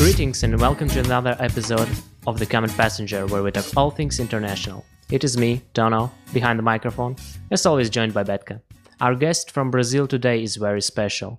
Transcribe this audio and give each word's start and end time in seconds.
Greetings 0.00 0.42
and 0.44 0.58
welcome 0.58 0.88
to 0.88 1.00
another 1.00 1.36
episode 1.40 1.86
of 2.26 2.38
The 2.38 2.46
Common 2.46 2.70
Passenger 2.70 3.26
where 3.26 3.42
we 3.42 3.50
talk 3.50 3.66
all 3.76 3.90
things 3.90 4.18
international. 4.18 4.86
It 5.10 5.24
is 5.24 5.36
me, 5.36 5.60
Tono, 5.74 6.10
behind 6.32 6.58
the 6.58 6.62
microphone, 6.62 7.16
as 7.50 7.66
always 7.66 7.90
joined 7.90 8.14
by 8.14 8.24
Betka. 8.24 8.62
Our 9.02 9.14
guest 9.14 9.50
from 9.50 9.70
Brazil 9.70 10.08
today 10.08 10.42
is 10.42 10.56
very 10.56 10.80
special. 10.80 11.38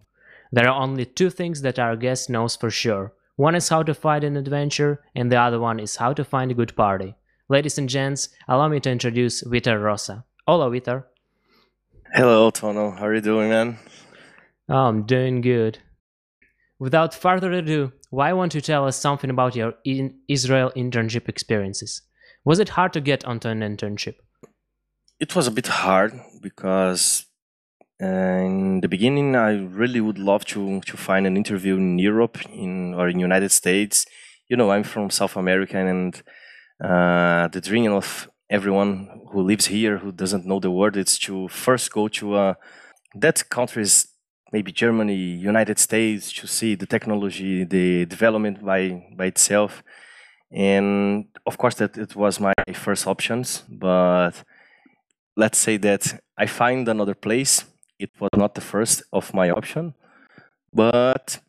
There 0.52 0.70
are 0.70 0.80
only 0.80 1.06
two 1.06 1.32
things 1.32 1.64
that 1.64 1.80
our 1.80 1.96
guest 1.96 2.30
knows 2.30 2.56
for 2.56 2.70
sure. 2.70 3.14
One 3.36 3.56
is 3.56 3.68
how 3.68 3.82
to 3.82 3.96
fight 3.96 4.24
an 4.24 4.38
adventure, 4.38 5.02
and 5.16 5.32
the 5.32 5.38
other 5.38 5.60
one 5.60 5.80
is 5.80 5.96
how 5.96 6.14
to 6.14 6.24
find 6.24 6.52
a 6.52 6.54
good 6.54 6.76
party. 6.76 7.16
Ladies 7.50 7.80
and 7.80 7.90
gents, 7.90 8.30
allow 8.48 8.68
me 8.68 8.80
to 8.82 8.92
introduce 8.92 9.44
Vitor 9.44 9.82
Rosa. 9.82 10.24
Hola, 10.46 10.70
Vitor. 10.70 11.06
Hello, 12.14 12.52
Tono. 12.52 12.92
How 12.92 13.08
are 13.08 13.16
you 13.16 13.22
doing, 13.22 13.50
man? 13.50 13.80
Oh, 14.70 14.86
I'm 14.86 15.08
doing 15.08 15.42
good. 15.42 15.80
Without 16.78 17.16
further 17.16 17.52
ado, 17.54 17.94
why 18.12 18.34
won't 18.34 18.54
you 18.54 18.62
tell 18.62 18.86
us 18.86 18.98
something 18.98 19.30
about 19.30 19.56
your 19.56 19.74
in 19.84 20.20
Israel 20.28 20.72
internship 20.76 21.28
experiences? 21.28 22.02
Was 22.44 22.60
it 22.60 22.70
hard 22.70 22.94
to 22.94 23.02
get 23.02 23.26
onto 23.26 23.48
an 23.48 23.62
internship? 23.62 24.16
It 25.20 25.36
was 25.36 25.48
a 25.48 25.52
bit 25.52 25.68
hard 25.68 26.14
because 26.42 27.26
uh, 28.04 28.06
in 28.06 28.82
the 28.82 28.88
beginning, 28.88 29.36
I 29.36 29.60
really 29.60 30.02
would 30.02 30.20
love 30.20 30.44
to 30.46 30.82
to 30.82 30.98
find 30.98 31.26
an 31.26 31.38
interview 31.38 31.78
in 31.78 32.00
Europe, 32.00 32.38
in 32.52 32.94
or 32.96 33.08
in 33.08 33.20
United 33.20 33.52
States. 33.52 34.06
You 34.50 34.58
know, 34.58 34.72
I'm 34.72 34.84
from 34.84 35.10
South 35.10 35.38
America, 35.38 35.78
and 35.78 36.22
uh, 36.84 37.48
the 37.48 37.62
dream 37.62 37.94
of 37.94 38.28
everyone 38.50 39.22
who 39.32 39.42
lives 39.42 39.68
here 39.68 40.00
who 40.00 40.12
doesn't 40.12 40.46
know 40.46 40.60
the 40.60 40.72
word 40.72 40.98
is 40.98 41.18
to 41.20 41.48
first 41.48 41.94
go 41.94 42.10
to 42.10 42.34
uh, 42.34 42.54
that 43.16 43.50
countries 43.50 44.08
maybe 44.52 44.72
Germany, 44.72 45.16
United 45.16 45.80
States, 45.80 46.32
to 46.34 46.48
see 46.48 46.76
the 46.76 46.86
technology, 46.86 47.64
the 47.64 48.06
development 48.06 48.64
by 48.64 49.04
by 49.16 49.26
itself. 49.26 49.84
And 50.52 51.26
of 51.46 51.58
course, 51.58 51.76
that 51.76 51.98
it 51.98 52.16
was 52.16 52.40
my 52.40 52.54
first 52.74 53.08
options. 53.08 53.64
But 53.70 54.44
let's 55.36 55.58
say 55.58 55.78
that 55.78 56.22
I 56.38 56.46
find 56.46 56.88
another 56.88 57.16
place. 57.16 57.66
It 58.00 58.12
was 58.20 58.32
not 58.36 58.56
the 58.56 58.62
first 58.62 59.04
of 59.14 59.34
my 59.34 59.50
option, 59.50 59.94
but 60.74 61.40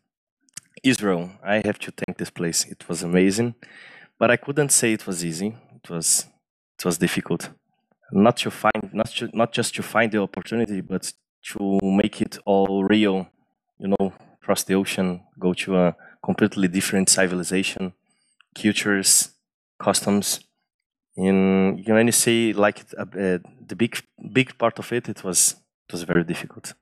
Israel. 0.83 1.31
I 1.43 1.61
have 1.65 1.79
to 1.79 1.91
thank 1.91 2.17
this 2.17 2.29
place. 2.29 2.65
It 2.65 2.87
was 2.87 3.03
amazing, 3.03 3.55
but 4.19 4.29
I 4.29 4.37
couldn't 4.37 4.71
say 4.71 4.93
it 4.93 5.07
was 5.07 5.25
easy. 5.25 5.55
It 5.75 5.89
was 5.89 6.27
it 6.77 6.85
was 6.85 6.97
difficult. 6.97 7.49
Not 8.11 8.37
to 8.37 8.51
find, 8.51 8.93
not 8.93 9.07
to, 9.17 9.29
not 9.33 9.51
just 9.53 9.73
to 9.75 9.83
find 9.83 10.11
the 10.11 10.21
opportunity, 10.21 10.81
but 10.81 11.13
to 11.51 11.79
make 11.81 12.21
it 12.21 12.37
all 12.45 12.83
real, 12.83 13.27
you 13.79 13.87
know, 13.87 14.13
cross 14.41 14.63
the 14.63 14.75
ocean, 14.75 15.21
go 15.39 15.53
to 15.53 15.77
a 15.77 15.95
completely 16.23 16.67
different 16.67 17.09
civilization, 17.09 17.93
cultures, 18.55 19.31
customs. 19.79 20.39
And 21.15 21.79
you 21.79 21.93
when 21.93 22.07
you 22.07 22.11
see 22.11 22.53
like 22.53 22.85
uh, 22.97 23.01
uh, 23.01 23.37
the 23.67 23.75
big 23.75 24.01
big 24.31 24.57
part 24.57 24.79
of 24.79 24.91
it, 24.91 25.09
it 25.09 25.23
was 25.23 25.55
it 25.87 25.93
was 25.93 26.03
very 26.03 26.23
difficult. 26.23 26.73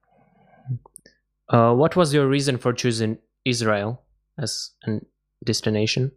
Uh, 1.49 1.73
what 1.73 1.95
was 1.95 2.13
your 2.13 2.27
reason 2.27 2.57
for 2.57 2.71
choosing 2.71 3.17
Israel 3.43 4.01
as 4.37 4.71
a 4.87 5.01
destination? 5.43 6.11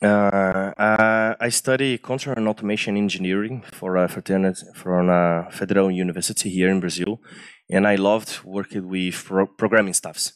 Uh, 0.00 0.72
uh, 0.78 1.34
I 1.40 1.48
study 1.48 1.98
control 1.98 2.36
and 2.36 2.46
automation 2.46 2.96
engineering 2.96 3.64
for 3.72 3.96
a 3.96 4.06
fraternity 4.06 4.64
from 4.74 5.08
a 5.08 5.48
federal 5.50 5.90
university 5.90 6.50
here 6.50 6.70
in 6.70 6.78
Brazil, 6.78 7.20
and 7.68 7.84
I 7.84 7.96
loved 7.96 8.44
working 8.44 8.88
with 8.88 9.24
pro 9.24 9.46
programming 9.46 9.94
stuffs. 9.94 10.34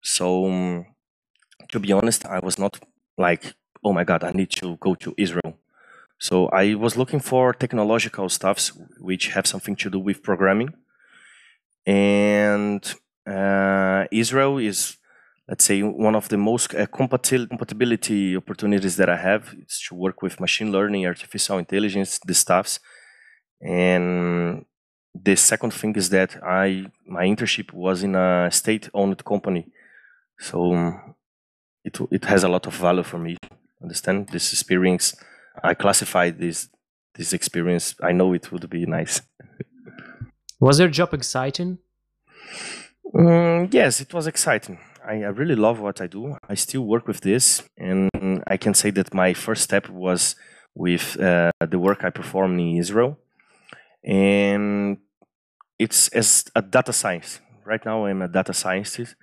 So, 0.00 0.46
um, 0.46 0.86
to 1.70 1.78
be 1.78 1.92
honest, 1.92 2.24
I 2.24 2.38
was 2.38 2.58
not 2.58 2.80
like, 3.18 3.52
oh 3.84 3.92
my 3.92 4.04
god, 4.04 4.24
I 4.24 4.32
need 4.32 4.50
to 4.52 4.78
go 4.78 4.94
to 4.94 5.14
Israel. 5.18 5.58
So 6.18 6.46
I 6.48 6.74
was 6.74 6.96
looking 6.96 7.20
for 7.20 7.52
technological 7.52 8.30
stuffs 8.30 8.72
which 8.98 9.28
have 9.28 9.46
something 9.46 9.76
to 9.76 9.90
do 9.90 9.98
with 9.98 10.22
programming, 10.22 10.70
and 11.84 12.82
uh, 13.26 14.06
Israel 14.10 14.56
is, 14.56 14.96
let's 15.48 15.64
say, 15.64 15.82
one 15.82 16.14
of 16.14 16.28
the 16.28 16.36
most 16.36 16.74
uh, 16.74 16.86
compatibility 16.86 18.36
opportunities 18.36 18.96
that 18.96 19.08
I 19.08 19.16
have. 19.16 19.54
is 19.66 19.82
to 19.88 19.94
work 19.94 20.22
with 20.22 20.40
machine 20.40 20.72
learning, 20.72 21.06
artificial 21.06 21.58
intelligence, 21.58 22.18
the 22.24 22.34
stuffs, 22.34 22.80
and 23.60 24.64
the 25.14 25.36
second 25.36 25.72
thing 25.72 25.94
is 25.96 26.08
that 26.10 26.36
I 26.42 26.86
my 27.06 27.24
internship 27.24 27.72
was 27.72 28.02
in 28.02 28.14
a 28.14 28.50
state-owned 28.50 29.24
company, 29.24 29.66
so 30.38 30.74
um, 30.74 31.14
it 31.84 31.98
it 32.10 32.24
has 32.24 32.44
a 32.44 32.48
lot 32.48 32.66
of 32.66 32.74
value 32.74 33.02
for 33.02 33.18
me. 33.18 33.36
Understand 33.82 34.28
this 34.28 34.52
experience? 34.52 35.14
I 35.62 35.74
classify 35.74 36.30
this 36.30 36.68
this 37.14 37.32
experience. 37.32 37.94
I 38.02 38.12
know 38.12 38.32
it 38.32 38.50
would 38.50 38.68
be 38.70 38.86
nice. 38.86 39.20
Was 40.60 40.78
your 40.78 40.88
job 40.88 41.12
exciting? 41.12 41.78
Um, 43.14 43.68
yes, 43.70 44.00
it 44.00 44.14
was 44.14 44.26
exciting. 44.26 44.78
I, 45.06 45.22
I 45.22 45.28
really 45.28 45.56
love 45.56 45.80
what 45.80 46.00
I 46.00 46.06
do. 46.06 46.36
I 46.48 46.54
still 46.54 46.82
work 46.82 47.06
with 47.06 47.20
this, 47.20 47.62
and 47.76 48.08
I 48.46 48.56
can 48.56 48.74
say 48.74 48.90
that 48.90 49.12
my 49.14 49.34
first 49.34 49.62
step 49.62 49.88
was 49.88 50.36
with 50.74 51.20
uh, 51.20 51.50
the 51.60 51.78
work 51.78 52.04
I 52.04 52.10
performed 52.10 52.58
in 52.60 52.76
Israel 52.78 53.18
and 54.04 54.98
it's 55.78 56.08
as 56.08 56.44
a 56.54 56.62
data 56.62 56.92
science. 56.92 57.40
Right 57.64 57.84
now, 57.84 58.06
I'm 58.06 58.22
a 58.22 58.28
data 58.28 58.52
scientist, 58.52 59.14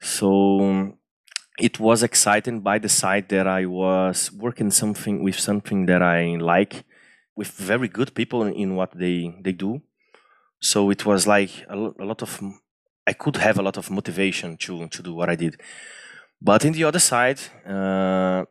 so 0.00 0.94
it 1.58 1.78
was 1.78 2.02
exciting 2.02 2.60
by 2.60 2.78
the 2.78 2.88
side 2.88 3.28
that 3.28 3.46
I 3.46 3.66
was 3.66 4.32
working 4.32 4.70
something 4.70 5.22
with 5.22 5.38
something 5.38 5.86
that 5.86 6.02
I 6.02 6.36
like, 6.40 6.84
with 7.36 7.48
very 7.48 7.88
good 7.88 8.14
people 8.14 8.42
in 8.42 8.74
what 8.74 8.92
they 8.98 9.34
they 9.42 9.52
do. 9.52 9.82
So 10.60 10.90
it 10.90 11.06
was 11.06 11.26
like 11.26 11.50
a, 11.68 11.76
a 11.76 12.04
lot 12.04 12.22
of 12.22 12.40
I 13.08 13.14
could 13.14 13.36
have 13.36 13.58
a 13.58 13.62
lot 13.62 13.76
of 13.76 13.90
motivation 13.90 14.56
to 14.58 14.88
to 14.88 15.02
do 15.02 15.14
what 15.14 15.28
I 15.30 15.36
did. 15.36 15.54
But 16.40 16.64
in 16.64 16.72
the 16.72 16.84
other 16.84 17.00
side, 17.00 17.40
uh, 17.66 18.44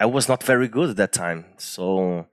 I 0.00 0.06
was 0.06 0.28
not 0.28 0.44
very 0.44 0.68
good 0.68 0.90
at 0.90 0.96
that 0.96 1.12
time. 1.12 1.44
So 1.56 2.26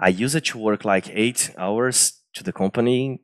I 0.00 0.08
used 0.24 0.44
to 0.44 0.58
work 0.58 0.84
like 0.84 1.10
eight 1.12 1.54
hours 1.56 2.22
to 2.34 2.42
the 2.44 2.52
company, 2.52 3.20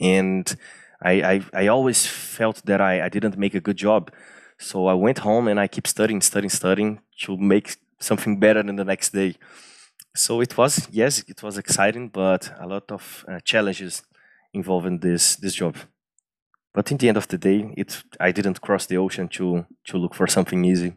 and 0.00 0.56
I, 1.04 1.12
I, 1.32 1.40
I 1.52 1.66
always 1.68 2.06
felt 2.06 2.62
that 2.64 2.80
I, 2.80 3.06
I 3.06 3.08
didn't 3.08 3.36
make 3.36 3.54
a 3.54 3.60
good 3.60 3.76
job. 3.76 4.10
So 4.58 4.86
I 4.86 4.94
went 4.94 5.18
home 5.18 5.48
and 5.48 5.58
I 5.58 5.66
keep 5.68 5.86
studying, 5.86 6.20
studying, 6.22 6.50
studying 6.50 7.00
to 7.22 7.36
make 7.36 7.76
something 7.98 8.38
better 8.38 8.62
than 8.62 8.76
the 8.76 8.84
next 8.84 9.12
day. 9.12 9.34
So 10.14 10.40
it 10.40 10.56
was, 10.56 10.88
yes, 10.90 11.24
it 11.26 11.42
was 11.42 11.58
exciting, 11.58 12.08
but 12.08 12.52
a 12.60 12.66
lot 12.66 12.90
of 12.92 13.24
uh, 13.28 13.40
challenges 13.40 14.02
involved 14.52 14.86
in 14.86 14.98
this 15.00 15.36
this 15.36 15.54
job. 15.54 15.76
But 16.74 16.90
in 16.90 16.96
the 16.98 17.08
end 17.08 17.16
of 17.16 17.28
the 17.28 17.38
day, 17.38 17.72
it 17.76 18.02
I 18.20 18.32
didn't 18.32 18.60
cross 18.60 18.86
the 18.86 18.96
ocean 18.96 19.28
to 19.28 19.66
to 19.84 19.98
look 19.98 20.14
for 20.14 20.26
something 20.26 20.64
easy, 20.64 20.94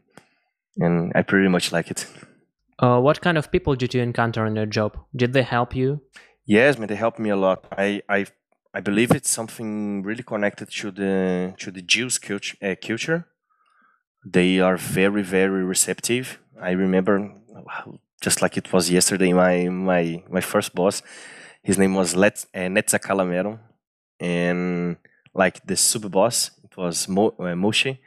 and 0.78 1.12
I 1.16 1.22
pretty 1.24 1.50
much 1.50 1.72
like 1.72 1.92
it. 1.92 2.08
Uh, 2.80 3.00
what 3.00 3.22
kind 3.22 3.38
of 3.38 3.52
people 3.52 3.76
did 3.76 3.94
you 3.94 4.02
encounter 4.02 4.46
in 4.46 4.56
your 4.56 4.66
job? 4.66 4.98
Did 5.16 5.34
they 5.34 5.44
help 5.44 5.76
you? 5.76 6.02
Yes, 6.46 6.78
man, 6.78 6.88
they 6.88 6.96
helped 6.96 7.20
me 7.20 7.30
a 7.30 7.36
lot. 7.36 7.66
I 7.72 8.02
I 8.10 8.26
I 8.74 8.82
believe 8.82 9.12
it's 9.12 9.30
something 9.30 10.04
really 10.04 10.24
connected 10.24 10.70
to 10.70 10.92
the 10.92 11.54
to 11.58 11.72
the 11.72 11.82
Jews 11.82 12.20
culture. 12.20 12.58
Uh, 12.62 12.76
culture. 12.82 13.26
They 14.26 14.60
are 14.60 14.78
very 14.78 15.24
very 15.24 15.64
receptive. 15.64 16.40
I 16.62 16.72
remember 16.72 17.32
just 18.22 18.42
like 18.42 18.58
it 18.58 18.72
was 18.74 18.90
yesterday. 18.90 19.34
My 19.34 19.70
my 19.70 20.24
my 20.30 20.42
first 20.42 20.74
boss, 20.74 21.02
his 21.64 21.78
name 21.78 21.96
was 21.96 22.16
Let 22.16 22.46
uh, 22.54 22.70
Netza 22.70 23.00
Calamero, 23.00 23.60
and 24.20 24.98
like 25.36 25.66
the 25.68 25.78
super 25.78 26.10
boss, 26.10 26.52
it 26.64 26.78
was 26.78 27.08
Mo, 27.10 27.28
uh, 27.40 27.56
Moshe. 27.56 28.00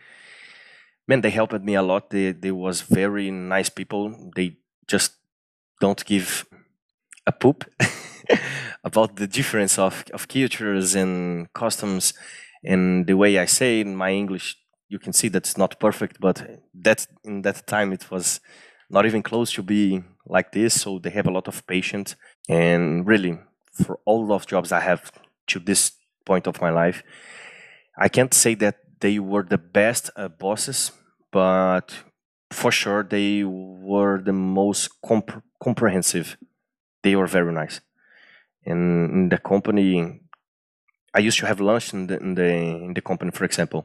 Man, 1.07 1.21
they 1.23 1.31
helped 1.31 1.63
me 1.63 1.75
a 1.75 1.83
lot. 1.83 2.11
They 2.11 2.33
they 2.33 2.51
was 2.51 2.83
very 2.83 3.31
nice 3.31 3.71
people. 3.71 4.31
They 4.37 4.57
just 4.87 5.13
don't 5.81 6.05
give 6.05 6.47
a 7.27 7.33
poop. 7.33 7.65
about 8.85 9.17
the 9.17 9.27
difference 9.27 9.79
of, 9.79 10.05
of 10.15 10.29
cultures 10.29 10.95
and 10.95 11.53
customs 11.53 12.15
and 12.65 13.07
the 13.07 13.15
way 13.17 13.39
I 13.39 13.47
say 13.47 13.81
in 13.81 13.97
my 13.97 14.11
English, 14.13 14.57
you 14.89 14.99
can 14.99 15.13
see 15.13 15.29
that's 15.29 15.57
not 15.59 15.79
perfect, 15.81 16.21
but 16.21 16.37
that 16.75 17.07
in 17.25 17.43
that 17.43 17.67
time 17.67 17.93
it 17.93 18.11
was 18.11 18.41
not 18.91 19.07
even 19.07 19.23
close 19.23 19.53
to 19.55 19.63
be 19.63 20.03
like 20.27 20.53
this. 20.53 20.81
So 20.83 20.99
they 20.99 21.11
have 21.11 21.27
a 21.27 21.31
lot 21.31 21.49
of 21.49 21.67
patience 21.67 22.17
and 22.49 23.07
really 23.07 23.39
for 23.73 24.01
all 24.05 24.33
of 24.33 24.47
jobs 24.47 24.73
I 24.73 24.81
have 24.81 25.13
to 25.49 25.59
this 25.59 25.93
point 26.31 26.47
of 26.47 26.61
my 26.61 26.71
life, 26.83 26.99
I 28.07 28.09
can't 28.09 28.35
say 28.35 28.55
that 28.57 28.77
they 29.01 29.19
were 29.19 29.45
the 29.45 29.63
best 29.81 30.11
uh, 30.17 30.29
bosses, 30.29 30.93
but 31.31 31.87
for 32.51 32.71
sure 32.81 33.03
they 33.03 33.45
were 33.45 34.17
the 34.29 34.37
most 34.61 34.83
comp 35.07 35.29
comprehensive. 35.67 36.37
They 37.03 37.15
were 37.17 37.31
very 37.39 37.53
nice 37.63 37.81
in, 38.73 38.81
in 39.17 39.29
the 39.33 39.39
company 39.53 40.21
i 41.19 41.21
used 41.29 41.39
to 41.41 41.47
have 41.47 41.61
lunch 41.61 41.95
in 41.95 42.07
the, 42.09 42.17
in 42.27 42.35
the 42.35 42.51
in 42.87 42.93
the 42.95 43.01
company 43.01 43.31
for 43.31 43.45
example 43.45 43.83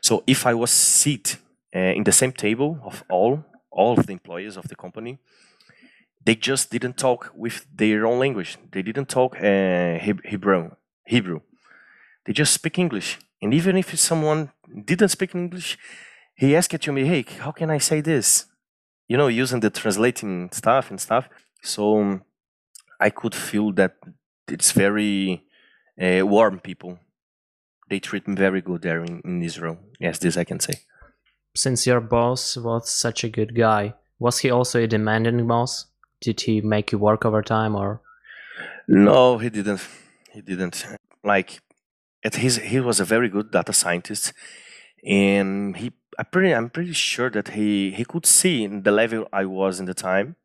so 0.00 0.22
if 0.26 0.46
i 0.46 0.54
was 0.54 0.70
seat 0.70 1.36
uh, 1.76 1.92
in 1.98 2.04
the 2.04 2.12
same 2.12 2.32
table 2.32 2.70
of 2.84 3.04
all 3.10 3.44
all 3.76 3.98
of 3.98 4.06
the 4.06 4.12
employees 4.12 4.56
of 4.56 4.68
the 4.68 4.74
company, 4.74 5.18
they 6.24 6.34
just 6.34 6.70
didn't 6.70 6.96
talk 6.96 7.30
with 7.34 7.66
their 7.72 8.06
own 8.06 8.18
language. 8.18 8.56
They 8.72 8.82
didn't 8.82 9.08
talk 9.08 9.36
uh, 9.36 9.98
Hebrew. 10.32 10.70
Hebrew. 11.06 11.40
They 12.26 12.32
just 12.32 12.52
speak 12.52 12.78
English. 12.78 13.18
And 13.40 13.54
even 13.54 13.76
if 13.76 13.98
someone 13.98 14.50
didn't 14.84 15.10
speak 15.10 15.34
English, 15.34 15.78
he 16.34 16.56
asked 16.56 16.80
to 16.80 16.92
me, 16.92 17.06
"Hey, 17.06 17.24
how 17.38 17.52
can 17.52 17.70
I 17.70 17.78
say 17.78 18.00
this?" 18.00 18.46
You 19.08 19.16
know, 19.16 19.28
using 19.28 19.60
the 19.60 19.70
translating 19.70 20.50
stuff 20.52 20.90
and 20.90 21.00
stuff. 21.00 21.28
So 21.62 22.00
um, 22.00 22.24
I 23.00 23.10
could 23.10 23.34
feel 23.34 23.72
that 23.72 23.96
it's 24.48 24.72
very 24.72 25.44
uh, 26.00 26.26
warm 26.26 26.60
people. 26.60 26.98
They 27.88 28.00
treat 28.00 28.26
me 28.26 28.34
very 28.34 28.60
good 28.60 28.82
there 28.82 29.04
in, 29.04 29.20
in 29.24 29.42
Israel. 29.42 29.78
Yes, 30.00 30.18
this 30.18 30.36
I 30.36 30.44
can 30.44 30.60
say. 30.60 30.74
Since 31.54 31.86
your 31.86 32.00
boss 32.00 32.56
was 32.56 32.90
such 32.90 33.24
a 33.24 33.28
good 33.28 33.54
guy, 33.54 33.94
was 34.18 34.38
he 34.40 34.50
also 34.50 34.80
a 34.80 34.86
demanding 34.86 35.46
boss? 35.46 35.86
Did 36.20 36.40
he 36.40 36.60
make 36.60 36.92
you 36.92 36.98
work 36.98 37.24
overtime 37.24 37.74
or? 37.74 38.00
No, 38.88 39.38
he 39.38 39.50
didn't. 39.50 39.86
He 40.32 40.40
didn't. 40.40 40.84
Like, 41.24 41.60
at 42.26 42.34
his, 42.36 42.56
he 42.56 42.80
was 42.80 42.98
a 43.00 43.04
very 43.04 43.28
good 43.28 43.50
data 43.50 43.72
scientist, 43.72 44.32
and 45.06 45.76
he. 45.76 45.92
I 46.18 46.22
pretty, 46.22 46.54
I'm 46.54 46.70
pretty 46.70 46.94
sure 46.94 47.30
that 47.30 47.48
he 47.48 47.90
he 47.90 48.04
could 48.04 48.26
see 48.26 48.66
the 48.66 48.90
level 48.90 49.28
I 49.32 49.44
was 49.44 49.78
in 49.80 49.86
the 49.86 49.94
time. 49.94 50.36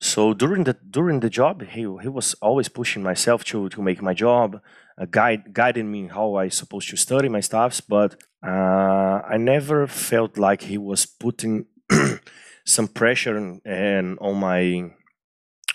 So 0.00 0.34
during 0.34 0.64
the 0.64 0.76
during 0.98 1.20
the 1.20 1.30
job, 1.30 1.62
he 1.62 1.80
he 2.04 2.10
was 2.18 2.34
always 2.42 2.68
pushing 2.68 3.02
myself 3.02 3.44
to 3.50 3.68
to 3.70 3.82
make 3.82 4.02
my 4.02 4.14
job, 4.14 4.60
uh, 5.00 5.06
guide 5.10 5.42
guiding 5.54 5.90
me 5.90 6.08
how 6.08 6.34
I 6.42 6.48
supposed 6.50 6.90
to 6.90 6.96
study 6.96 7.28
my 7.28 7.40
stuffs. 7.40 7.80
But 7.80 8.10
uh, 8.46 9.16
I 9.34 9.36
never 9.38 9.86
felt 9.86 10.36
like 10.36 10.62
he 10.62 10.78
was 10.78 11.06
putting 11.06 11.66
some 12.64 12.88
pressure 12.88 13.36
and, 13.64 14.18
on 14.20 14.36
my 14.36 14.92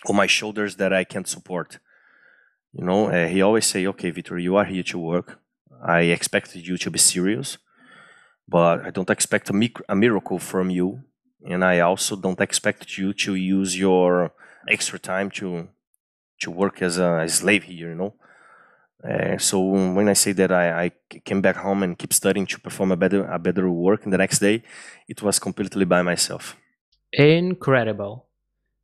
on 0.07 0.15
my 0.15 0.27
shoulders 0.27 0.75
that 0.75 0.93
I 0.93 1.03
can't 1.03 1.27
support. 1.27 1.79
You 2.73 2.85
know, 2.85 3.09
uh, 3.09 3.27
he 3.27 3.41
always 3.41 3.65
say, 3.65 3.87
"Okay, 3.87 4.11
Vitor, 4.11 4.41
you 4.41 4.55
are 4.55 4.65
here 4.65 4.83
to 4.83 4.99
work. 4.99 5.39
I 5.83 6.01
expected 6.01 6.67
you 6.67 6.77
to 6.77 6.91
be 6.91 6.99
serious, 6.99 7.57
but 8.47 8.85
I 8.85 8.91
don't 8.91 9.09
expect 9.09 9.49
a, 9.49 9.53
mic- 9.53 9.81
a 9.89 9.95
miracle 9.95 10.39
from 10.39 10.69
you, 10.69 11.03
and 11.49 11.63
I 11.63 11.79
also 11.79 12.15
don't 12.15 12.41
expect 12.41 12.97
you 12.97 13.13
to 13.13 13.35
use 13.35 13.79
your 13.79 14.31
extra 14.67 14.99
time 14.99 15.29
to 15.31 15.69
to 16.41 16.51
work 16.51 16.81
as 16.81 16.97
a, 16.97 17.21
a 17.25 17.29
slave 17.29 17.63
here. 17.63 17.89
You 17.89 17.95
know." 17.95 18.13
Uh, 19.01 19.37
so 19.37 19.59
when 19.61 20.09
I 20.09 20.13
say 20.13 20.33
that 20.33 20.51
I, 20.51 20.83
I, 20.83 20.91
came 21.23 21.41
back 21.41 21.55
home 21.55 21.83
and 21.83 21.97
keep 21.97 22.11
studying 22.11 22.45
to 22.47 22.59
perform 22.59 22.91
a 22.91 22.97
better 22.97 23.23
a 23.31 23.39
better 23.39 23.69
work 23.69 24.03
in 24.03 24.11
the 24.11 24.17
next 24.17 24.39
day, 24.39 24.61
it 25.07 25.21
was 25.21 25.39
completely 25.39 25.85
by 25.85 26.01
myself. 26.01 26.57
Incredible. 27.13 28.27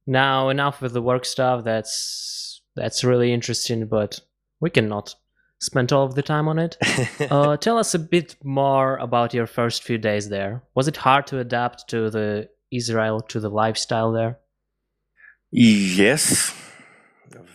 Now 0.07 0.47
enough 0.49 0.81
with 0.81 0.93
the 0.93 1.01
work 1.01 1.25
stuff. 1.25 1.65
That's 1.65 2.54
that's 2.75 3.03
really 3.03 3.33
interesting, 3.33 3.87
but 3.87 4.19
we 4.59 4.69
cannot 4.69 5.15
spend 5.59 5.91
all 5.91 6.05
of 6.05 6.15
the 6.15 6.21
time 6.21 6.47
on 6.47 6.59
it. 6.59 6.77
uh, 7.31 7.57
tell 7.57 7.77
us 7.77 7.93
a 7.93 7.99
bit 7.99 8.35
more 8.43 8.97
about 8.97 9.33
your 9.33 9.47
first 9.47 9.83
few 9.83 9.97
days 9.97 10.29
there. 10.29 10.63
Was 10.75 10.87
it 10.87 10.97
hard 10.97 11.27
to 11.27 11.39
adapt 11.39 11.87
to 11.89 12.09
the 12.09 12.49
Israel 12.71 13.21
to 13.21 13.39
the 13.39 13.49
lifestyle 13.49 14.11
there? 14.11 14.39
Yes, 15.51 16.53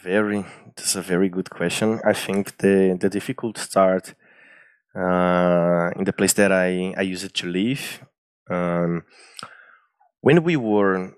very. 0.02 0.44
That's 0.76 0.96
a 0.96 1.02
very 1.02 1.28
good 1.28 1.50
question. 1.50 2.00
I 2.05 2.12
think 2.12 2.58
the 2.58 2.96
the 2.99 3.11
difficult 3.11 3.58
start 3.58 4.14
uh, 4.94 5.90
in 5.96 6.05
the 6.05 6.14
place 6.17 6.32
that 6.34 6.52
I 6.52 6.94
I 6.96 7.02
used 7.02 7.34
to 7.34 7.46
live. 7.46 8.05
Um, 8.50 9.05
when 10.22 10.43
we 10.43 10.56
were 10.56 11.12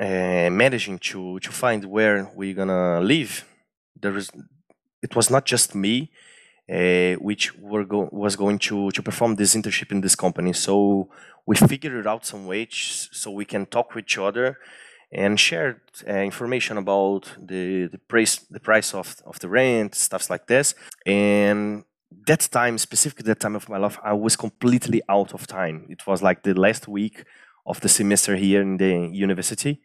uh, 0.00 0.48
managing 0.50 0.98
to 0.98 1.40
to 1.40 1.50
find 1.52 1.84
where 1.84 2.30
we're 2.34 2.54
gonna 2.54 3.00
live, 3.00 3.44
there 4.00 4.16
is 4.16 4.30
it 5.02 5.14
was 5.16 5.30
not 5.30 5.44
just 5.44 5.74
me, 5.74 6.10
uh, 6.70 7.14
which 7.14 7.56
were 7.58 7.84
go- 7.84 8.08
was 8.12 8.36
going 8.36 8.58
to 8.58 8.90
to 8.92 9.02
perform 9.02 9.36
this 9.36 9.54
internship 9.54 9.90
in 9.92 10.00
this 10.00 10.14
company. 10.16 10.52
So 10.52 11.08
we 11.46 11.56
figured 11.56 12.06
out 12.06 12.26
some 12.26 12.46
ways 12.46 13.08
so 13.12 13.30
we 13.30 13.44
can 13.44 13.66
talk 13.66 13.94
with 13.94 14.04
each 14.04 14.18
other 14.18 14.58
and 15.12 15.40
share 15.40 15.82
uh, 16.06 16.12
information 16.12 16.76
about 16.78 17.22
the 17.40 17.86
the 17.86 17.98
price 17.98 18.36
the 18.50 18.60
price 18.60 18.94
of 18.94 19.16
of 19.24 19.38
the 19.40 19.48
rent, 19.48 19.94
stuffs 19.94 20.30
like 20.30 20.46
this. 20.46 20.74
And 21.06 21.84
that 22.26 22.48
time, 22.50 22.78
specifically 22.78 23.24
that 23.24 23.40
time 23.40 23.56
of 23.56 23.68
my 23.68 23.78
life, 23.78 23.98
I 24.02 24.12
was 24.14 24.36
completely 24.36 25.02
out 25.08 25.32
of 25.34 25.46
time. 25.46 25.86
It 25.88 26.06
was 26.06 26.22
like 26.22 26.42
the 26.42 26.54
last 26.54 26.88
week 26.88 27.24
of 27.66 27.80
the 27.80 27.88
semester 27.88 28.36
here 28.36 28.62
in 28.62 28.76
the 28.76 29.10
university. 29.12 29.80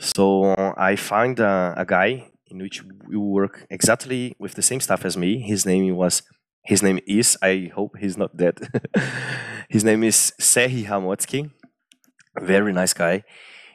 So 0.00 0.54
I 0.76 0.96
find 0.96 1.40
a, 1.40 1.74
a 1.76 1.84
guy 1.84 2.30
in 2.46 2.58
which 2.58 2.82
we 3.06 3.16
work 3.16 3.66
exactly 3.70 4.34
with 4.38 4.54
the 4.54 4.62
same 4.62 4.80
stuff 4.80 5.04
as 5.04 5.16
me. 5.16 5.40
His 5.40 5.66
name 5.66 5.94
was 5.96 6.22
his 6.64 6.82
name 6.82 7.00
is 7.06 7.36
I 7.42 7.70
hope 7.74 7.96
he's 7.98 8.16
not 8.16 8.36
dead. 8.36 8.56
his 9.68 9.84
name 9.84 10.04
is 10.04 10.32
Sehi 10.40 10.86
Hamotsky. 10.86 11.50
Very 12.40 12.72
nice 12.72 12.92
guy. 12.92 13.24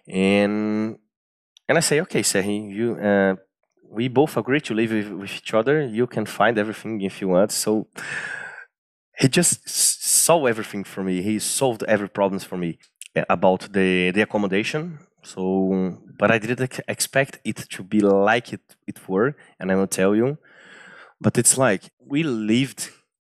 And 0.08 0.98
and 1.68 1.78
I 1.78 1.82
say, 1.82 2.02
okay, 2.02 2.22
Sehi, 2.22 2.74
you 2.74 2.96
uh, 2.96 3.36
we 3.90 4.08
both 4.08 4.38
agree 4.38 4.62
to 4.62 4.74
live 4.74 4.92
with, 4.92 5.10
with 5.10 5.36
each 5.36 5.54
other. 5.54 5.86
You 5.86 6.08
can 6.08 6.26
find 6.26 6.58
everything 6.58 7.02
if 7.02 7.22
you 7.22 7.28
want. 7.30 7.52
So 7.52 7.88
he 9.20 9.28
just 9.28 9.70
saw 9.70 10.46
everything 10.46 10.84
for 10.84 11.04
me. 11.04 11.22
He 11.22 11.40
solved 11.40 11.84
every 11.84 12.10
problems 12.10 12.44
for 12.44 12.58
me 12.58 12.80
about 13.16 13.74
the 13.74 14.12
the 14.12 14.22
accommodation. 14.22 15.00
So, 15.24 15.98
but 16.18 16.32
I 16.32 16.38
didn't 16.38 16.80
expect 16.88 17.40
it 17.46 17.58
to 17.70 17.84
be 17.84 18.02
like 18.02 18.54
it 18.54 18.62
it 18.88 19.08
were, 19.08 19.36
and 19.60 19.72
I 19.72 19.76
will 19.76 19.88
tell 19.88 20.16
you. 20.16 20.38
But 21.22 21.38
it's 21.38 21.58
like 21.58 21.84
we 22.00 22.24
lived 22.24 22.90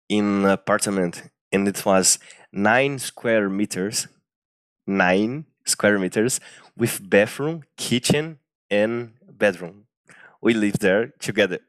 in 0.08 0.26
an 0.26 0.46
apartment, 0.46 1.24
and 1.52 1.68
it 1.68 1.86
was 1.86 2.20
nine 2.52 3.00
square 3.00 3.50
meters, 3.50 4.08
nine 4.88 5.46
square 5.66 6.00
meters 6.00 6.40
with 6.78 7.10
bathroom, 7.10 7.64
kitchen, 7.76 8.40
and 8.70 9.14
bedroom. 9.30 9.86
We 10.42 10.54
lived 10.54 10.82
there 10.82 11.14
together, 11.20 11.60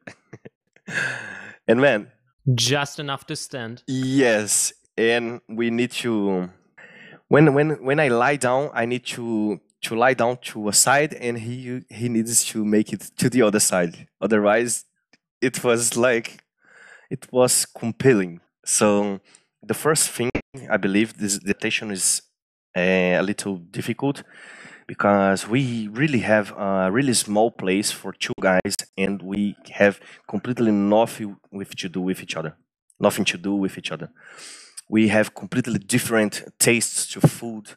and 1.67 1.81
man, 1.81 2.11
just 2.55 2.99
enough 2.99 3.25
to 3.27 3.35
stand. 3.35 3.83
Yes, 3.87 4.73
and 4.97 5.41
we 5.49 5.69
need 5.69 5.91
to 5.91 6.49
when 7.33 7.55
when 7.55 7.69
when 7.83 7.99
I 7.99 8.09
lie 8.09 8.35
down, 8.35 8.69
I 8.75 8.85
need 8.85 9.05
to 9.15 9.59
to 9.85 9.95
lie 9.95 10.13
down 10.13 10.37
to 10.49 10.69
a 10.69 10.73
side, 10.73 11.15
and 11.15 11.35
he 11.39 11.81
he 11.89 12.07
needs 12.07 12.45
to 12.51 12.63
make 12.63 12.93
it 12.93 13.01
to 13.17 13.27
the 13.27 13.41
other 13.41 13.59
side. 13.59 14.07
Otherwise, 14.21 14.85
it 15.41 15.63
was 15.63 15.97
like 15.97 16.43
it 17.09 17.27
was 17.31 17.65
compelling. 17.65 18.39
So 18.65 19.19
the 19.63 19.73
first 19.73 20.11
thing 20.11 20.29
I 20.69 20.77
believe 20.77 21.17
this 21.17 21.37
adaptation 21.43 21.89
is 21.89 22.21
uh, 22.77 23.21
a 23.21 23.23
little 23.23 23.57
difficult 23.57 24.23
because 24.85 25.47
we 25.47 25.87
really 25.87 26.19
have 26.19 26.51
a 26.55 26.91
really 26.91 27.15
small 27.15 27.49
place 27.49 27.89
for 27.91 28.13
two 28.13 28.37
guys 28.41 28.75
and 28.95 29.23
we 29.23 29.55
have 29.71 29.99
completely 30.27 30.71
nothing 30.71 31.37
with 31.51 31.75
to 31.77 31.89
do 31.89 32.01
with 32.01 32.21
each 32.21 32.35
other 32.35 32.53
nothing 32.99 33.25
to 33.25 33.37
do 33.37 33.53
with 33.55 33.77
each 33.77 33.91
other 33.91 34.09
we 34.89 35.07
have 35.09 35.33
completely 35.33 35.79
different 35.79 36.43
tastes 36.59 37.07
to 37.13 37.21
food 37.21 37.75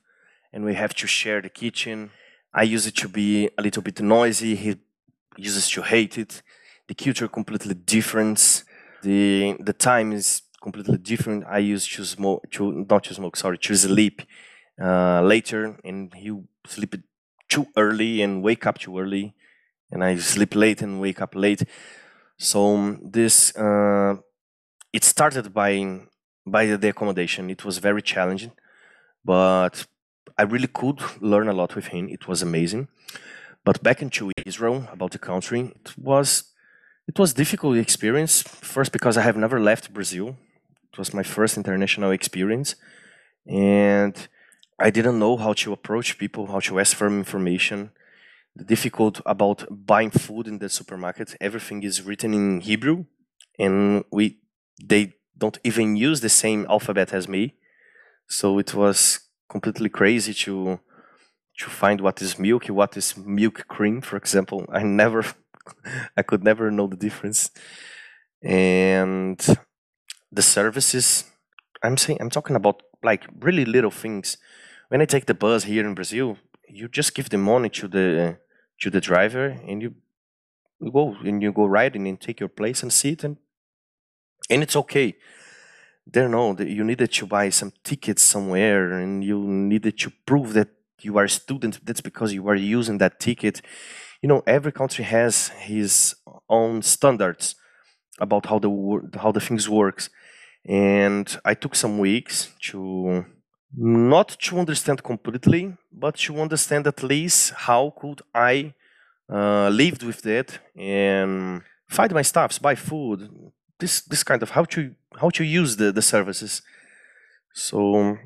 and 0.53 0.65
we 0.65 0.75
have 0.75 0.95
to 0.95 1.07
share 1.07 1.41
the 1.41 1.49
kitchen. 1.49 2.11
I 2.55 2.63
use 2.63 2.87
it 2.87 2.97
to 2.97 3.09
be 3.09 3.51
a 3.59 3.63
little 3.63 3.83
bit 3.83 4.01
noisy. 4.01 4.57
He 4.57 4.77
uses 5.37 5.71
to 5.71 5.83
hate 5.83 6.19
it. 6.19 6.43
The 6.89 6.95
culture 6.95 7.29
completely 7.29 7.75
different. 7.75 8.65
The 9.03 9.57
the 9.61 9.73
time 9.73 10.13
is 10.13 10.43
completely 10.63 10.99
different. 10.99 11.45
I 11.49 11.59
use 11.59 11.87
to 11.89 12.05
smoke, 12.05 12.51
to 12.53 12.87
not 12.89 13.05
to 13.05 13.15
smoke, 13.15 13.37
sorry, 13.37 13.59
to 13.59 13.75
sleep 13.77 14.23
uh, 14.81 15.23
later, 15.23 15.79
and 15.85 16.13
he 16.15 16.33
sleep 16.67 16.95
too 17.49 17.67
early 17.77 18.23
and 18.23 18.43
wake 18.43 18.67
up 18.67 18.79
too 18.79 18.99
early, 18.99 19.35
and 19.91 20.03
I 20.03 20.17
sleep 20.17 20.55
late 20.55 20.83
and 20.83 21.01
wake 21.01 21.21
up 21.21 21.35
late. 21.35 21.65
So 22.39 22.75
um, 22.75 23.01
this 23.03 23.55
uh, 23.57 24.17
it 24.93 25.05
started 25.05 25.53
by 25.55 26.01
by 26.47 26.67
the 26.67 26.89
accommodation. 26.89 27.51
It 27.51 27.65
was 27.65 27.79
very 27.79 28.03
challenging, 28.03 28.53
but 29.25 29.87
I 30.39 30.43
really 30.43 30.69
could 30.69 31.01
learn 31.21 31.49
a 31.49 31.53
lot 31.53 31.75
with 31.75 31.87
him. 31.89 32.09
It 32.09 32.29
was 32.29 32.43
amazing. 32.43 32.89
But 33.65 33.83
back 33.83 34.01
into 34.01 34.31
Israel, 34.45 34.89
about 34.93 35.11
the 35.11 35.19
country, 35.19 35.73
it 35.75 35.99
was 35.99 36.53
it 37.09 37.19
was 37.19 37.35
difficult 37.35 37.77
experience. 37.77 38.43
First, 38.43 38.93
because 38.93 39.17
I 39.17 39.23
have 39.23 39.37
never 39.37 39.61
left 39.61 39.93
Brazil. 39.93 40.37
It 40.93 40.99
was 40.99 41.13
my 41.13 41.23
first 41.23 41.57
international 41.57 42.11
experience, 42.11 42.77
and 43.47 44.17
I 44.79 44.91
didn't 44.91 45.19
know 45.19 45.37
how 45.37 45.53
to 45.55 45.73
approach 45.73 46.19
people, 46.19 46.47
how 46.47 46.61
to 46.61 46.81
ask 46.81 46.97
for 46.97 47.07
information. 47.07 47.91
The 48.55 48.65
difficult 48.65 49.21
about 49.27 49.67
buying 49.71 50.11
food 50.11 50.47
in 50.47 50.59
the 50.59 50.69
supermarket. 50.69 51.37
Everything 51.41 51.83
is 51.83 52.03
written 52.03 52.33
in 52.33 52.61
Hebrew, 52.61 53.05
and 53.59 54.05
we 54.11 54.39
they 54.83 55.15
don't 55.39 55.59
even 55.65 55.97
use 55.97 56.21
the 56.21 56.29
same 56.29 56.67
alphabet 56.69 57.13
as 57.13 57.29
me. 57.29 57.55
So 58.29 58.59
it 58.59 58.75
was 58.75 59.21
completely 59.49 59.89
crazy 59.89 60.35
to 60.35 60.81
to 61.59 61.71
find 61.71 62.01
what 62.01 62.21
is 62.21 62.39
milk, 62.39 62.67
what 62.67 62.97
is 62.97 63.17
milk 63.17 63.67
cream, 63.69 64.01
for 64.03 64.17
example. 64.17 64.67
I 64.71 64.83
never, 64.83 65.25
I 66.17 66.23
could 66.23 66.45
never 66.45 66.71
know 66.71 66.87
the 66.87 66.97
difference. 66.97 67.51
And 68.43 69.39
the 70.31 70.43
services, 70.43 71.25
I'm 71.83 71.97
saying, 71.97 72.19
I'm 72.21 72.31
talking 72.31 72.57
about 72.57 72.83
like 73.03 73.25
really 73.41 73.65
little 73.65 73.91
things. 73.91 74.37
When 74.89 75.01
I 75.01 75.07
take 75.07 75.27
the 75.27 75.35
bus 75.35 75.65
here 75.65 75.87
in 75.87 75.95
Brazil, 75.95 76.37
you 76.69 76.89
just 76.89 77.15
give 77.15 77.31
the 77.31 77.39
money 77.39 77.71
to 77.71 77.89
the 77.89 78.39
to 78.81 78.91
the 78.91 79.01
driver, 79.01 79.47
and 79.47 79.81
you 79.81 79.95
go 80.93 81.17
and 81.25 81.43
you 81.43 81.53
go 81.53 81.65
riding 81.65 82.07
and 82.07 82.21
take 82.21 82.41
your 82.41 82.51
place 82.51 82.83
and 82.83 82.93
sit, 82.93 83.25
and 83.25 83.39
and 84.51 84.63
it's 84.63 84.77
okay. 84.77 85.17
There, 86.07 86.29
no, 86.29 86.57
you 86.59 86.85
needed 86.85 87.13
to 87.15 87.27
buy 87.27 87.49
some 87.51 87.73
tickets 87.83 88.23
somewhere, 88.23 88.93
and 88.93 89.25
you 89.25 89.39
needed 89.43 89.99
to 89.99 90.13
prove 90.25 90.53
that 90.55 90.69
you 91.03 91.19
are 91.19 91.25
a 91.25 91.29
student. 91.29 91.81
That's 91.85 92.01
because 92.01 92.33
you 92.33 92.47
are 92.49 92.55
using 92.55 92.99
that 92.99 93.19
ticket. 93.19 93.61
You 94.23 94.29
know, 94.29 94.43
every 94.47 94.73
country 94.73 95.05
has 95.05 95.49
his 95.49 96.15
own 96.49 96.83
standards 96.83 97.57
about 98.21 98.47
how 98.47 98.59
the 98.59 98.71
how 99.21 99.33
the 99.33 99.41
things 99.41 99.69
works, 99.69 100.11
and 100.67 101.27
I 101.45 101.55
took 101.55 101.75
some 101.75 101.99
weeks 101.99 102.51
to 102.71 103.25
not 103.77 104.29
to 104.41 104.59
understand 104.59 105.03
completely, 105.03 105.77
but 105.93 106.17
to 106.17 106.41
understand 106.41 106.87
at 106.87 107.03
least 107.03 107.53
how 107.53 107.93
could 107.99 108.23
I 108.35 108.75
uh, 109.31 109.69
lived 109.69 110.03
with 110.03 110.23
that 110.23 110.59
and 110.77 111.63
find 111.89 112.13
my 112.13 112.23
stuffs, 112.23 112.59
buy 112.59 112.75
food, 112.75 113.29
this 113.79 114.01
this 114.03 114.23
kind 114.23 114.43
of 114.43 114.51
how 114.51 114.65
to 114.65 114.95
how 115.21 115.31
to 115.31 115.45
use 115.45 115.77
the, 115.77 115.93
the 115.93 116.03
services. 116.03 116.63
So 117.53 118.19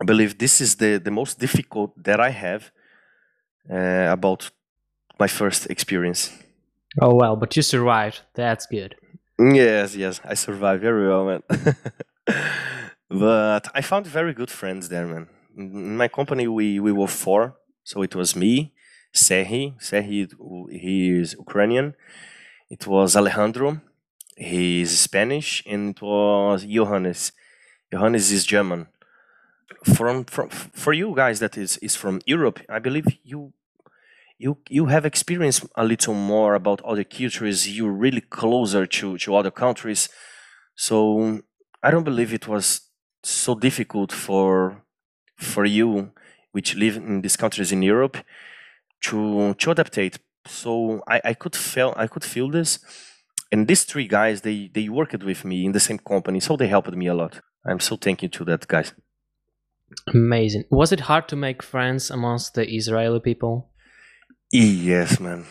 I 0.00 0.04
believe 0.04 0.38
this 0.38 0.60
is 0.60 0.76
the, 0.76 0.98
the 0.98 1.10
most 1.10 1.38
difficult 1.38 1.90
that 2.02 2.20
I 2.20 2.30
have 2.30 2.70
uh, 3.70 4.08
about 4.10 4.50
my 5.18 5.28
first 5.28 5.66
experience. 5.70 6.32
Oh 7.00 7.14
well, 7.14 7.36
but 7.36 7.56
you 7.56 7.62
survived. 7.62 8.22
That's 8.34 8.66
good. 8.66 8.96
Yes, 9.38 9.94
yes, 9.94 10.20
I 10.24 10.34
survived 10.34 10.82
very 10.82 11.08
well, 11.08 11.24
man. 11.26 11.42
but 13.08 13.68
I 13.74 13.80
found 13.82 14.06
very 14.06 14.34
good 14.34 14.50
friends 14.50 14.88
there, 14.88 15.06
man. 15.06 15.28
In 15.56 15.96
my 15.96 16.08
company, 16.08 16.48
we 16.48 16.80
we 16.80 16.92
were 16.92 17.06
four, 17.06 17.56
so 17.84 18.02
it 18.02 18.14
was 18.14 18.34
me, 18.34 18.72
Sehi, 19.14 19.78
Sehi, 19.80 20.28
he 20.70 21.10
is 21.10 21.34
Ukrainian. 21.34 21.94
It 22.70 22.86
was 22.86 23.16
Alejandro, 23.16 23.80
he's 24.38 24.98
Spanish, 24.98 25.62
and 25.66 25.90
it 25.96 26.02
was 26.02 26.64
Johannes. 26.64 27.32
Johannes 27.92 28.30
is 28.32 28.46
German. 28.46 28.86
From, 29.84 30.24
from 30.24 30.48
for 30.48 30.92
you 30.92 31.14
guys 31.14 31.40
that 31.40 31.56
is, 31.58 31.76
is 31.78 31.96
from 31.96 32.20
Europe, 32.26 32.60
I 32.68 32.78
believe 32.78 33.06
you 33.22 33.52
you 34.38 34.58
you 34.68 34.86
have 34.86 35.04
experienced 35.04 35.66
a 35.76 35.84
little 35.84 36.14
more 36.14 36.54
about 36.54 36.80
other 36.82 37.04
cultures. 37.04 37.68
You're 37.68 37.92
really 37.92 38.20
closer 38.20 38.86
to, 38.86 39.18
to 39.18 39.36
other 39.36 39.50
countries. 39.50 40.08
So 40.74 41.40
I 41.82 41.90
don't 41.90 42.04
believe 42.04 42.32
it 42.32 42.48
was 42.48 42.82
so 43.22 43.54
difficult 43.54 44.12
for 44.12 44.82
for 45.36 45.64
you, 45.64 46.12
which 46.52 46.76
live 46.76 46.96
in 46.96 47.20
these 47.20 47.36
countries 47.36 47.72
in 47.72 47.82
Europe, 47.82 48.16
to 49.02 49.54
to 49.54 49.70
adapt. 49.70 50.18
So 50.46 51.02
I, 51.06 51.20
I 51.24 51.34
could 51.34 51.56
feel 51.56 51.92
I 51.96 52.06
could 52.06 52.24
feel 52.24 52.50
this, 52.50 52.78
and 53.50 53.66
these 53.66 53.84
three 53.84 54.06
guys 54.06 54.42
they 54.42 54.70
they 54.72 54.88
worked 54.88 55.24
with 55.24 55.44
me 55.44 55.64
in 55.64 55.72
the 55.72 55.80
same 55.80 55.98
company, 55.98 56.40
so 56.40 56.56
they 56.56 56.68
helped 56.68 56.92
me 56.92 57.06
a 57.06 57.14
lot. 57.14 57.40
I'm 57.66 57.80
so 57.80 57.96
thankful 57.96 58.28
to 58.28 58.44
that 58.44 58.66
guys. 58.66 58.92
Amazing. 60.06 60.64
Was 60.70 60.92
it 60.92 61.00
hard 61.00 61.28
to 61.28 61.36
make 61.36 61.62
friends 61.62 62.10
amongst 62.10 62.54
the 62.54 62.68
Israeli 62.68 63.20
people? 63.20 63.70
Yes, 64.52 65.18
man. 65.18 65.46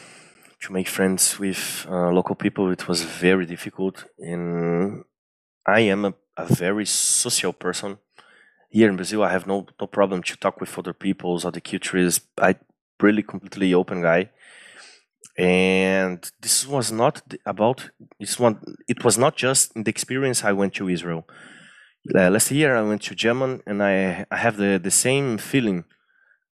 To 0.61 0.73
make 0.73 0.87
friends 0.87 1.39
with 1.39 1.85
uh, 1.89 2.11
local 2.11 2.35
people, 2.35 2.71
it 2.71 2.87
was 2.87 3.03
very 3.03 3.45
difficult. 3.45 4.05
And 4.19 5.03
I 5.65 5.81
am 5.81 6.05
a, 6.05 6.13
a 6.35 6.45
very 6.45 6.85
social 6.85 7.53
person. 7.53 7.97
Here 8.69 8.89
in 8.89 8.95
Brazil, 8.95 9.23
I 9.23 9.31
have 9.31 9.47
no 9.47 9.65
no 9.79 9.87
problem 9.87 10.21
to 10.23 10.35
talk 10.37 10.59
with 10.59 10.77
other 10.77 10.93
peoples, 10.93 11.45
other 11.45 11.61
cultures. 11.61 12.21
I 12.37 12.55
really 13.01 13.23
completely 13.23 13.73
open 13.73 14.01
guy 14.01 14.29
and 15.37 16.31
this 16.41 16.65
was 16.67 16.91
not 16.91 17.21
about 17.45 17.91
this 18.19 18.39
one 18.39 18.59
it 18.87 19.03
was 19.03 19.17
not 19.17 19.35
just 19.35 19.75
in 19.75 19.83
the 19.83 19.89
experience 19.91 20.43
i 20.43 20.51
went 20.51 20.73
to 20.73 20.89
israel. 20.89 21.27
Last 22.13 22.51
year 22.51 22.75
i 22.75 22.81
went 22.81 23.01
to 23.03 23.15
german 23.15 23.61
and 23.67 23.83
i 23.83 24.25
i 24.31 24.37
have 24.37 24.57
the 24.57 24.79
the 24.81 24.91
same 24.91 25.37
feeling 25.37 25.83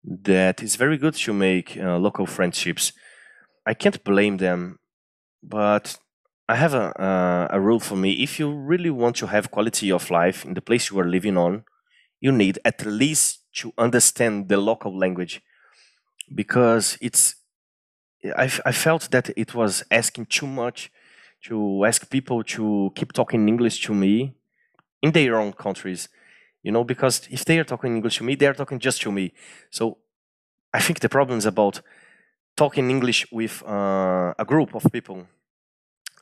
that 0.03 0.63
it's 0.63 0.75
very 0.75 0.97
good 0.97 1.15
to 1.15 1.33
make 1.33 1.77
uh, 1.77 1.97
local 1.97 2.25
friendships. 2.25 2.93
I 3.65 3.73
can't 3.73 4.03
blame 4.03 4.37
them 4.37 4.79
but 5.43 5.97
i 6.47 6.55
have 6.55 6.73
a, 6.73 6.87
uh, 7.01 7.47
a 7.51 7.59
rule 7.59 7.79
for 7.79 7.95
me. 7.95 8.11
If 8.23 8.39
you 8.39 8.49
really 8.51 8.89
want 8.89 9.15
to 9.17 9.27
have 9.27 9.51
quality 9.51 9.91
of 9.91 10.09
life 10.09 10.45
in 10.45 10.53
the 10.53 10.61
place 10.61 10.89
you 10.89 10.99
are 10.99 11.09
living 11.17 11.37
on 11.37 11.63
you 12.21 12.31
need 12.31 12.59
at 12.65 12.85
least 12.85 13.39
to 13.55 13.73
understand 13.77 14.49
the 14.49 14.57
local 14.57 14.97
language 14.97 15.41
because 16.33 16.97
it's 17.01 17.35
I, 18.23 18.51
I 18.65 18.71
felt 18.71 19.11
that 19.11 19.29
it 19.37 19.55
was 19.55 19.83
asking 19.91 20.27
too 20.27 20.47
much 20.47 20.91
to 21.43 21.85
ask 21.85 22.09
people 22.09 22.43
to 22.43 22.91
keep 22.95 23.13
talking 23.13 23.47
English 23.47 23.85
to 23.85 23.93
me 23.93 24.33
in 25.01 25.11
their 25.11 25.37
own 25.39 25.53
countries, 25.53 26.09
you 26.63 26.71
know, 26.71 26.83
because 26.83 27.27
if 27.31 27.45
they 27.45 27.59
are 27.59 27.63
talking 27.63 27.95
English 27.95 28.17
to 28.17 28.23
me, 28.23 28.35
they 28.35 28.47
are 28.47 28.53
talking 28.53 28.79
just 28.79 29.01
to 29.01 29.11
me. 29.11 29.33
So 29.71 29.97
I 30.73 30.81
think 30.81 30.99
the 30.99 31.09
problem 31.09 31.37
is 31.37 31.45
about 31.45 31.81
talking 32.57 32.89
English 32.89 33.25
with 33.31 33.63
uh, 33.65 34.33
a 34.37 34.45
group 34.45 34.75
of 34.75 34.91
people. 34.91 35.27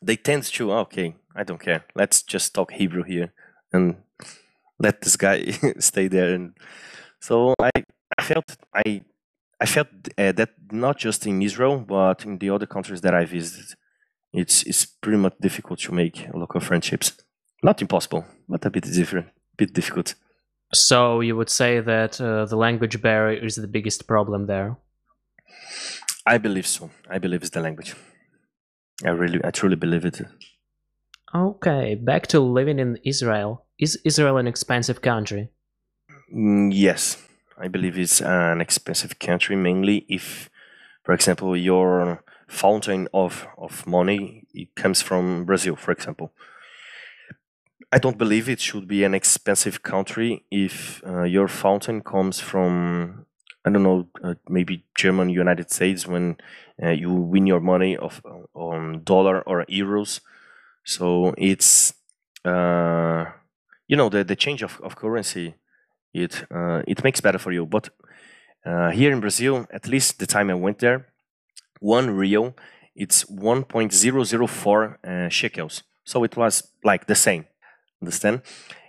They 0.01 0.16
tend 0.16 0.44
to, 0.44 0.72
okay, 0.74 1.16
I 1.36 1.44
don't 1.44 1.60
care. 1.60 1.86
Let's 1.96 2.22
just 2.22 2.54
talk 2.54 2.72
Hebrew 2.72 3.04
here 3.04 3.34
and 3.74 3.96
let 4.80 5.01
this 5.01 5.16
guy 5.16 5.46
stay 5.80 6.08
there. 6.08 6.34
And 6.36 6.54
so 7.20 7.56
I, 7.60 7.72
I 8.18 8.22
felt 8.24 8.58
I 8.74 9.01
I 9.60 9.66
felt 9.66 9.88
uh, 10.18 10.32
that 10.34 10.50
not 10.72 10.98
just 10.98 11.26
in 11.26 11.42
Israel, 11.42 11.80
but 11.80 12.26
in 12.26 12.38
the 12.38 12.50
other 12.50 12.68
countries 12.68 13.02
that 13.02 13.14
I 13.14 13.26
visited, 13.26 13.76
it's 14.34 14.64
it's 14.64 14.86
pretty 14.86 15.18
much 15.18 15.34
difficult 15.42 15.80
to 15.80 15.92
make 15.92 16.28
local 16.34 16.62
friendships. 16.62 17.14
Not 17.64 17.82
impossible, 17.82 18.26
but 18.48 18.66
a 18.66 18.70
bit 18.70 18.84
different, 18.84 19.28
a 19.28 19.56
bit 19.58 19.74
difficult. 19.74 20.14
So 20.74 21.22
you 21.22 21.36
would 21.36 21.50
say 21.50 21.80
that 21.80 22.22
uh, 22.22 22.46
the 22.46 22.58
language 22.58 23.02
barrier 23.02 23.44
is 23.44 23.56
the 23.56 23.68
biggest 23.68 24.08
problem 24.08 24.46
there. 24.48 24.78
I 26.26 26.38
believe 26.38 26.68
so. 26.68 26.90
I 27.10 27.20
believe 27.20 27.42
it's 27.42 27.52
the 27.52 27.62
language. 27.62 27.96
I 29.06 29.10
really, 29.10 29.40
I 29.44 29.52
truly 29.52 29.76
believe 29.76 30.06
it. 30.06 30.22
Okay, 31.34 31.96
back 31.96 32.28
to 32.28 32.40
living 32.40 32.80
in 32.80 32.98
Israel. 33.04 33.66
Is 33.80 34.00
Israel 34.04 34.38
an 34.38 34.48
expensive 34.48 35.02
country? 35.02 35.50
Mm, 36.34 36.72
yes, 36.74 37.26
I 37.60 37.68
believe 37.68 37.98
it's 37.98 38.22
an 38.22 38.62
expensive 38.62 39.20
country, 39.20 39.56
mainly 39.56 40.06
if, 40.08 40.50
for 41.04 41.14
example, 41.14 41.58
your 41.58 42.24
fountain 42.48 43.08
of, 43.14 43.48
of 43.58 43.86
money 43.88 44.44
it 44.54 44.76
comes 44.76 45.02
from 45.02 45.46
Brazil, 45.46 45.76
for 45.76 45.92
example. 45.92 46.32
I 47.92 48.00
don't 48.00 48.18
believe 48.18 48.50
it 48.50 48.60
should 48.60 48.88
be 48.88 49.04
an 49.04 49.14
expensive 49.14 49.82
country 49.82 50.44
if 50.52 51.02
uh, 51.06 51.24
your 51.24 51.48
fountain 51.48 52.02
comes 52.02 52.40
from 52.40 53.26
I 53.66 53.70
don't 53.70 53.84
know 53.84 54.08
uh, 54.24 54.36
maybe 54.48 54.86
German 54.96 55.30
United 55.30 55.72
States 55.72 56.08
when 56.08 56.38
uh, 56.82 56.90
you 56.90 57.12
win 57.12 57.48
your 57.48 57.60
money 57.60 57.98
of 57.98 58.22
on 58.54 59.04
dollar 59.04 59.42
or 59.42 59.66
euros. 59.66 60.22
So 60.84 61.34
it's 61.38 61.94
uh, 62.46 63.26
you 63.88 63.98
know 63.98 64.10
the 64.10 64.24
the 64.24 64.36
change 64.36 64.64
of, 64.64 64.80
of 64.82 64.96
currency 64.96 65.56
it 66.18 66.46
uh, 66.52 66.82
it 66.88 67.04
makes 67.04 67.22
better 67.22 67.40
for 67.40 67.52
you. 67.52 67.66
But 67.66 67.90
uh, 68.66 68.92
here 68.92 69.12
in 69.12 69.20
Brazil, 69.20 69.66
at 69.72 69.88
least 69.88 70.20
the 70.20 70.28
time 70.28 70.50
I 70.50 70.56
went 70.56 70.80
there, 70.80 71.08
one 71.80 72.12
real 72.12 72.56
it's 72.98 73.26
1.004 73.26 75.06
uh, 75.06 75.30
shekels. 75.30 75.84
So 76.04 76.24
it 76.24 76.36
was 76.36 76.72
like 76.84 77.06
the 77.06 77.16
same. 77.16 77.46
Understand? 78.02 78.42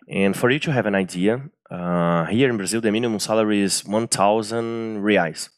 And 0.08 0.34
for 0.34 0.50
you 0.50 0.58
to 0.60 0.72
have 0.72 0.86
an 0.86 0.94
idea, 0.94 1.50
uh, 1.70 2.24
here 2.24 2.48
in 2.48 2.56
Brazil, 2.56 2.80
the 2.80 2.90
minimum 2.90 3.18
salary 3.18 3.60
is 3.60 3.84
1,000 3.84 5.02
reais. 5.02 5.50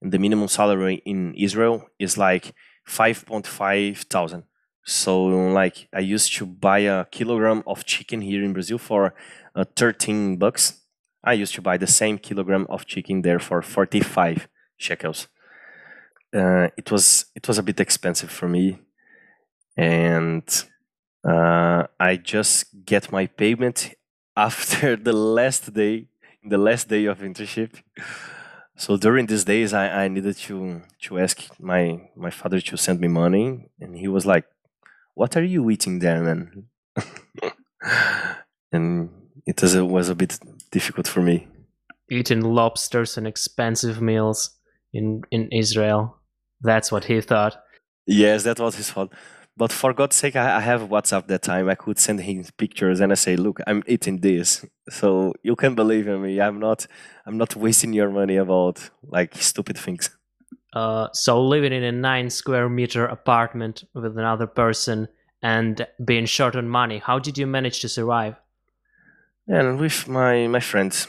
And 0.00 0.12
the 0.12 0.18
minimum 0.18 0.46
salary 0.46 1.02
in 1.04 1.34
Israel 1.34 1.88
is 1.98 2.16
like 2.16 2.54
5.5 2.88 4.04
thousand. 4.04 4.44
So 4.84 5.24
like 5.24 5.88
I 5.92 6.00
used 6.00 6.34
to 6.36 6.46
buy 6.46 6.80
a 6.80 7.04
kilogram 7.06 7.62
of 7.66 7.84
chicken 7.84 8.20
here 8.20 8.42
in 8.44 8.52
Brazil 8.52 8.78
for 8.78 9.14
uh, 9.54 9.64
13 9.76 10.36
bucks. 10.36 10.81
I 11.24 11.34
used 11.34 11.54
to 11.54 11.62
buy 11.62 11.76
the 11.76 11.86
same 11.86 12.18
kilogram 12.18 12.66
of 12.68 12.86
chicken 12.86 13.22
there 13.22 13.38
for 13.38 13.62
45 13.62 14.48
shekels. 14.76 15.28
Uh, 16.34 16.68
it 16.76 16.90
was 16.90 17.26
it 17.34 17.46
was 17.46 17.58
a 17.58 17.62
bit 17.62 17.78
expensive 17.78 18.30
for 18.30 18.48
me, 18.48 18.78
and 19.76 20.44
uh, 21.28 21.84
I 22.00 22.16
just 22.16 22.84
get 22.84 23.12
my 23.12 23.26
payment 23.26 23.94
after 24.36 24.96
the 24.96 25.12
last 25.12 25.72
day, 25.74 26.06
the 26.42 26.58
last 26.58 26.88
day 26.88 27.04
of 27.04 27.18
internship. 27.20 27.82
So 28.76 28.96
during 28.96 29.26
these 29.26 29.44
days, 29.44 29.72
I, 29.74 30.04
I 30.04 30.08
needed 30.08 30.36
to 30.48 30.82
to 31.02 31.18
ask 31.18 31.36
my 31.60 32.10
my 32.16 32.30
father 32.30 32.60
to 32.60 32.76
send 32.76 33.00
me 33.00 33.08
money, 33.08 33.68
and 33.80 33.96
he 33.96 34.08
was 34.08 34.24
like, 34.26 34.46
"What 35.14 35.36
are 35.36 35.44
you 35.44 35.70
eating 35.70 35.98
there, 35.98 36.22
man?" 36.22 36.66
and 38.72 39.10
it 39.46 39.60
was 39.62 39.74
a, 39.74 39.84
was 39.84 40.08
a 40.08 40.14
bit 40.14 40.38
difficult 40.72 41.06
for 41.06 41.22
me. 41.22 41.46
Eating 42.10 42.40
lobsters 42.40 43.16
and 43.16 43.26
expensive 43.26 44.02
meals 44.02 44.58
in 44.92 45.22
in 45.30 45.48
Israel. 45.52 46.18
That's 46.60 46.90
what 46.90 47.04
he 47.04 47.20
thought. 47.20 47.56
Yes, 48.06 48.42
that 48.42 48.58
was 48.58 48.76
his 48.76 48.90
fault. 48.90 49.12
But 49.56 49.70
for 49.70 49.92
God's 49.92 50.16
sake, 50.16 50.34
I, 50.34 50.56
I 50.56 50.60
have 50.60 50.82
WhatsApp 50.88 51.26
that 51.26 51.42
time. 51.42 51.68
I 51.68 51.74
could 51.74 51.98
send 51.98 52.20
him 52.20 52.44
pictures 52.56 53.00
and 53.00 53.12
I 53.12 53.16
say, 53.16 53.36
"Look, 53.36 53.60
I'm 53.66 53.82
eating 53.86 54.20
this." 54.20 54.64
So 54.88 55.34
you 55.42 55.56
can 55.56 55.74
believe 55.74 56.08
in 56.08 56.22
me. 56.22 56.40
I'm 56.40 56.58
not. 56.58 56.86
I'm 57.26 57.38
not 57.38 57.54
wasting 57.54 57.92
your 57.92 58.10
money 58.10 58.36
about 58.36 58.90
like 59.02 59.34
stupid 59.36 59.78
things. 59.78 60.10
Uh, 60.72 61.08
so 61.12 61.42
living 61.44 61.72
in 61.72 61.84
a 61.84 61.92
nine 61.92 62.30
square 62.30 62.68
meter 62.68 63.04
apartment 63.04 63.84
with 63.94 64.16
another 64.16 64.46
person 64.46 65.06
and 65.42 65.86
being 66.02 66.24
short 66.24 66.56
on 66.56 66.68
money, 66.68 66.98
how 66.98 67.18
did 67.18 67.36
you 67.36 67.46
manage 67.46 67.80
to 67.80 67.88
survive? 67.88 68.36
And 69.48 69.78
with 69.80 70.06
my 70.06 70.46
my 70.46 70.60
friends, 70.60 71.08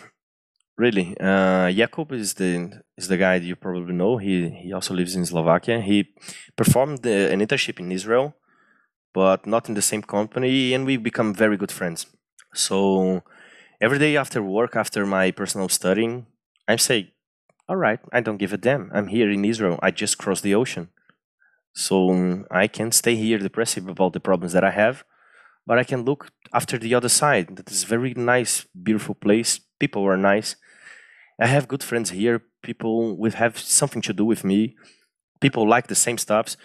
really, 0.78 1.16
uh, 1.20 1.70
Jakub 1.70 2.12
is 2.12 2.34
the 2.34 2.82
is 2.98 3.08
the 3.08 3.18
guy 3.18 3.36
you 3.36 3.56
probably 3.56 3.94
know. 3.94 4.18
He 4.18 4.50
he 4.50 4.74
also 4.74 4.94
lives 4.94 5.16
in 5.16 5.26
Slovakia. 5.26 5.82
He 5.82 6.10
performed 6.56 7.04
the, 7.04 7.32
an 7.32 7.42
internship 7.42 7.80
in 7.80 7.92
Israel, 7.92 8.36
but 9.14 9.46
not 9.46 9.70
in 9.70 9.76
the 9.76 9.82
same 9.82 10.02
company, 10.02 10.74
and 10.74 10.86
we 10.86 10.98
become 10.98 11.34
very 11.34 11.58
good 11.58 11.72
friends. 11.72 12.08
So 12.54 13.22
every 13.80 14.00
day 14.00 14.18
after 14.18 14.42
work, 14.42 14.76
after 14.76 15.06
my 15.06 15.30
personal 15.32 15.70
studying, 15.70 16.26
I 16.68 16.78
say, 16.78 17.14
"All 17.70 17.78
right, 17.78 18.00
I 18.12 18.22
don't 18.22 18.42
give 18.42 18.54
a 18.54 18.58
damn. 18.58 18.90
I'm 18.94 19.10
here 19.10 19.30
in 19.30 19.46
Israel. 19.46 19.78
I 19.84 19.92
just 19.92 20.18
crossed 20.18 20.44
the 20.44 20.56
ocean, 20.56 20.90
so 21.76 22.46
I 22.50 22.66
can 22.68 22.92
stay 22.92 23.16
here 23.16 23.38
depressive 23.38 23.88
about 23.88 24.14
the 24.14 24.20
problems 24.20 24.54
that 24.54 24.64
I 24.64 24.72
have." 24.72 25.06
But 25.66 25.80
I 25.80 25.84
can 25.84 26.04
look 26.04 26.32
after 26.52 26.78
the 26.78 26.94
other 26.94 27.10
side. 27.10 27.56
That 27.56 27.72
is 27.72 27.84
very 27.84 28.14
nice, 28.14 28.66
beautiful 28.84 29.16
place. 29.16 29.60
People 29.80 30.04
are 30.06 30.18
nice. 30.18 30.56
I 31.40 31.48
have 31.48 31.68
good 31.68 31.84
friends 31.84 32.12
here. 32.12 32.42
People 32.62 33.18
will 33.18 33.32
have 33.32 33.58
something 33.58 34.02
to 34.04 34.14
do 34.14 34.26
with 34.26 34.44
me. 34.44 34.76
People 35.40 35.68
like 35.68 35.88
the 35.88 35.96
same 35.96 36.18
stuffs. 36.18 36.58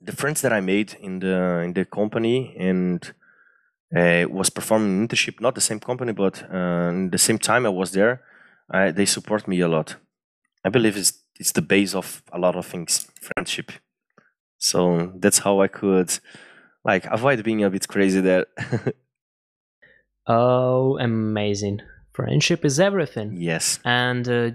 The 0.00 0.16
friends 0.16 0.40
that 0.42 0.52
I 0.52 0.60
made 0.60 0.96
in 1.00 1.20
the 1.20 1.62
in 1.64 1.72
the 1.72 1.84
company 1.84 2.54
and 2.58 3.14
uh, 3.96 4.26
was 4.28 4.50
performing 4.50 5.06
internship, 5.06 5.40
not 5.40 5.54
the 5.54 5.60
same 5.60 5.80
company, 5.80 6.12
but 6.12 6.42
uh, 6.50 7.08
the 7.10 7.18
same 7.18 7.38
time 7.38 7.66
I 7.66 7.70
was 7.70 7.92
there. 7.92 8.22
They 8.94 9.06
support 9.06 9.46
me 9.46 9.60
a 9.60 9.68
lot. 9.68 9.96
I 10.64 10.68
believe 10.68 10.96
it's 10.96 11.12
it's 11.38 11.52
the 11.52 11.62
base 11.62 11.94
of 11.94 12.22
a 12.32 12.38
lot 12.38 12.56
of 12.56 12.66
things, 12.66 13.08
friendship. 13.20 13.72
So 14.58 15.12
that's 15.14 15.38
how 15.38 15.60
I 15.60 15.68
could 15.68 16.18
like 16.86 17.04
avoid 17.06 17.42
being 17.42 17.64
a 17.64 17.70
bit 17.70 17.86
crazy 17.88 18.20
there. 18.20 18.46
oh, 20.26 20.98
amazing! 20.98 21.82
Friendship 22.12 22.64
is 22.64 22.80
everything. 22.80 23.36
yes. 23.36 23.78
And 23.84 24.28
uh, 24.28 24.50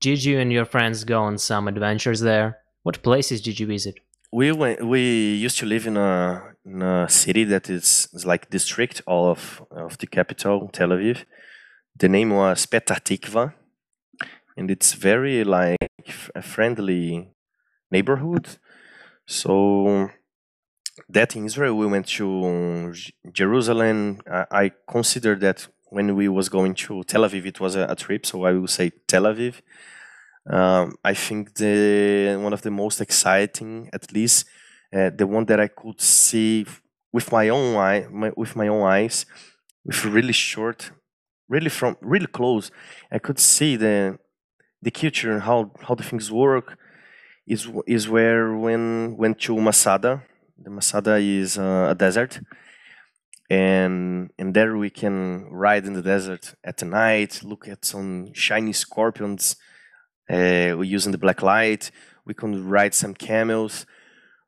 did 0.00 0.24
you 0.24 0.38
and 0.38 0.52
your 0.52 0.64
friends 0.64 1.04
go 1.04 1.20
on 1.22 1.38
some 1.38 1.68
adventures 1.68 2.20
there? 2.20 2.58
What 2.82 3.02
places 3.02 3.40
did 3.40 3.58
you 3.60 3.66
visit? 3.66 3.96
We 4.32 4.52
went. 4.52 4.86
We 4.86 5.34
used 5.34 5.58
to 5.58 5.66
live 5.66 5.86
in 5.86 5.96
a, 5.96 6.54
in 6.64 6.82
a 6.82 7.08
city 7.08 7.44
that 7.44 7.68
is, 7.70 8.08
is 8.12 8.24
like 8.26 8.50
district 8.50 9.02
of 9.06 9.62
of 9.70 9.98
the 9.98 10.06
capital, 10.06 10.68
Tel 10.72 10.90
Aviv. 10.90 11.24
The 11.96 12.08
name 12.08 12.30
was 12.30 12.66
Petah 12.66 13.00
Tikva, 13.00 13.54
and 14.56 14.70
it's 14.70 14.92
very 14.94 15.44
like 15.44 15.78
a 16.34 16.42
friendly 16.42 17.30
neighborhood. 17.90 18.46
So 19.26 20.10
that 21.08 21.36
in 21.36 21.44
Israel, 21.44 21.76
we 21.76 21.86
went 21.86 22.06
to 22.08 22.94
Jerusalem. 23.32 24.20
I, 24.30 24.46
I 24.50 24.72
consider 24.88 25.34
that 25.36 25.68
when 25.90 26.14
we 26.16 26.28
was 26.28 26.48
going 26.48 26.74
to 26.74 27.04
Tel 27.04 27.22
Aviv, 27.22 27.46
it 27.46 27.60
was 27.60 27.76
a, 27.76 27.86
a 27.88 27.96
trip. 27.96 28.26
So 28.26 28.44
I 28.44 28.52
will 28.52 28.66
say 28.66 28.90
Tel 29.06 29.24
Aviv. 29.24 29.60
Um, 30.50 30.96
I 31.02 31.14
think 31.14 31.54
the 31.54 32.36
one 32.40 32.52
of 32.52 32.62
the 32.62 32.70
most 32.70 33.00
exciting, 33.00 33.88
at 33.92 34.12
least 34.12 34.46
uh, 34.94 35.10
the 35.14 35.26
one 35.26 35.46
that 35.46 35.58
I 35.58 35.68
could 35.68 36.00
see 36.00 36.66
with 37.12 37.32
my 37.32 37.48
own 37.48 37.76
eye, 37.76 38.06
my, 38.10 38.30
with 38.36 38.54
my 38.54 38.68
own 38.68 38.82
eyes, 38.82 39.24
with 39.84 40.04
really 40.04 40.32
short, 40.32 40.90
really 41.48 41.70
from 41.70 41.96
really 42.00 42.26
close, 42.26 42.70
I 43.10 43.18
could 43.18 43.38
see 43.38 43.76
the 43.76 44.18
the 44.82 44.90
culture 44.90 45.32
and 45.32 45.42
how 45.42 45.72
how 45.86 45.94
the 45.94 46.02
things 46.02 46.30
work. 46.30 46.78
Is 47.46 47.68
is 47.86 48.08
where 48.08 48.56
when 48.56 49.16
went 49.16 49.38
to 49.40 49.60
Masada. 49.60 50.22
The 50.56 50.70
Masada 50.70 51.16
is 51.16 51.58
uh, 51.58 51.88
a 51.90 51.94
desert, 51.94 52.40
and 53.50 54.30
and 54.38 54.54
there 54.54 54.76
we 54.76 54.90
can 54.90 55.46
ride 55.50 55.84
in 55.86 55.94
the 55.94 56.02
desert 56.02 56.54
at 56.62 56.82
night, 56.82 57.42
look 57.42 57.68
at 57.68 57.84
some 57.84 58.32
shiny 58.34 58.72
scorpions 58.72 59.56
uh, 60.30 60.74
we 60.78 60.88
using 60.88 61.12
the 61.12 61.18
black 61.18 61.42
light. 61.42 61.90
We 62.24 62.34
can 62.34 62.66
ride 62.66 62.94
some 62.94 63.14
camels. 63.14 63.86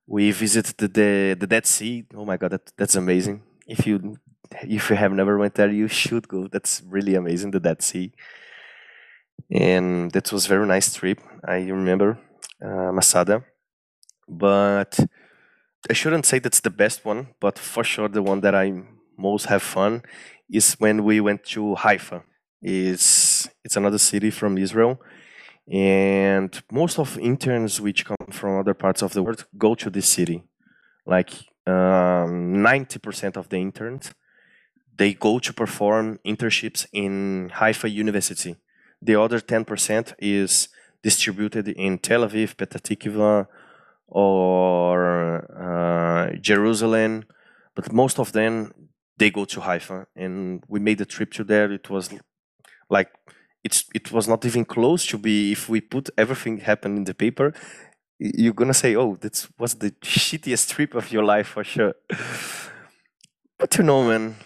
We 0.07 0.31
visit 0.31 0.75
the, 0.79 0.89
the, 0.89 1.37
the 1.39 1.47
Dead 1.47 1.67
Sea. 1.67 2.07
Oh 2.15 2.25
my 2.25 2.37
god, 2.37 2.53
that, 2.53 2.73
that's 2.77 2.95
amazing. 2.95 3.43
If 3.67 3.87
you 3.87 4.17
if 4.63 4.91
you 4.91 4.97
have 4.97 5.13
never 5.13 5.37
went 5.37 5.55
there, 5.57 5.71
you 5.71 5.89
should 5.89 6.29
go. 6.29 6.47
That's 6.47 6.83
really 6.87 7.15
amazing, 7.17 7.51
the 7.51 7.61
Dead 7.61 7.83
Sea. 7.83 8.13
And 9.51 10.13
that 10.13 10.33
was 10.33 10.47
very 10.47 10.67
nice 10.67 10.95
trip. 10.95 11.21
I 11.45 11.57
remember 11.69 12.19
uh, 12.65 12.93
Masada, 12.93 13.45
but 14.29 14.99
I 15.89 15.93
shouldn't 15.93 16.27
say 16.27 16.39
that's 16.39 16.61
the 16.61 16.71
best 16.71 17.05
one. 17.05 17.29
But 17.41 17.59
for 17.59 17.85
sure, 17.85 18.09
the 18.09 18.23
one 18.23 18.41
that 18.41 18.55
I 18.55 18.83
most 19.17 19.47
have 19.47 19.63
fun 19.63 20.03
is 20.51 20.75
when 20.75 21.05
we 21.05 21.21
went 21.21 21.45
to 21.55 21.75
Haifa. 21.77 22.23
Is 22.63 23.49
it's 23.65 23.77
another 23.77 23.99
city 23.99 24.31
from 24.31 24.59
Israel 24.59 24.99
and 25.71 26.63
most 26.71 26.99
of 26.99 27.19
interns 27.19 27.81
which 27.81 28.05
come 28.05 28.29
from 28.31 28.59
other 28.59 28.75
parts 28.75 29.03
of 29.03 29.13
the 29.13 29.23
world 29.23 29.47
go 29.59 29.75
to 29.75 29.91
this 29.91 30.09
city 30.09 30.45
like 31.05 31.31
um, 31.67 32.55
90% 32.55 33.37
of 33.37 33.49
the 33.49 33.57
interns 33.57 34.13
they 34.97 35.13
go 35.13 35.39
to 35.41 35.53
perform 35.53 36.19
internships 36.25 36.87
in 36.93 37.51
haifa 37.55 37.91
university 37.91 38.57
the 39.03 39.21
other 39.21 39.41
10% 39.41 40.15
is 40.21 40.69
distributed 41.03 41.69
in 41.69 41.99
tel 41.99 42.23
aviv 42.23 42.55
petah 42.55 42.81
tikva 42.81 43.49
or 44.09 45.45
uh, 45.61 46.37
jerusalem 46.41 47.25
but 47.75 47.93
most 47.93 48.19
of 48.19 48.33
them 48.33 48.73
they 49.19 49.31
go 49.31 49.45
to 49.45 49.61
haifa. 49.61 50.07
And 50.15 50.63
we 50.69 50.81
made 50.81 51.01
a 51.01 51.05
trip 51.05 51.33
to 51.33 51.45
there. 51.45 51.73
It 51.73 51.89
was 51.91 52.11
like 52.91 53.11
it's 53.65 53.85
it 53.95 54.13
was 54.13 54.29
not 54.29 54.45
even 54.45 54.65
close 54.65 55.07
to 55.07 55.19
be 55.19 55.53
if 55.53 55.69
we 55.69 55.81
put 55.81 56.11
everything 56.17 56.59
happened 56.59 56.99
in 56.99 57.05
the 57.05 57.15
paper 57.15 57.53
you're 58.19 58.55
gonna 58.55 58.73
say 58.75 58.95
oh 58.97 59.17
that 59.17 59.47
was 59.59 59.75
the 59.75 59.91
shittiest 60.03 60.71
trip 60.71 60.95
of 60.95 61.13
your 61.13 61.25
life 61.25 61.49
for 61.49 61.65
sure. 61.65 61.95
But 63.59 63.77
you 63.79 63.85
know 63.85 64.05
man 64.05 64.37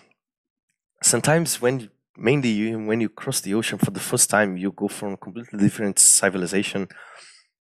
sometimes 1.03 1.61
when 1.61 1.91
mainly 2.17 2.51
you, 2.51 2.79
when 2.79 3.01
you 3.01 3.09
cross 3.09 3.41
the 3.41 3.55
ocean 3.55 3.79
for 3.79 3.91
the 3.91 4.01
first 4.01 4.31
time 4.31 4.57
you 4.57 4.73
go 4.73 4.89
from 4.89 5.13
a 5.15 5.17
completely 5.17 5.59
different 5.59 5.99
civilization 5.99 6.89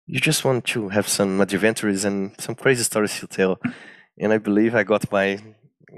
you 0.06 0.20
just 0.20 0.44
want 0.44 0.64
to 0.64 0.88
have 0.90 1.08
some 1.08 1.40
adventures 1.40 2.04
and 2.04 2.34
some 2.38 2.54
crazy 2.54 2.82
stories 2.82 3.18
to 3.20 3.26
tell 3.26 3.58
and 4.18 4.32
i 4.32 4.38
believe 4.38 4.74
i 4.74 4.82
got 4.82 5.10
my 5.10 5.38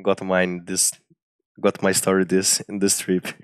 got 0.02 0.22
mine 0.22 0.64
this 0.64 0.92
got 1.60 1.82
my 1.82 1.92
story 1.92 2.24
this 2.24 2.60
in 2.68 2.78
this 2.78 2.98
trip 2.98 3.26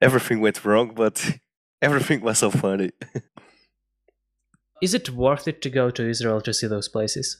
everything 0.00 0.40
went 0.40 0.64
wrong, 0.64 0.92
but 0.94 1.38
everything 1.80 2.20
was 2.20 2.38
so 2.38 2.50
funny. 2.50 2.90
Is 4.82 4.94
it 4.94 5.10
worth 5.10 5.48
it 5.48 5.62
to 5.62 5.70
go 5.70 5.90
to 5.90 6.08
Israel 6.08 6.40
to 6.42 6.52
see 6.52 6.66
those 6.66 6.88
places? 6.88 7.38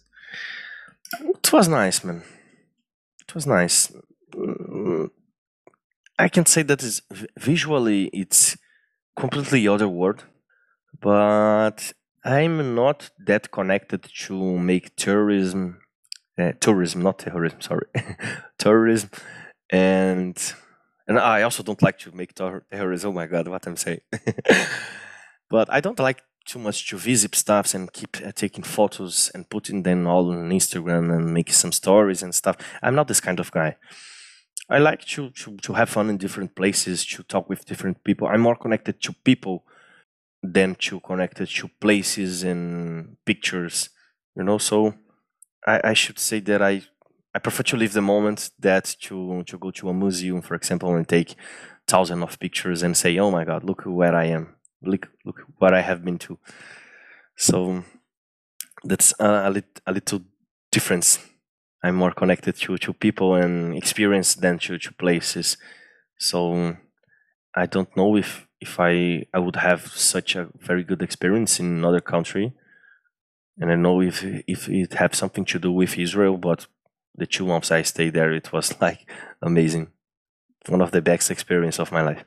It 1.20 1.52
was 1.52 1.68
nice, 1.68 2.02
man. 2.02 2.22
It 3.20 3.34
was 3.34 3.46
nice. 3.46 3.92
Mm, 4.34 5.10
I 6.18 6.28
can 6.28 6.46
say 6.46 6.62
that 6.62 6.82
is 6.82 7.02
visually 7.38 8.04
it's 8.06 8.56
completely 9.16 9.68
other 9.68 9.88
world, 9.88 10.24
but 10.98 11.92
I'm 12.26 12.74
not 12.74 13.10
that 13.24 13.52
connected 13.52 14.02
to 14.26 14.58
make 14.58 14.96
tourism, 14.96 15.78
uh, 16.36 16.52
tourism, 16.58 17.02
not 17.02 17.20
terrorism, 17.20 17.60
sorry, 17.60 17.86
tourism, 18.58 19.10
and 19.70 20.36
and 21.06 21.20
I 21.20 21.42
also 21.42 21.62
don't 21.62 21.80
like 21.82 22.00
to 22.00 22.10
make 22.10 22.34
terrorism. 22.34 23.10
Oh 23.10 23.12
my 23.12 23.26
god, 23.26 23.46
what 23.46 23.64
I'm 23.68 23.76
saying. 23.76 24.00
but 25.50 25.72
I 25.72 25.80
don't 25.80 26.00
like 26.00 26.22
too 26.44 26.58
much 26.58 26.88
to 26.88 26.98
visit 26.98 27.36
stuffs 27.36 27.74
and 27.74 27.92
keep 27.92 28.16
uh, 28.24 28.32
taking 28.32 28.64
photos 28.64 29.30
and 29.32 29.48
putting 29.48 29.84
them 29.84 30.08
all 30.08 30.32
on 30.32 30.50
Instagram 30.50 31.14
and 31.14 31.32
make 31.32 31.52
some 31.52 31.70
stories 31.70 32.24
and 32.24 32.34
stuff. 32.34 32.56
I'm 32.82 32.96
not 32.96 33.06
this 33.06 33.20
kind 33.20 33.38
of 33.38 33.52
guy. 33.52 33.76
I 34.68 34.78
like 34.78 35.04
to, 35.12 35.30
to, 35.30 35.56
to 35.58 35.72
have 35.74 35.90
fun 35.90 36.10
in 36.10 36.16
different 36.16 36.56
places, 36.56 37.06
to 37.06 37.22
talk 37.22 37.48
with 37.48 37.66
different 37.66 38.02
people. 38.02 38.26
I'm 38.26 38.40
more 38.40 38.56
connected 38.56 39.00
to 39.02 39.12
people 39.12 39.64
than 40.52 40.74
to 40.76 41.00
connect 41.00 41.40
it 41.40 41.48
to 41.50 41.68
places 41.80 42.42
and 42.42 43.16
pictures. 43.24 43.90
You 44.36 44.44
know, 44.44 44.58
so 44.58 44.94
I, 45.66 45.80
I 45.84 45.94
should 45.94 46.18
say 46.18 46.40
that 46.40 46.62
I 46.62 46.82
I 47.34 47.38
prefer 47.38 47.62
to 47.64 47.76
live 47.76 47.92
the 47.92 48.02
moment 48.02 48.50
that 48.60 48.96
to 49.02 49.42
to 49.44 49.58
go 49.58 49.70
to 49.72 49.88
a 49.88 49.94
museum, 49.94 50.42
for 50.42 50.54
example, 50.54 50.94
and 50.94 51.08
take 51.08 51.34
thousands 51.86 52.22
of 52.22 52.38
pictures 52.38 52.82
and 52.82 52.96
say, 52.96 53.18
"Oh 53.18 53.30
my 53.30 53.44
God, 53.44 53.64
look 53.64 53.82
where 53.84 54.14
I 54.14 54.26
am! 54.26 54.54
Look 54.82 55.08
look 55.24 55.42
what 55.58 55.74
I 55.74 55.82
have 55.82 56.04
been 56.04 56.18
to." 56.18 56.38
So 57.36 57.84
that's 58.84 59.12
a, 59.18 59.48
a, 59.48 59.50
lit, 59.50 59.80
a 59.86 59.92
little 59.92 60.20
difference. 60.70 61.18
I'm 61.82 61.96
more 61.96 62.12
connected 62.12 62.56
to, 62.56 62.78
to 62.78 62.92
people 62.92 63.34
and 63.34 63.76
experience 63.76 64.34
than 64.34 64.58
to, 64.60 64.78
to 64.78 64.92
places. 64.94 65.56
So 66.18 66.76
I 67.54 67.66
don't 67.66 67.94
know 67.96 68.16
if 68.16 68.45
if 68.60 68.78
I 68.80 69.26
I 69.32 69.38
would 69.38 69.56
have 69.56 69.86
such 69.88 70.36
a 70.36 70.48
very 70.58 70.84
good 70.84 71.02
experience 71.02 71.60
in 71.60 71.66
another 71.66 72.00
country. 72.00 72.52
And 73.58 73.70
I 73.70 73.76
know 73.76 74.00
if 74.00 74.24
if 74.46 74.68
it 74.68 74.94
have 74.94 75.14
something 75.14 75.44
to 75.46 75.58
do 75.58 75.72
with 75.72 75.98
Israel, 75.98 76.36
but 76.36 76.66
the 77.14 77.26
two 77.26 77.46
months 77.46 77.70
I 77.70 77.82
stayed 77.82 78.14
there, 78.14 78.32
it 78.32 78.52
was 78.52 78.74
like 78.80 79.10
amazing. 79.42 79.88
One 80.68 80.82
of 80.82 80.90
the 80.90 81.02
best 81.02 81.30
experience 81.30 81.78
of 81.78 81.92
my 81.92 82.02
life. 82.02 82.24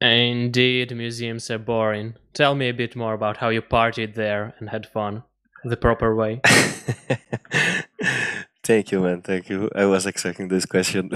Indeed, 0.00 0.94
museums 0.94 1.50
are 1.50 1.58
boring. 1.58 2.14
Tell 2.34 2.54
me 2.54 2.68
a 2.68 2.74
bit 2.74 2.96
more 2.96 3.14
about 3.14 3.38
how 3.38 3.48
you 3.48 3.62
partied 3.62 4.14
there 4.14 4.54
and 4.58 4.68
had 4.68 4.86
fun 4.86 5.22
the 5.64 5.76
proper 5.76 6.14
way. 6.14 6.40
Thank 8.62 8.90
you, 8.92 9.00
man. 9.00 9.22
Thank 9.22 9.48
you. 9.48 9.70
I 9.74 9.86
was 9.86 10.06
expecting 10.06 10.48
this 10.48 10.66
question. 10.66 11.10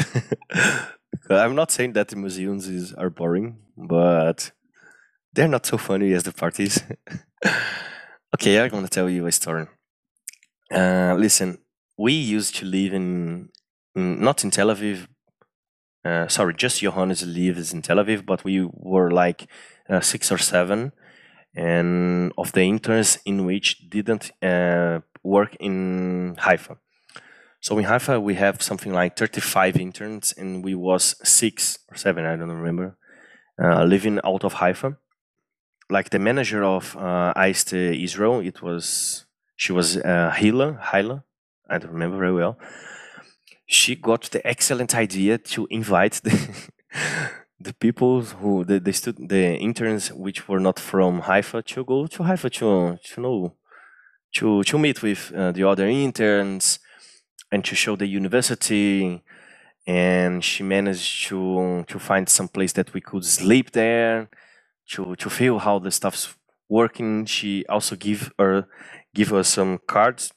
I'm 1.29 1.55
not 1.55 1.71
saying 1.71 1.93
that 1.95 2.09
the 2.09 2.17
museums 2.17 2.69
is, 2.69 2.93
are 2.95 3.11
boring, 3.11 3.59
but 3.77 4.53
they're 5.33 5.49
not 5.49 5.67
so 5.67 5.79
funny 5.79 6.13
as 6.13 6.25
the 6.25 6.33
parties. 6.33 6.83
okay, 8.35 8.61
I'm 8.61 8.71
gonna 8.71 8.89
tell 8.89 9.09
you 9.09 9.27
a 9.27 9.33
story. 9.33 9.67
Uh, 10.73 11.15
listen, 11.19 11.59
we 11.99 12.13
used 12.13 12.57
to 12.57 12.65
live 12.65 12.95
in, 12.95 13.51
in 13.95 14.21
not 14.21 14.45
in 14.45 14.51
Tel 14.51 14.69
Aviv. 14.69 15.07
Uh, 16.05 16.29
sorry, 16.29 16.55
just 16.55 16.81
Johannes 16.81 17.27
lives 17.27 17.73
in 17.73 17.83
Tel 17.83 17.99
Aviv, 17.99 18.25
but 18.25 18.45
we 18.45 18.67
were 18.73 19.11
like 19.11 19.47
uh, 19.89 20.01
six 20.01 20.33
or 20.33 20.39
seven, 20.39 20.93
and 21.55 22.33
of 22.39 22.53
the 22.53 22.63
interns 22.63 23.19
in 23.27 23.45
which 23.45 23.89
didn't 23.89 24.31
uh, 24.43 25.01
work 25.23 25.57
in 25.61 26.37
Haifa. 26.39 26.79
So 27.61 27.77
in 27.77 27.85
Haifa, 27.85 28.19
we 28.21 28.35
have 28.35 28.63
something 28.63 28.93
like 28.93 29.17
35 29.17 29.77
interns, 29.77 30.33
and 30.37 30.65
we 30.65 30.75
was 30.75 31.15
six 31.23 31.79
or 31.91 31.97
seven, 31.97 32.25
I 32.25 32.37
don't 32.37 32.51
remember, 32.51 32.97
uh, 33.63 33.85
living 33.85 34.19
out 34.25 34.45
of 34.45 34.55
Haifa. 34.55 34.97
Like 35.91 36.09
the 36.11 36.19
manager 36.19 36.65
of 36.65 36.97
uh, 36.97 37.35
Israel, 37.37 38.41
it 38.41 38.63
was 38.63 39.27
she 39.57 39.73
was 39.73 39.99
uh, 39.99 40.33
Hila, 40.35 40.81
Hila, 40.81 41.23
I 41.69 41.79
don't 41.79 41.93
remember 41.93 42.17
very 42.17 42.33
well. 42.33 42.59
She 43.67 43.95
got 43.95 44.31
the 44.31 44.47
excellent 44.47 44.95
idea 44.95 45.37
to 45.37 45.67
invite 45.71 46.21
the 46.25 46.71
the 47.61 47.75
people 47.75 48.23
who 48.23 48.65
the 48.65 48.81
the, 48.81 48.93
stud- 48.93 49.29
the 49.29 49.57
interns 49.57 50.13
which 50.13 50.49
were 50.49 50.61
not 50.61 50.79
from 50.79 51.21
Haifa 51.23 51.63
to 51.63 51.85
go 51.85 52.07
to 52.07 52.23
Haifa 52.23 52.49
to 52.51 52.99
to 53.05 53.21
know 53.21 53.57
to 54.37 54.63
to 54.63 54.79
meet 54.79 55.03
with 55.03 55.31
uh, 55.37 55.53
the 55.53 55.65
other 55.65 55.87
interns 55.87 56.79
and 57.53 57.65
to 57.65 57.75
show 57.75 57.97
the 57.97 58.07
university 58.07 59.23
and 59.87 60.45
she 60.45 60.63
managed 60.63 61.29
to 61.29 61.85
to 61.89 61.99
find 61.99 62.29
some 62.29 62.49
place 62.49 62.73
that 62.75 62.93
we 62.95 63.01
could 63.01 63.25
sleep 63.25 63.73
there 63.73 64.29
to 64.91 65.17
to 65.17 65.31
feel 65.31 65.59
how 65.59 65.79
the 65.79 65.91
stuff's 65.91 66.35
working. 66.69 67.27
She 67.27 67.65
also 67.69 67.97
give 67.97 68.33
her 68.39 68.67
give 69.15 69.33
us 69.33 69.49
some 69.49 69.79
cards 69.87 70.33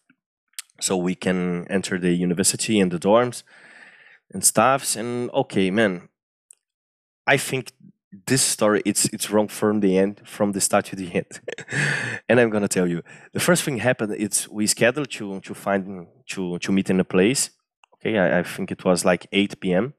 so 0.79 0.97
we 0.97 1.15
can 1.15 1.67
enter 1.69 1.99
the 1.99 2.13
university 2.13 2.79
and 2.79 2.91
the 2.91 2.99
dorms 2.99 3.43
and 4.31 4.43
stuffs 4.43 4.95
and 4.95 5.29
okay 5.31 5.69
man 5.71 6.09
i 7.27 7.37
think 7.37 7.71
this 8.27 8.41
story 8.41 8.81
it's 8.85 9.05
it's 9.05 9.31
wrong 9.31 9.47
from 9.47 9.79
the 9.79 9.97
end 9.97 10.21
from 10.25 10.51
the 10.51 10.61
start 10.61 10.85
to 10.85 10.95
the 10.95 11.13
end. 11.13 11.41
And 12.29 12.39
i'm 12.39 12.49
gonna 12.49 12.67
tell 12.67 12.87
you. 12.87 13.01
The 13.33 13.39
first 13.39 13.63
thing 13.63 13.77
happened 13.77 14.15
it's 14.17 14.47
we 14.47 14.67
scheduled 14.67 15.09
to 15.11 15.39
to 15.41 15.53
find 15.53 16.07
to 16.31 16.59
to 16.59 16.71
meet 16.71 16.89
in 16.89 16.99
a 16.99 17.03
place 17.03 17.49
okay? 17.95 18.17
I, 18.17 18.39
I 18.39 18.43
think 18.43 18.71
it 18.71 18.85
was 18.85 19.03
like 19.05 19.27
8 19.31 19.59
p.m 19.59 19.93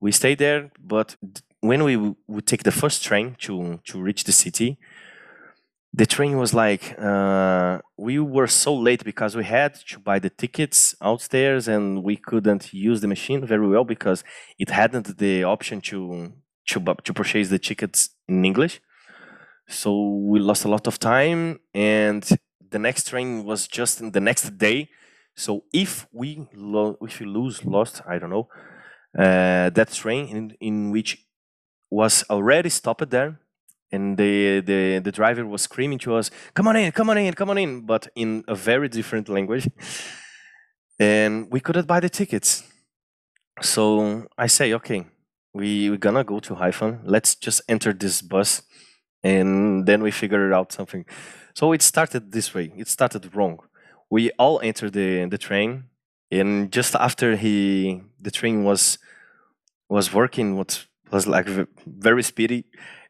we 0.00 0.12
stayed 0.12 0.38
there 0.38 0.70
but 0.78 1.16
when 1.60 1.84
we 1.84 1.96
would 2.28 2.46
take 2.46 2.62
the 2.62 2.72
first 2.72 3.04
train 3.04 3.36
to 3.40 3.80
to 3.84 4.00
reach 4.00 4.24
the 4.24 4.32
city 4.32 4.78
the 5.96 6.06
train 6.06 6.36
was 6.38 6.52
like 6.52 6.96
uh, 6.98 7.78
we 7.96 8.18
were 8.18 8.48
so 8.48 8.74
late 8.74 9.04
because 9.04 9.36
we 9.36 9.44
had 9.44 9.74
to 9.90 10.00
buy 10.00 10.18
the 10.18 10.28
tickets 10.28 10.96
outstairs 11.00 11.68
and 11.68 12.02
we 12.02 12.16
couldn't 12.16 12.74
use 12.74 13.00
the 13.00 13.06
machine 13.06 13.46
very 13.46 13.68
well 13.68 13.84
because 13.84 14.24
it 14.58 14.70
hadn't 14.70 15.18
the 15.18 15.44
option 15.44 15.80
to 15.80 16.32
to 16.66 16.80
to 17.04 17.12
purchase 17.12 17.48
the 17.48 17.58
tickets 17.58 18.10
in 18.28 18.44
English. 18.44 18.80
So 19.68 19.90
we 20.30 20.38
lost 20.40 20.64
a 20.64 20.68
lot 20.68 20.86
of 20.86 20.98
time, 20.98 21.60
and 21.72 22.22
the 22.70 22.78
next 22.78 23.08
train 23.08 23.44
was 23.44 23.66
just 23.66 24.00
in 24.00 24.12
the 24.12 24.20
next 24.20 24.58
day. 24.58 24.90
So 25.36 25.64
if 25.72 26.06
we 26.12 26.46
if 27.00 27.20
we 27.20 27.26
lose 27.26 27.64
lost, 27.64 28.02
I 28.06 28.18
don't 28.18 28.30
know, 28.30 28.48
uh, 29.18 29.70
that 29.70 29.92
train 29.92 30.28
in 30.28 30.56
in 30.60 30.90
which 30.90 31.18
was 31.90 32.24
already 32.28 32.68
stopped 32.68 33.10
there, 33.10 33.40
and 33.90 34.16
the, 34.16 34.60
the 34.60 34.98
the 34.98 35.12
driver 35.12 35.46
was 35.46 35.62
screaming 35.62 35.98
to 36.00 36.14
us, 36.14 36.30
"Come 36.54 36.68
on 36.68 36.76
in, 36.76 36.92
come 36.92 37.10
on 37.10 37.18
in, 37.18 37.32
come 37.34 37.50
on 37.50 37.58
in!" 37.58 37.86
But 37.86 38.08
in 38.14 38.44
a 38.48 38.54
very 38.54 38.88
different 38.88 39.28
language, 39.28 39.68
and 40.98 41.50
we 41.50 41.60
couldn't 41.60 41.86
buy 41.86 42.00
the 42.00 42.10
tickets. 42.10 42.64
So 43.60 44.26
I 44.36 44.48
say, 44.48 44.74
okay, 44.74 45.06
we 45.54 45.88
we're 45.88 45.96
gonna 45.96 46.24
go 46.24 46.40
to 46.40 46.56
Haifa. 46.56 47.00
Let's 47.04 47.34
just 47.36 47.62
enter 47.68 47.92
this 47.94 48.20
bus, 48.20 48.62
and 49.22 49.86
then 49.86 50.02
we 50.02 50.10
figure 50.10 50.46
it 50.50 50.52
out 50.52 50.72
something. 50.72 51.06
So 51.54 51.72
it 51.72 51.80
started 51.82 52.32
this 52.32 52.52
way. 52.52 52.72
It 52.76 52.88
started 52.88 53.34
wrong. 53.34 53.60
We 54.10 54.30
all 54.32 54.60
entered 54.60 54.92
the 54.92 55.26
the 55.26 55.38
train, 55.38 55.84
and 56.30 56.72
just 56.72 56.94
after 56.96 57.36
he 57.36 58.02
the 58.20 58.30
train 58.30 58.64
was 58.64 58.98
was 59.88 60.12
working, 60.12 60.56
what 60.56 60.86
was 61.10 61.26
like 61.26 61.46
very 61.86 62.22
speedy, 62.22 62.64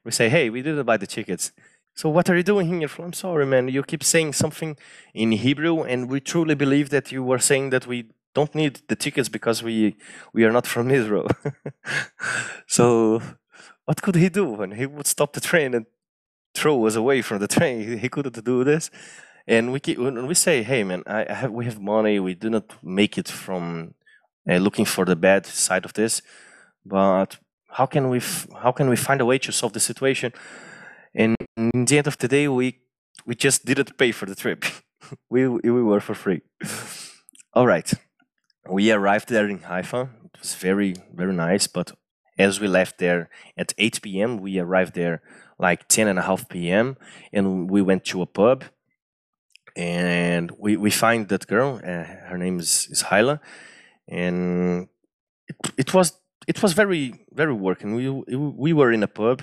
we 0.04 0.11
say, 0.12 0.28
"Hey, 0.28 0.50
we 0.50 0.62
didn't 0.62 0.85
buy 0.85 0.98
the 0.98 1.07
tickets." 1.07 1.52
So 1.96 2.09
what 2.11 2.28
are 2.28 2.37
you 2.37 2.42
doing 2.42 2.66
here? 2.66 2.90
I'm 2.98 3.12
sorry, 3.12 3.46
man. 3.46 3.68
You 3.68 3.83
keep 3.85 4.02
saying 4.02 4.33
something 4.33 4.76
in 5.14 5.33
Hebrew, 5.33 5.83
and 5.85 6.11
we 6.11 6.20
truly 6.20 6.57
believe 6.57 6.90
that 6.90 7.12
you 7.12 7.22
were 7.22 7.38
saying 7.38 7.70
that 7.70 7.87
we 7.87 8.07
don't 8.35 8.55
need 8.55 8.81
the 8.88 8.97
tickets 8.97 9.29
because 9.29 9.62
we 9.62 9.97
we 10.33 10.44
are 10.44 10.53
not 10.53 10.66
from 10.66 10.90
Israel. 10.90 11.29
so 12.66 13.23
what 13.85 14.03
could 14.03 14.16
he 14.16 14.29
do 14.29 14.44
when 14.44 14.73
he 14.73 14.87
would 14.87 15.07
stop 15.07 15.33
the 15.33 15.40
train 15.40 15.75
and 15.75 15.87
throw 16.55 16.87
us 16.87 16.97
away 16.97 17.23
from 17.23 17.38
the 17.38 17.49
train? 17.49 17.99
He 17.99 18.09
couldn't 18.09 18.44
do 18.44 18.64
this. 18.64 18.90
And 19.47 19.73
we 19.73 19.81
keep, 19.81 19.99
when 19.99 20.27
we 20.27 20.35
say, 20.35 20.62
"Hey, 20.62 20.85
man, 20.85 21.03
I, 21.07 21.33
have 21.33 21.53
we 21.53 21.64
have 21.66 21.81
money. 21.81 22.18
We 22.18 22.35
do 22.35 22.49
not 22.51 22.64
make 22.83 23.18
it 23.18 23.29
from 23.29 23.94
uh, 24.49 24.57
looking 24.57 24.87
for 24.87 25.05
the 25.05 25.16
bad 25.16 25.47
side 25.47 25.85
of 25.85 25.92
this, 25.92 26.23
but 26.85 27.38
how 27.68 27.87
can 27.87 28.09
we 28.09 28.20
how 28.62 28.73
can 28.73 28.88
we 28.88 28.97
find 28.97 29.20
a 29.20 29.27
way 29.27 29.38
to 29.38 29.53
solve 29.53 29.75
the 29.75 29.81
situation?" 29.81 30.33
And 31.14 31.37
in 31.57 31.85
the 31.85 31.99
end 31.99 32.07
of 32.07 32.16
the 32.16 32.29
day, 32.29 32.49
we 32.49 32.81
we 33.27 33.35
just 33.35 33.66
didn't 33.66 33.99
pay 33.99 34.12
for 34.12 34.27
the 34.27 34.35
trip. 34.35 34.64
we 35.31 35.47
we 35.47 35.83
were 35.83 36.01
for 36.01 36.14
free. 36.14 36.40
All 37.55 37.66
right 37.66 37.92
we 38.68 38.90
arrived 38.90 39.29
there 39.29 39.48
in 39.48 39.59
Haifa. 39.59 40.11
It 40.24 40.40
was 40.40 40.55
very, 40.55 40.94
very 41.12 41.33
nice. 41.33 41.66
But 41.66 41.92
as 42.38 42.61
we 42.61 42.68
left 42.68 42.98
there 42.98 43.29
at 43.57 43.72
8 43.79 44.03
p.m., 44.03 44.38
we 44.38 44.59
arrived 44.59 44.94
there 44.94 45.22
like 45.59 45.88
10 45.88 46.09
and 46.09 46.18
a 46.18 46.22
half 46.22 46.48
p.m. 46.48 46.96
and 47.33 47.70
we 47.70 47.81
went 47.81 48.05
to 48.07 48.22
a 48.22 48.27
pub 48.27 48.64
and 49.77 50.50
we, 50.59 50.77
we 50.77 50.90
find 50.90 51.29
that 51.29 51.46
girl. 51.46 51.81
Uh, 51.83 52.05
her 52.29 52.38
name 52.38 52.59
is, 52.59 52.88
is 52.90 53.05
Hila. 53.05 53.40
And 54.09 54.88
it, 55.48 55.57
it 55.77 55.94
was 55.94 56.12
it 56.46 56.62
was 56.62 56.72
very 56.74 57.27
very 57.33 57.55
working. 57.55 57.94
We 57.94 58.11
we 58.11 58.72
were 58.72 58.92
in 58.92 59.03
a 59.03 59.09
pub, 59.09 59.42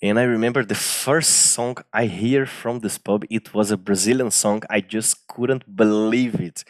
and 0.00 0.18
I 0.18 0.22
remember 0.22 0.64
the 0.64 0.76
first 0.76 1.30
song 1.52 1.78
I 1.92 2.06
hear 2.06 2.46
from 2.46 2.80
this 2.80 2.98
pub. 2.98 3.24
It 3.28 3.52
was 3.54 3.70
a 3.70 3.76
Brazilian 3.76 4.30
song. 4.30 4.62
I 4.70 4.80
just 4.80 5.26
couldn't 5.26 5.76
believe 5.76 6.40
it. 6.40 6.64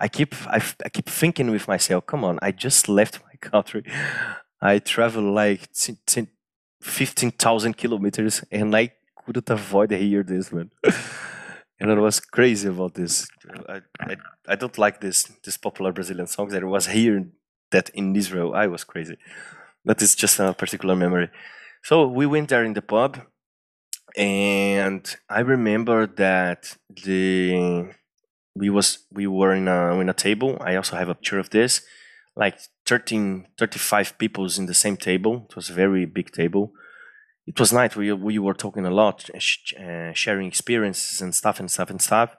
I 0.00 0.08
keep 0.08 0.34
I, 0.46 0.62
I 0.84 0.88
keep 0.88 1.08
thinking 1.08 1.50
with 1.50 1.68
myself, 1.68 2.06
come 2.06 2.24
on, 2.24 2.38
I 2.42 2.52
just 2.52 2.88
left 2.88 3.20
my 3.24 3.36
country. 3.50 3.84
I 4.60 4.78
travel 4.78 5.32
like 5.32 5.68
fifteen 6.80 7.30
thousand 7.32 7.76
kilometers, 7.76 8.44
and 8.50 8.74
I 8.74 8.92
couldn't 9.16 9.50
avoid 9.50 9.90
hear 9.90 10.22
this 10.22 10.52
man. 10.52 10.70
and 11.80 11.90
I 11.90 11.94
was 11.94 12.20
crazy 12.20 12.68
about 12.68 12.94
this. 12.94 13.28
I, 13.68 13.80
I, 14.00 14.16
I 14.48 14.54
don't 14.56 14.78
like 14.78 15.00
this 15.00 15.24
this 15.44 15.56
popular 15.56 15.92
Brazilian 15.92 16.26
songs. 16.26 16.54
I 16.54 16.58
was 16.64 16.86
hearing 16.86 17.32
that 17.70 17.90
in 17.90 18.16
Israel. 18.16 18.54
I 18.54 18.66
was 18.66 18.84
crazy, 18.84 19.16
but 19.84 20.02
it's 20.02 20.14
just 20.14 20.40
a 20.40 20.54
particular 20.54 20.96
memory. 20.96 21.30
So 21.82 22.06
we 22.06 22.26
went 22.26 22.48
there 22.48 22.64
in 22.64 22.74
the 22.74 22.82
pub. 22.82 23.18
and 24.16 25.04
I 25.28 25.40
remember 25.40 26.06
that 26.06 26.76
the 27.04 27.90
we 28.54 28.70
was 28.70 28.98
we 29.12 29.26
were 29.26 29.54
in 29.54 29.68
a 29.68 29.98
in 30.00 30.08
a 30.08 30.14
table. 30.14 30.58
I 30.60 30.76
also 30.76 30.96
have 30.96 31.08
a 31.08 31.14
picture 31.14 31.38
of 31.38 31.50
this, 31.50 31.82
like 32.36 32.58
13, 32.86 33.46
35 33.58 34.18
peoples 34.18 34.58
in 34.58 34.66
the 34.66 34.74
same 34.74 34.96
table. 34.96 35.46
It 35.50 35.56
was 35.56 35.70
a 35.70 35.74
very 35.74 36.04
big 36.06 36.32
table. 36.32 36.72
It 37.46 37.58
was 37.58 37.72
night. 37.72 37.96
We 37.96 38.12
we 38.12 38.38
were 38.38 38.54
talking 38.54 38.86
a 38.86 38.90
lot, 38.90 39.28
sh- 39.38 39.74
uh, 39.74 40.12
sharing 40.12 40.48
experiences 40.48 41.20
and 41.20 41.34
stuff 41.34 41.60
and 41.60 41.70
stuff 41.70 41.90
and 41.90 42.00
stuff. 42.00 42.36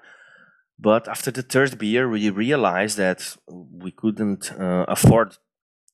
But 0.80 1.08
after 1.08 1.32
the 1.32 1.44
third 1.44 1.78
beer, 1.78 2.10
we 2.10 2.30
realized 2.30 2.98
that 2.98 3.36
we 3.48 3.92
couldn't 3.92 4.52
uh, 4.54 4.86
afford 4.88 5.38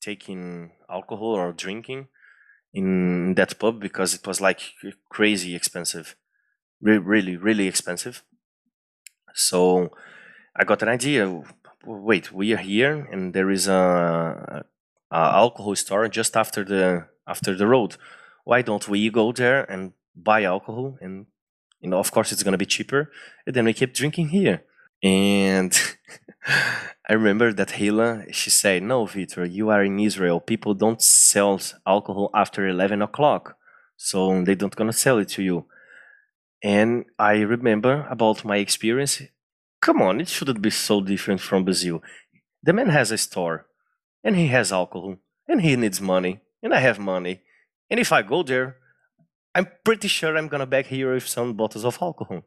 taking 0.01 0.71
alcohol 0.89 1.35
or 1.35 1.51
drinking 1.51 2.07
in 2.73 3.33
that 3.35 3.59
pub 3.59 3.79
because 3.79 4.13
it 4.13 4.25
was 4.25 4.39
like 4.39 4.61
crazy 5.09 5.55
expensive, 5.55 6.15
Re- 6.81 6.97
really, 6.99 7.35
really 7.35 7.67
expensive. 7.67 8.23
So 9.37 9.91
I 10.55 10.63
got 10.63 10.81
an 10.81 10.89
idea. 10.89 11.43
Wait, 11.85 12.31
we 12.33 12.53
are 12.53 12.63
here, 12.73 13.07
and 13.11 13.33
there 13.33 13.51
is 13.51 13.67
a, 13.67 14.65
a 15.11 15.15
alcohol 15.15 15.75
store 15.75 16.07
just 16.09 16.35
after 16.35 16.63
the 16.65 17.07
after 17.27 17.55
the 17.55 17.67
road. 17.67 17.97
Why 18.43 18.63
don't 18.63 18.87
we 18.89 19.09
go 19.09 19.31
there 19.31 19.63
and 19.71 19.93
buy 20.15 20.43
alcohol? 20.43 20.97
And 20.99 21.27
you 21.79 21.89
know, 21.89 21.99
of 21.99 22.11
course, 22.11 22.31
it's 22.31 22.41
gonna 22.41 22.57
be 22.57 22.65
cheaper. 22.65 23.11
And 23.45 23.55
then 23.55 23.65
we 23.65 23.73
keep 23.73 23.93
drinking 23.93 24.29
here. 24.29 24.63
And 25.03 25.71
I 27.07 27.13
remember 27.13 27.53
that 27.53 27.69
Hila, 27.69 28.33
she 28.33 28.49
said, 28.49 28.81
"No, 28.81 29.05
Victor, 29.05 29.45
you 29.45 29.69
are 29.69 29.83
in 29.83 29.99
Israel. 29.99 30.39
People 30.39 30.73
don't 30.73 31.01
sell 31.01 31.61
alcohol 31.85 32.31
after 32.33 32.67
eleven 32.67 33.03
o'clock, 33.03 33.55
so 33.97 34.43
they 34.43 34.55
don't 34.55 34.75
gonna 34.75 34.93
sell 34.93 35.19
it 35.19 35.29
to 35.35 35.43
you." 35.43 35.67
And 36.63 37.05
I 37.19 37.39
remember 37.41 38.07
about 38.09 38.45
my 38.45 38.57
experience. 38.57 39.21
Come 39.81 40.01
on, 40.01 40.21
it 40.21 40.27
shouldn't 40.27 40.61
be 40.61 40.71
so 40.71 41.01
different 41.01 41.41
from 41.41 41.63
Brazil. 41.63 42.01
The 42.63 42.73
man 42.73 42.89
has 42.89 43.11
a 43.11 43.17
store, 43.17 43.67
and 44.23 44.35
he 44.35 44.47
has 44.47 44.71
alcohol, 44.71 45.17
and 45.47 45.61
he 45.61 45.75
needs 45.75 46.01
money, 46.01 46.41
and 46.63 46.73
I 46.73 46.79
have 46.79 46.99
money. 46.99 47.41
And 47.89 47.99
if 47.99 48.11
I 48.11 48.21
go 48.23 48.43
there, 48.43 48.77
I'm 49.53 49.67
pretty 49.83 50.07
sure 50.07 50.35
I'm 50.35 50.47
gonna 50.47 50.65
back 50.65 50.87
here 50.87 51.13
with 51.13 51.27
some 51.27 51.53
bottles 51.53 51.85
of 51.85 51.97
alcohol. 52.01 52.43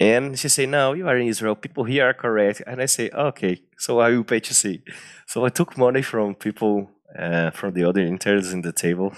And 0.00 0.38
she 0.38 0.48
say, 0.48 0.66
"No, 0.66 0.92
you 0.92 1.08
are 1.08 1.16
in 1.16 1.26
Israel. 1.26 1.56
People 1.56 1.84
here 1.84 2.06
are 2.08 2.14
correct." 2.14 2.62
And 2.66 2.80
I 2.80 2.86
say, 2.86 3.10
"Okay, 3.10 3.62
so 3.76 3.98
I 3.98 4.10
will 4.10 4.24
pay 4.24 4.40
to 4.40 4.54
see." 4.54 4.82
So 5.26 5.44
I 5.44 5.50
took 5.50 5.76
money 5.76 6.02
from 6.02 6.34
people 6.34 6.90
uh, 7.18 7.50
from 7.50 7.74
the 7.74 7.84
other 7.84 8.02
interns 8.02 8.52
in 8.52 8.62
the 8.62 8.72
table, 8.72 9.12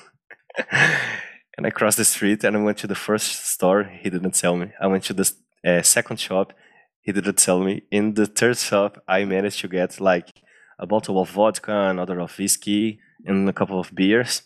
and 1.56 1.66
I 1.66 1.70
crossed 1.70 1.98
the 1.98 2.04
street 2.04 2.44
and 2.44 2.56
I 2.56 2.60
went 2.60 2.78
to 2.78 2.86
the 2.86 2.94
first 2.94 3.46
store. 3.46 3.84
He 3.84 4.10
didn't 4.10 4.36
sell 4.36 4.56
me. 4.56 4.72
I 4.80 4.86
went 4.86 5.04
to 5.04 5.14
the 5.14 5.30
uh, 5.66 5.82
second 5.82 6.18
shop. 6.18 6.52
He 7.00 7.12
didn't 7.12 7.40
sell 7.40 7.60
me. 7.60 7.82
In 7.90 8.14
the 8.14 8.26
third 8.26 8.58
shop, 8.58 9.02
I 9.08 9.24
managed 9.24 9.60
to 9.60 9.68
get 9.68 10.00
like 10.00 10.28
a 10.78 10.86
bottle 10.86 11.20
of 11.20 11.30
vodka, 11.30 11.72
another 11.72 12.20
of 12.20 12.38
whiskey, 12.38 13.00
and 13.24 13.48
a 13.48 13.52
couple 13.52 13.78
of 13.78 13.94
beers. 13.94 14.42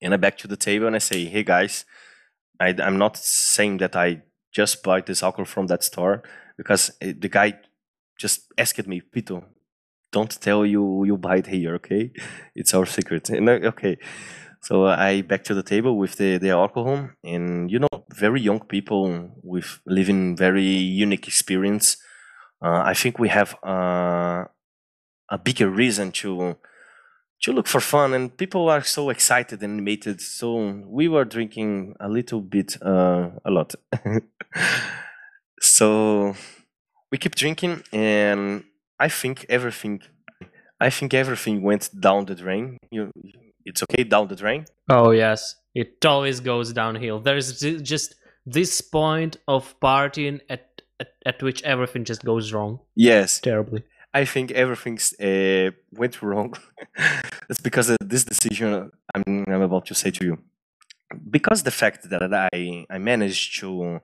And 0.00 0.12
I 0.12 0.16
back 0.16 0.36
to 0.38 0.48
the 0.48 0.56
table 0.56 0.86
and 0.86 0.96
I 0.96 0.98
say, 0.98 1.24
"Hey 1.26 1.44
guys, 1.44 1.84
I, 2.60 2.74
I'm 2.82 2.98
not 2.98 3.16
saying 3.16 3.78
that 3.78 3.96
I 3.96 4.22
just 4.52 4.82
bought 4.82 5.06
this 5.06 5.22
alcohol 5.22 5.46
from 5.46 5.66
that 5.68 5.82
store 5.82 6.22
because 6.56 6.92
eh, 7.00 7.12
the 7.18 7.28
guy 7.28 7.58
just 8.18 8.52
asked 8.58 8.86
me, 8.86 9.00
Pito, 9.00 9.44
don't 10.12 10.40
tell 10.40 10.64
you 10.64 11.04
you 11.04 11.16
buy 11.16 11.36
it 11.38 11.46
here, 11.46 11.74
okay? 11.76 12.12
It's 12.54 12.74
our 12.74 12.86
secret. 12.86 13.30
And 13.30 13.48
I, 13.48 13.54
okay. 13.54 13.96
So 14.62 14.86
I 14.86 15.22
back 15.22 15.44
to 15.44 15.54
the 15.54 15.62
table 15.62 15.98
with 15.98 16.16
the, 16.16 16.38
the 16.38 16.50
alcohol 16.50 17.10
and 17.24 17.70
you 17.70 17.80
know, 17.80 17.88
very 18.14 18.40
young 18.40 18.60
people 18.60 19.32
with 19.42 19.80
living 19.86 20.36
very 20.36 20.64
unique 20.64 21.26
experience. 21.26 21.96
Uh, 22.62 22.82
I 22.84 22.94
think 22.94 23.18
we 23.18 23.28
have 23.28 23.56
uh, 23.64 24.44
a 25.30 25.38
bigger 25.42 25.68
reason 25.70 26.12
to 26.12 26.56
to 27.42 27.52
look 27.52 27.66
for 27.68 27.80
fun. 27.80 28.14
And 28.14 28.36
people 28.36 28.68
are 28.70 28.82
so 28.82 29.10
excited 29.10 29.62
and 29.62 29.74
animated. 29.74 30.20
So 30.20 30.82
we 30.86 31.08
were 31.08 31.24
drinking 31.24 31.96
a 32.00 32.08
little 32.08 32.40
bit 32.40 32.76
uh, 32.82 33.30
a 33.44 33.50
lot. 33.50 33.74
So 35.60 36.34
we 37.10 37.18
keep 37.18 37.34
drinking 37.36 37.82
and 37.92 38.64
i 39.00 39.08
think 39.08 39.46
everything 39.48 40.02
i 40.80 40.90
think 40.90 41.14
everything 41.14 41.62
went 41.62 41.90
down 42.00 42.26
the 42.26 42.34
drain. 42.34 42.78
You 42.90 43.12
it's 43.64 43.82
okay 43.84 44.04
down 44.04 44.28
the 44.28 44.36
drain. 44.36 44.64
Oh 44.88 45.10
yes. 45.10 45.56
It 45.74 46.04
always 46.04 46.40
goes 46.40 46.72
downhill. 46.72 47.20
There's 47.20 47.60
just 47.60 48.14
this 48.44 48.80
point 48.80 49.36
of 49.48 49.78
partying 49.80 50.40
at, 50.48 50.82
at, 51.00 51.12
at 51.24 51.42
which 51.42 51.62
everything 51.62 52.04
just 52.04 52.24
goes 52.24 52.52
wrong. 52.52 52.80
Yes. 52.94 53.40
Terribly. 53.40 53.84
I 54.14 54.26
think 54.26 54.50
everything 54.50 54.98
uh, 55.20 55.70
went 55.92 56.20
wrong. 56.20 56.54
it's 57.48 57.60
because 57.60 57.88
of 57.88 57.96
this 58.04 58.24
decision 58.24 58.90
I'm, 59.14 59.44
I'm, 59.48 59.62
about 59.62 59.86
to 59.86 59.94
say 59.94 60.10
to 60.10 60.24
you. 60.24 60.38
Because 61.30 61.62
the 61.62 61.70
fact 61.70 62.10
that 62.10 62.48
I, 62.52 62.86
I 62.90 62.98
managed 62.98 63.58
to 63.60 64.00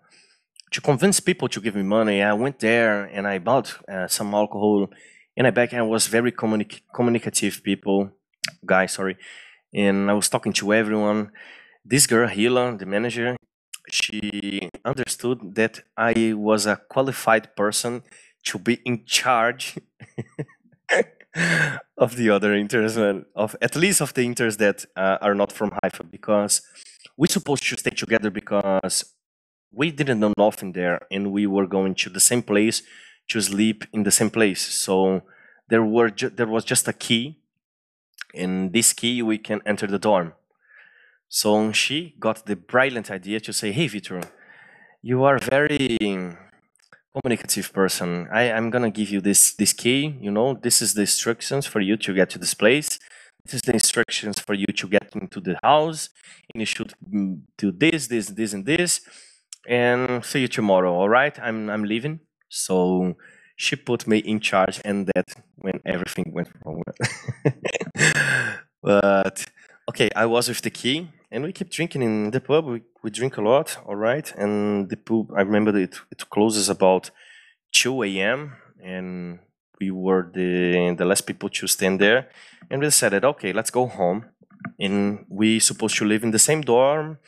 to 0.71 0.81
convince 0.81 1.21
people 1.21 1.49
to 1.49 1.61
give 1.61 1.75
me 1.75 1.83
money, 1.83 2.23
I 2.23 2.35
went 2.35 2.59
there 2.59 3.05
and 3.05 3.27
I 3.27 3.39
bought 3.39 3.75
uh, 3.89 4.07
some 4.07 4.35
alcohol, 4.35 4.89
and 5.37 5.47
I 5.47 5.51
back 5.51 5.73
and 5.73 5.81
I 5.81 5.85
was 5.85 6.07
very 6.07 6.31
communi- 6.31 6.83
communicative 6.95 7.63
people, 7.63 8.11
guy, 8.67 8.87
sorry, 8.87 9.17
and 9.75 10.11
I 10.11 10.15
was 10.15 10.29
talking 10.29 10.53
to 10.55 10.73
everyone. 10.73 11.31
This 11.85 12.07
girl, 12.07 12.29
Hila, 12.29 12.79
the 12.79 12.87
manager, 12.87 13.37
she 13.91 14.69
understood 14.85 15.55
that 15.55 15.81
I 15.97 16.35
was 16.35 16.67
a 16.67 16.77
qualified 16.77 17.57
person 17.57 18.03
to 18.45 18.59
be 18.59 18.81
in 18.85 19.05
charge 19.05 19.79
of 21.97 22.17
the 22.17 22.31
other 22.31 22.55
interns, 22.55 22.97
of 23.35 23.57
at 23.61 23.77
least 23.77 24.01
of 24.01 24.15
the 24.15 24.23
interns 24.25 24.57
that 24.59 24.85
uh, 24.97 25.19
are 25.21 25.35
not 25.35 25.53
from 25.53 25.73
Haifa, 25.83 26.05
because 26.05 26.63
we're 27.17 27.27
supposed 27.27 27.65
to 27.69 27.77
stay 27.77 27.91
together 27.91 28.31
because 28.31 29.05
we 29.73 29.91
didn't 29.91 30.21
know 30.21 30.33
nothing 30.39 30.73
there, 30.73 31.01
and 31.11 31.33
we 31.33 31.47
were 31.47 31.67
going 31.67 31.95
to 31.97 32.11
the 32.11 32.21
same 32.21 32.43
place 32.43 32.83
to 33.29 33.41
sleep 33.41 33.85
in 33.93 34.03
the 34.05 34.11
same 34.11 34.31
place. 34.31 34.63
So 34.63 35.23
there 35.69 35.85
were 35.85 36.11
there 36.11 36.47
was 36.47 36.65
just 36.65 36.89
a 36.89 36.93
key, 36.93 37.39
and 38.35 38.73
this 38.73 38.93
key 38.93 39.23
we 39.23 39.39
can 39.39 39.61
enter 39.67 39.87
the 39.87 39.99
dorm. 39.99 40.33
So 41.29 41.73
she 41.73 42.15
got 42.19 42.47
the 42.47 42.57
brilliant 42.57 43.11
idea 43.11 43.41
to 43.41 43.53
say, 43.53 43.73
"Hey, 43.73 43.87
Vitor, 43.89 44.23
you 45.03 45.25
are 45.25 45.39
very 45.39 45.99
communicative 47.15 47.73
person. 47.73 48.29
I, 48.33 48.51
I'm 48.53 48.71
gonna 48.71 48.91
give 48.91 49.11
you 49.11 49.21
this 49.21 49.55
this 49.55 49.73
key. 49.73 50.17
You 50.21 50.31
know, 50.31 50.55
this 50.55 50.83
is 50.83 50.95
the 50.95 51.03
instructions 51.03 51.67
for 51.67 51.81
you 51.81 51.97
to 51.97 52.15
get 52.15 52.31
to 52.31 52.39
this 52.39 52.55
place. 52.55 52.99
This 53.45 53.55
is 53.55 53.63
the 53.63 53.73
instructions 53.73 54.39
for 54.41 54.55
you 54.55 54.67
to 54.67 54.89
get 54.89 55.09
into 55.15 55.41
the 55.41 55.57
house, 55.63 56.11
and 56.53 56.61
you 56.61 56.67
should 56.67 56.93
mm, 57.13 57.41
do 57.57 57.73
this, 57.73 58.09
this, 58.09 58.29
this, 58.29 58.53
and 58.53 58.67
this. 58.67 59.01
And 59.67 60.25
see 60.25 60.41
you 60.41 60.49
tomorrow. 60.49 60.93
All 60.95 61.09
right? 61.09 61.39
I'm 61.41 61.69
I'm 61.71 61.85
leaving. 61.85 62.21
So 62.49 63.15
she 63.57 63.77
put 63.77 64.07
me 64.07 64.19
in 64.19 64.41
charge, 64.41 64.81
and 64.85 65.07
that 65.15 65.29
when 65.57 65.81
everything 65.85 66.33
went 66.33 66.49
wrong. 66.65 66.83
but 68.83 69.47
okay, 69.91 70.09
I 70.15 70.27
was 70.27 70.49
with 70.49 70.63
the 70.63 70.71
key, 70.71 71.09
and 71.31 71.45
we 71.45 71.53
keep 71.53 71.71
drinking 71.71 72.03
in 72.03 72.31
the 72.31 72.41
pub. 72.41 72.67
We, 72.67 72.83
we 73.03 73.11
drink 73.11 73.37
a 73.37 73.43
lot, 73.43 73.79
all 73.87 73.97
right. 73.97 74.33
And 74.37 74.89
the 74.89 74.97
pub, 74.97 75.31
I 75.37 75.43
remember 75.43 75.77
it 75.77 76.01
it 76.11 76.29
closes 76.31 76.69
about 76.69 77.11
two 77.73 78.03
a.m. 78.03 78.55
and 78.83 79.41
we 79.81 79.91
were 79.91 80.31
the 80.33 80.95
the 80.97 81.05
last 81.05 81.23
people 81.27 81.49
to 81.49 81.67
stand 81.67 82.01
there, 82.01 82.29
and 82.71 82.81
we 82.81 82.87
decided, 82.87 83.25
okay, 83.25 83.53
let's 83.53 83.71
go 83.71 83.87
home. 83.87 84.27
And 84.79 85.25
we 85.29 85.61
supposed 85.61 85.97
to 85.99 86.05
live 86.05 86.25
in 86.25 86.33
the 86.33 86.39
same 86.39 86.63
dorm, 86.63 87.19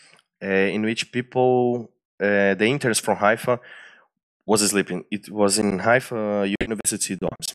uh, 0.42 0.46
in 0.46 0.82
which 0.82 1.12
people, 1.12 1.90
uh, 2.20 2.54
the 2.54 2.66
interns 2.66 2.98
from 3.00 3.16
Haifa, 3.18 3.60
was 4.46 4.68
sleeping. 4.68 5.04
It 5.10 5.30
was 5.30 5.58
in 5.58 5.80
Haifa 5.80 6.48
University 6.60 7.16
dorms. 7.16 7.54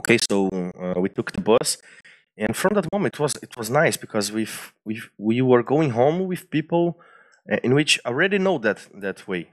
Okay, 0.00 0.18
so 0.30 0.48
uh, 0.80 1.00
we 1.00 1.08
took 1.08 1.32
the 1.32 1.40
bus 1.40 1.78
and 2.38 2.56
from 2.56 2.74
that 2.74 2.86
moment 2.92 3.14
it 3.14 3.20
was 3.20 3.34
it 3.42 3.56
was 3.56 3.68
nice 3.68 3.96
because 3.96 4.32
we 4.32 4.46
we 4.84 5.02
we 5.18 5.42
were 5.42 5.62
going 5.62 5.90
home 5.90 6.26
with 6.26 6.50
people 6.50 6.98
uh, 7.50 7.56
in 7.62 7.74
which 7.74 8.00
already 8.06 8.38
know 8.38 8.58
that 8.58 8.86
that 8.94 9.26
way. 9.26 9.50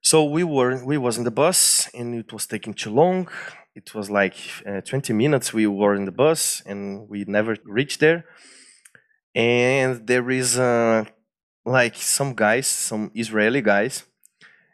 So 0.00 0.24
we 0.24 0.42
were 0.42 0.84
we 0.84 0.98
was 0.98 1.18
in 1.18 1.24
the 1.24 1.30
bus 1.30 1.88
and 1.94 2.14
it 2.14 2.32
was 2.32 2.46
taking 2.46 2.74
too 2.74 2.90
long. 2.90 3.28
It 3.74 3.94
was 3.94 4.10
like 4.10 4.36
uh, 4.66 4.80
20 4.82 5.12
minutes 5.12 5.52
we 5.52 5.66
were 5.66 5.94
in 5.94 6.04
the 6.04 6.12
bus 6.12 6.62
and 6.66 7.08
we 7.08 7.24
never 7.26 7.56
reached 7.64 8.00
there. 8.00 8.24
And 9.34 10.06
there 10.06 10.28
is 10.30 10.58
uh, 10.58 11.04
like 11.64 11.96
some 11.96 12.34
guys 12.34 12.66
some 12.66 13.10
israeli 13.14 13.62
guys 13.62 14.04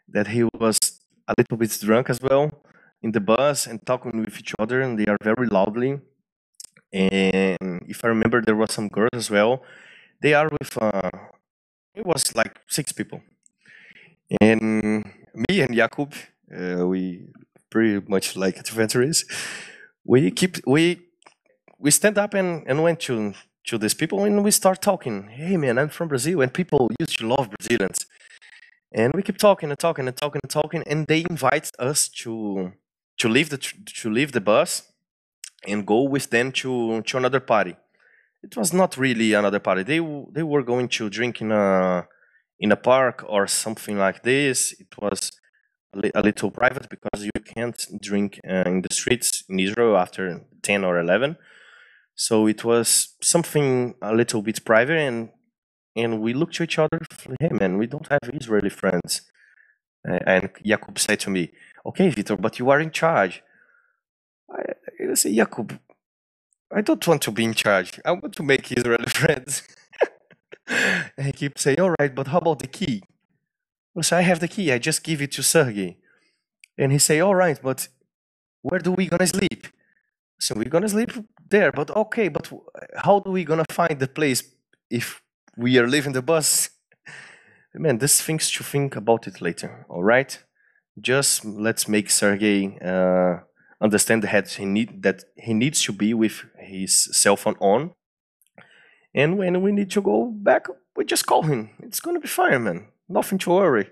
that 0.07 0.27
he 0.27 0.43
was 0.59 0.77
a 1.27 1.33
little 1.37 1.57
bit 1.57 1.77
drunk 1.81 2.09
as 2.09 2.19
well 2.21 2.51
in 3.01 3.11
the 3.11 3.19
bus 3.19 3.67
and 3.67 3.85
talking 3.85 4.23
with 4.25 4.39
each 4.39 4.55
other 4.57 4.81
and 4.81 4.97
they 4.97 5.05
are 5.05 5.17
very 5.23 5.47
loudly 5.47 5.99
and 6.91 7.83
if 7.87 8.03
I 8.03 8.07
remember, 8.07 8.41
there 8.41 8.55
was 8.55 8.73
some 8.73 8.87
girls 8.87 9.09
as 9.13 9.29
well. 9.29 9.63
They 10.21 10.33
are 10.33 10.49
with 10.49 10.77
uh, 10.81 11.11
it 11.95 12.05
was 12.05 12.35
like 12.35 12.59
six 12.67 12.91
people, 12.91 13.21
and 14.41 15.05
me 15.33 15.61
and 15.61 15.75
Jakub, 15.75 16.13
uh, 16.55 16.87
we 16.87 17.27
pretty 17.69 18.05
much 18.07 18.35
like 18.35 18.57
adventurers. 18.57 19.25
We 20.03 20.31
keep 20.31 20.57
we 20.65 21.01
we 21.77 21.91
stand 21.91 22.17
up 22.17 22.33
and, 22.33 22.63
and 22.67 22.83
went 22.83 22.99
to 23.01 23.33
to 23.67 23.77
these 23.77 23.93
people 23.93 24.23
and 24.23 24.43
we 24.43 24.51
start 24.51 24.81
talking. 24.81 25.29
Hey 25.29 25.57
man, 25.57 25.77
I'm 25.77 25.89
from 25.89 26.07
Brazil, 26.07 26.41
and 26.41 26.53
people 26.53 26.89
used 26.99 27.19
to 27.19 27.27
love 27.27 27.49
Brazilians. 27.49 28.05
And 28.91 29.13
we 29.13 29.21
keep 29.21 29.37
talking 29.37 29.69
and 29.69 29.77
talking 29.79 30.07
and 30.07 30.17
talking 30.17 30.41
and 30.43 30.49
talking, 30.49 30.83
and 30.87 31.05
they 31.07 31.25
invite 31.29 31.69
us 31.77 32.09
to 32.23 32.73
to 33.19 33.29
leave 33.29 33.49
the 33.49 33.57
to 33.57 34.09
leave 34.09 34.31
the 34.31 34.41
bus 34.41 34.88
and 35.67 35.85
go 35.85 36.03
with 36.03 36.29
them 36.29 36.51
to 36.51 37.01
to 37.03 37.17
another 37.17 37.39
party. 37.39 37.75
It 38.41 38.55
was 38.55 38.71
not 38.73 38.97
really 38.97 39.33
another 39.33 39.59
party. 39.59 39.83
They 39.83 39.99
they 40.31 40.43
were 40.43 40.63
going 40.63 40.87
to 40.89 41.09
drink 41.09 41.41
in 41.41 41.51
a 41.51 42.07
in 42.59 42.71
a 42.71 42.75
park 42.75 43.23
or 43.27 43.47
something 43.47 43.97
like 43.97 44.23
this. 44.23 44.73
It 44.79 44.97
was 44.97 45.31
a, 45.93 45.99
li- 45.99 46.11
a 46.15 46.21
little 46.21 46.51
private 46.51 46.89
because 46.89 47.23
you 47.23 47.31
can't 47.43 47.85
drink 48.01 48.39
uh, 48.47 48.63
in 48.65 48.81
the 48.81 48.93
streets 48.93 49.43
in 49.49 49.59
Israel 49.59 49.97
after 49.97 50.41
ten 50.61 50.83
or 50.83 50.99
eleven. 50.99 51.37
So 52.15 52.47
it 52.47 52.63
was 52.63 53.15
something 53.21 53.95
a 54.01 54.13
little 54.13 54.41
bit 54.41 54.63
private, 54.65 54.97
and 54.99 55.29
and 55.95 56.21
we 56.21 56.33
looked 56.33 56.55
to 56.55 56.63
each 56.63 56.79
other. 56.79 56.99
Hey 57.39 57.49
man, 57.51 57.77
we 57.77 57.87
don't 57.87 58.07
have 58.07 58.21
Israeli 58.33 58.69
friends. 58.69 59.21
Uh, 60.07 60.19
and 60.25 60.49
Jakub 60.65 60.97
said 60.97 61.19
to 61.21 61.29
me, 61.29 61.51
"Okay, 61.85 62.09
Vitor, 62.11 62.39
but 62.39 62.59
you 62.59 62.69
are 62.69 62.79
in 62.79 62.91
charge." 62.91 63.43
I, 65.09 65.15
say, 65.15 65.33
Jakub, 65.35 65.79
I 66.71 66.81
don't 66.81 67.05
want 67.07 67.21
to 67.23 67.31
be 67.31 67.43
in 67.43 67.53
charge. 67.53 67.99
I 68.05 68.11
want 68.11 68.35
to 68.35 68.43
make 68.43 68.71
Israeli 68.71 69.05
friends. 69.07 69.63
and 70.67 71.25
he 71.25 71.31
keeps 71.31 71.61
saying, 71.63 71.79
"All 71.79 71.95
right, 71.99 72.13
but 72.13 72.27
how 72.27 72.37
about 72.39 72.59
the 72.59 72.67
key?" 72.67 73.03
I 73.97 74.01
say, 74.01 74.17
"I 74.17 74.21
have 74.21 74.39
the 74.39 74.47
key. 74.47 74.71
I 74.71 74.77
just 74.77 75.03
give 75.03 75.21
it 75.21 75.31
to 75.33 75.43
Sergey." 75.43 75.97
And 76.77 76.91
he 76.91 76.99
say, 76.99 77.19
"All 77.19 77.35
right, 77.35 77.59
but 77.61 77.87
where 78.61 78.79
do 78.79 78.91
we 78.91 79.07
gonna 79.07 79.27
sleep?" 79.27 79.67
So 80.39 80.55
we're 80.55 80.69
gonna 80.69 80.89
sleep 80.89 81.11
there, 81.49 81.71
but 81.71 81.89
okay, 81.95 82.29
but 82.29 82.51
how 82.95 83.19
do 83.19 83.31
we 83.31 83.43
gonna 83.43 83.65
find 83.71 83.99
the 83.99 84.07
place 84.07 84.43
if 84.89 85.21
we 85.57 85.77
are 85.79 85.87
leaving 85.87 86.13
the 86.13 86.21
bus? 86.21 86.69
Man, 87.73 87.97
this 87.97 88.21
things 88.21 88.51
to 88.51 88.63
think 88.63 88.95
about 88.95 89.27
it 89.27 89.41
later. 89.41 89.85
All 89.89 90.03
right, 90.03 90.31
just 91.01 91.45
let's 91.45 91.87
make 91.87 92.09
Sergey 92.09 92.77
uh, 92.81 93.39
understand 93.81 94.23
that 94.23 94.49
he 94.49 94.65
need 94.65 95.03
that 95.03 95.23
he 95.35 95.53
needs 95.53 95.81
to 95.83 95.93
be 95.93 96.13
with 96.13 96.45
his 96.57 96.93
cell 97.15 97.35
phone 97.35 97.55
on, 97.59 97.91
and 99.13 99.37
when 99.37 99.61
we 99.61 99.71
need 99.71 99.91
to 99.91 100.01
go 100.01 100.31
back, 100.31 100.67
we 100.95 101.05
just 101.05 101.25
call 101.25 101.43
him. 101.43 101.69
It's 101.79 101.99
gonna 101.99 102.19
be 102.19 102.27
fine, 102.27 102.63
man. 102.63 102.87
Nothing 103.07 103.39
to 103.39 103.49
worry. 103.51 103.89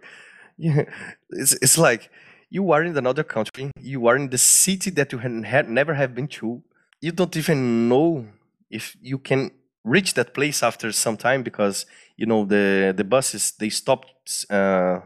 It's 1.29 1.53
it's 1.61 1.77
like 1.77 2.09
you 2.49 2.71
are 2.71 2.83
in 2.83 2.97
another 2.97 3.23
country. 3.23 3.71
You 3.79 4.07
are 4.07 4.15
in 4.15 4.29
the 4.29 4.37
city 4.37 4.89
that 4.91 5.11
you 5.11 5.19
had 5.19 5.69
never 5.69 5.93
have 5.93 6.15
been 6.15 6.27
to. 6.39 6.63
You 7.01 7.11
don't 7.11 7.35
even 7.35 7.89
know 7.89 8.27
if 8.69 8.95
you 9.01 9.17
can 9.19 9.51
reach 9.83 10.13
that 10.15 10.33
place 10.33 10.63
after 10.63 10.91
some 10.91 11.17
time 11.17 11.43
because 11.43 11.85
you 12.17 12.25
know 12.25 12.45
the 12.45 12.93
the 12.95 13.03
buses 13.03 13.51
they 13.59 13.69
stopped 13.69 14.45
uh, 14.49 14.99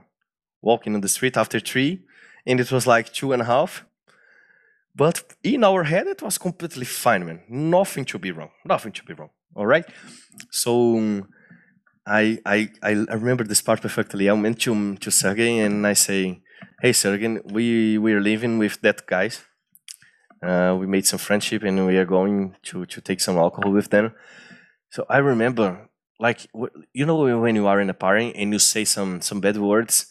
walking 0.62 0.96
on 0.96 1.02
the 1.02 1.10
street 1.10 1.38
after 1.38 1.60
three, 1.60 2.04
and 2.46 2.60
it 2.60 2.72
was 2.72 2.88
like 2.88 3.12
two 3.14 3.34
and 3.34 3.42
a 3.42 3.46
half. 3.46 3.86
But 4.96 5.24
in 5.44 5.64
our 5.64 5.84
head, 5.84 6.08
it 6.08 6.22
was 6.22 6.38
completely 6.38 6.86
fine, 6.86 7.26
man. 7.26 7.42
Nothing 7.50 8.06
to 8.06 8.20
be 8.20 8.32
wrong. 8.32 8.52
Nothing 8.66 8.92
to 8.94 9.04
be 9.04 9.14
wrong. 9.14 9.30
All 9.56 9.66
right. 9.66 9.86
So 10.52 11.24
I 12.06 12.40
I 12.46 12.70
I 12.82 12.92
remember 12.92 13.44
this 13.44 13.62
part 13.62 13.82
perfectly. 13.82 14.30
I 14.30 14.34
went 14.34 14.60
to 14.62 14.96
to 14.98 15.12
Sergey 15.12 15.60
and 15.60 15.86
I 15.88 15.94
say, 15.94 16.42
"Hey, 16.82 16.94
Sergey, 16.94 17.40
we 17.46 17.98
we 17.98 18.14
are 18.14 18.22
living 18.22 18.58
with 18.60 18.82
that 18.82 19.06
guys. 19.08 19.46
Uh, 20.44 20.76
we 20.80 20.88
made 20.88 21.06
some 21.06 21.20
friendship 21.20 21.64
and 21.64 21.86
we 21.86 21.98
are 21.98 22.06
going 22.06 22.56
to 22.64 22.86
to 22.86 23.02
take 23.02 23.22
some 23.22 23.38
alcohol 23.38 23.72
with 23.72 23.90
them." 23.90 24.14
So 24.90 25.06
I 25.10 25.18
remember, 25.20 25.90
like 26.20 26.48
you 26.94 27.06
know, 27.06 27.40
when 27.40 27.56
you 27.56 27.68
are 27.68 27.80
in 27.80 27.90
a 27.90 27.94
party 27.94 28.34
and 28.36 28.52
you 28.54 28.60
say 28.60 28.86
some 28.86 29.22
some 29.22 29.40
bad 29.42 29.58
words, 29.58 30.08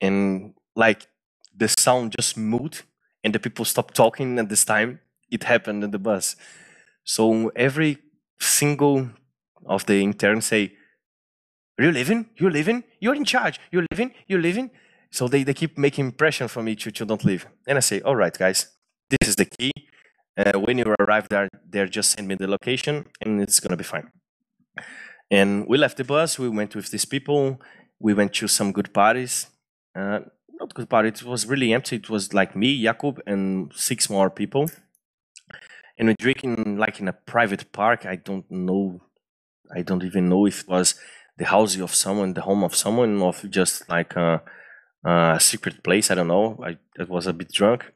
and 0.00 0.54
like 0.76 1.06
the 1.56 1.68
sound 1.68 2.14
just 2.18 2.36
moved 2.36 2.84
and 3.22 3.34
the 3.34 3.38
people 3.38 3.64
stopped 3.64 3.94
talking 3.94 4.38
at 4.38 4.48
this 4.48 4.64
time. 4.64 5.00
It 5.30 5.44
happened 5.44 5.84
in 5.84 5.90
the 5.90 5.98
bus. 5.98 6.36
So 7.04 7.50
every 7.56 7.98
single 8.40 9.10
of 9.66 9.86
the 9.86 10.02
interns 10.02 10.46
say, 10.46 10.72
are 11.78 11.84
you 11.84 11.92
leaving? 11.92 12.28
You're 12.36 12.50
leaving? 12.50 12.84
You're 13.00 13.14
in 13.14 13.24
charge. 13.24 13.58
You're 13.70 13.86
leaving? 13.90 14.12
You're 14.26 14.40
leaving? 14.40 14.70
So 15.10 15.28
they, 15.28 15.42
they 15.42 15.54
keep 15.54 15.78
making 15.78 16.06
impression 16.06 16.48
for 16.48 16.62
me 16.62 16.76
to, 16.76 16.90
to 16.90 17.04
don't 17.04 17.24
leave. 17.24 17.46
And 17.66 17.78
I 17.78 17.80
say, 17.80 18.00
all 18.02 18.16
right, 18.16 18.36
guys, 18.36 18.68
this 19.08 19.28
is 19.28 19.36
the 19.36 19.46
key. 19.46 19.72
Uh, 20.36 20.58
when 20.58 20.78
you 20.78 20.94
arrive 21.00 21.28
there, 21.28 21.48
they're 21.68 21.88
just 21.88 22.12
send 22.12 22.28
me 22.28 22.34
the 22.34 22.46
location 22.46 23.06
and 23.20 23.40
it's 23.40 23.60
going 23.60 23.70
to 23.70 23.76
be 23.76 23.84
fine. 23.84 24.10
And 25.30 25.66
we 25.68 25.78
left 25.78 25.96
the 25.96 26.04
bus. 26.04 26.38
We 26.38 26.48
went 26.48 26.74
with 26.74 26.90
these 26.90 27.04
people. 27.04 27.60
We 27.98 28.14
went 28.14 28.34
to 28.34 28.48
some 28.48 28.72
good 28.72 28.92
parties. 28.92 29.46
Uh, 29.94 30.20
not 30.60 30.74
good 30.74 30.88
party. 30.88 31.08
It 31.08 31.22
was 31.22 31.46
really 31.46 31.72
empty. 31.72 31.96
It 31.96 32.10
was 32.10 32.32
like 32.34 32.54
me, 32.54 32.82
Jakub, 32.82 33.18
and 33.26 33.72
six 33.74 34.08
more 34.10 34.30
people. 34.30 34.70
And 35.98 36.08
we 36.08 36.14
drinking 36.18 36.76
like 36.78 37.00
in 37.00 37.08
a 37.08 37.12
private 37.12 37.72
park. 37.72 38.06
I 38.06 38.16
don't 38.16 38.48
know. 38.50 39.00
I 39.74 39.82
don't 39.82 40.04
even 40.04 40.28
know 40.28 40.46
if 40.46 40.60
it 40.62 40.68
was 40.68 40.94
the 41.36 41.46
house 41.46 41.78
of 41.78 41.94
someone, 41.94 42.34
the 42.34 42.42
home 42.42 42.62
of 42.64 42.74
someone, 42.74 43.20
or 43.20 43.32
just 43.48 43.88
like 43.88 44.14
a, 44.16 44.42
a 45.04 45.38
secret 45.40 45.82
place. 45.82 46.10
I 46.10 46.14
don't 46.14 46.28
know. 46.28 46.58
I, 46.64 46.78
I 47.00 47.04
was 47.04 47.26
a 47.26 47.32
bit 47.32 47.52
drunk. 47.52 47.92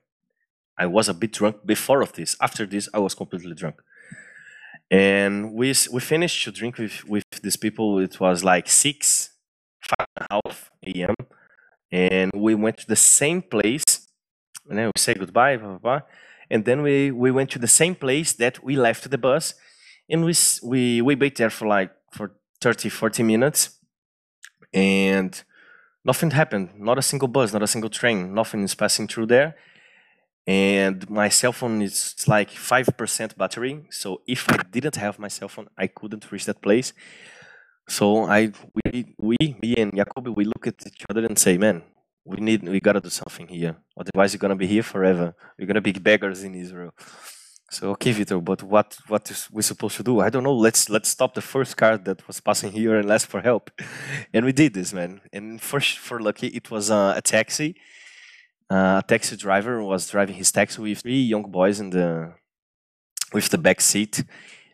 I 0.79 0.87
was 0.87 1.09
a 1.09 1.15
bit 1.15 1.33
drunk 1.33 1.65
before 1.65 2.03
of 2.03 2.13
this. 2.13 2.37
After 2.41 2.67
this, 2.67 2.89
I 2.93 2.99
was 2.99 3.15
completely 3.15 3.55
drunk. 3.55 3.77
And 4.91 5.55
we 5.55 5.75
we 5.93 6.01
finished 6.01 6.45
to 6.45 6.53
drink 6.53 6.79
with 6.79 7.05
with 7.05 7.25
these 7.43 7.57
people. 7.57 7.99
It 7.99 8.21
was 8.21 8.45
like 8.45 8.69
six, 8.69 9.31
five 9.81 10.07
and 10.17 10.27
a 10.31 10.35
half 10.35 10.71
a.m. 10.87 11.15
And 11.91 12.31
we 12.35 12.55
went 12.55 12.79
to 12.79 12.87
the 12.87 12.97
same 12.97 13.43
place. 13.43 13.85
And 14.69 14.79
then 14.79 14.87
we 14.87 14.99
say 14.99 15.15
goodbye, 15.15 15.57
blah, 15.57 15.69
blah, 15.69 15.79
blah. 15.79 16.01
And 16.51 16.65
then 16.65 16.83
we, 16.83 17.11
we 17.11 17.31
went 17.31 17.51
to 17.51 17.59
the 17.59 17.69
same 17.69 17.95
place 17.95 18.33
that 18.35 18.63
we 18.63 18.77
left 18.77 19.11
the 19.11 19.19
bus. 19.19 19.55
And 20.09 20.25
we, 20.25 20.35
we, 20.63 21.03
we 21.03 21.15
wait 21.15 21.37
there 21.37 21.51
for 21.51 21.67
like 21.67 21.91
for 22.13 22.33
30, 22.61 22.89
40 22.89 23.23
minutes. 23.23 23.79
And 24.73 25.43
nothing 26.05 26.31
happened. 26.33 26.71
Not 26.79 26.99
a 26.99 27.03
single 27.03 27.29
bus, 27.29 27.53
not 27.53 27.63
a 27.63 27.67
single 27.67 27.91
train. 27.91 28.35
Nothing 28.35 28.63
is 28.63 28.75
passing 28.75 29.09
through 29.09 29.27
there. 29.27 29.57
And 30.47 31.09
my 31.09 31.31
cell 31.31 31.53
phone 31.53 31.81
is 31.81 32.15
like 32.27 32.51
5% 32.51 33.37
battery. 33.37 33.87
So 33.91 34.21
if 34.27 34.51
I 34.51 34.59
didn't 34.71 34.97
have 34.97 35.19
my 35.19 35.29
cell 35.29 35.49
phone, 35.49 35.69
I 35.79 35.87
couldn't 35.87 36.31
reach 36.31 36.45
that 36.45 36.61
place. 36.61 36.93
So 37.89 38.25
I 38.25 38.53
we 38.85 39.15
we 39.19 39.37
me 39.63 39.77
and 39.77 39.93
Jacobi 39.93 40.35
we 40.35 40.45
look 40.45 40.67
at 40.67 40.75
each 40.87 41.05
other 41.11 41.25
and 41.25 41.39
say, 41.39 41.59
man, 41.59 41.83
we 42.25 42.39
need 42.39 42.67
we 42.67 42.81
gotta 42.81 43.01
do 43.01 43.11
something 43.11 43.47
here. 43.47 43.77
Otherwise 43.97 44.33
you're 44.33 44.39
gonna 44.39 44.57
be 44.57 44.67
here 44.67 44.83
forever. 44.83 45.35
We're 45.59 45.67
gonna 45.67 45.81
be 45.81 45.93
beggars 45.93 46.43
in 46.45 46.55
Israel. 46.55 46.95
So 47.71 47.91
okay, 47.91 48.13
Vitor, 48.13 48.43
but 48.43 48.63
what 48.63 48.97
what 49.09 49.31
is 49.31 49.49
we 49.51 49.63
supposed 49.63 49.97
to 49.97 50.03
do? 50.03 50.21
I 50.21 50.31
don't 50.31 50.45
know. 50.45 50.55
Let's 50.55 50.89
let's 50.89 51.09
stop 51.09 51.35
the 51.35 51.43
first 51.43 51.77
car 51.77 51.99
that 51.99 52.27
was 52.27 52.41
passing 52.41 52.73
here 52.73 52.97
and 52.97 53.11
ask 53.11 53.29
for 53.29 53.41
help. 53.41 53.71
And 54.33 54.45
we 54.45 54.53
did 54.53 54.75
this, 54.75 54.93
man. 54.93 55.21
And 55.33 55.61
for 55.61 55.81
for 55.81 56.21
lucky, 56.21 56.49
it 56.49 56.71
was 56.71 56.91
uh, 56.91 57.15
a 57.17 57.23
taxi. 57.23 57.77
Uh, 58.71 59.03
a 59.03 59.05
taxi 59.07 59.37
driver 59.37 59.83
was 59.83 60.11
driving 60.11 60.37
his 60.37 60.51
taxi 60.51 60.81
with 60.81 61.01
three 61.01 61.23
young 61.23 61.51
boys 61.51 61.81
in 61.81 61.91
the 61.91 62.35
with 63.33 63.49
the 63.51 63.59
back 63.59 63.81
seat 63.81 64.25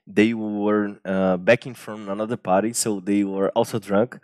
they 0.06 0.34
were 0.34 0.98
uh, 1.04 1.36
backing 1.36 1.74
from 1.74 2.08
another 2.08 2.36
party, 2.36 2.72
so 2.72 3.00
they 3.00 3.24
were 3.24 3.50
also 3.50 3.78
drunk. 3.78 4.18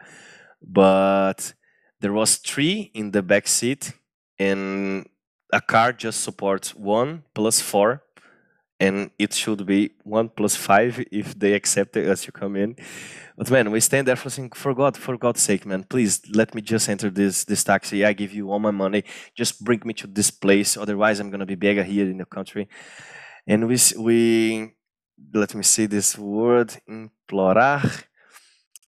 But 0.62 1.54
there 2.00 2.12
was 2.12 2.36
three 2.36 2.90
in 2.94 3.10
the 3.10 3.22
back 3.22 3.46
seat, 3.46 3.92
and 4.38 5.08
a 5.52 5.60
car 5.60 5.92
just 5.92 6.22
supports 6.22 6.74
one 6.74 7.22
plus 7.34 7.60
four, 7.60 8.02
and 8.80 9.10
it 9.18 9.32
should 9.32 9.64
be 9.64 9.92
one 10.02 10.28
plus 10.28 10.56
five 10.56 11.02
if 11.10 11.38
they 11.38 11.52
accept 11.54 11.96
it 11.96 12.06
as 12.06 12.26
you 12.26 12.32
come 12.32 12.56
in. 12.56 12.76
But 13.36 13.50
man, 13.50 13.70
we 13.70 13.80
stand 13.80 14.08
there 14.08 14.16
for 14.16 14.30
saying, 14.30 14.52
for 14.54 14.74
God, 14.74 14.96
for 14.96 15.16
God's 15.16 15.42
sake, 15.42 15.66
man, 15.66 15.84
please 15.84 16.22
let 16.34 16.54
me 16.54 16.62
just 16.62 16.88
enter 16.88 17.10
this 17.10 17.44
this 17.44 17.64
taxi. 17.64 18.04
I 18.04 18.12
give 18.12 18.32
you 18.32 18.50
all 18.50 18.58
my 18.58 18.70
money. 18.70 19.04
Just 19.34 19.64
bring 19.64 19.82
me 19.84 19.94
to 19.94 20.06
this 20.06 20.30
place. 20.30 20.76
Otherwise, 20.76 21.20
I'm 21.20 21.30
gonna 21.30 21.46
be 21.46 21.54
beggar 21.54 21.84
here 21.84 22.08
in 22.08 22.18
the 22.18 22.24
country. 22.24 22.68
And 23.46 23.68
we 23.68 23.78
we 23.98 24.75
let 25.32 25.54
me 25.54 25.62
see 25.62 25.86
this 25.86 26.18
word, 26.18 26.76
implorar. 26.88 28.04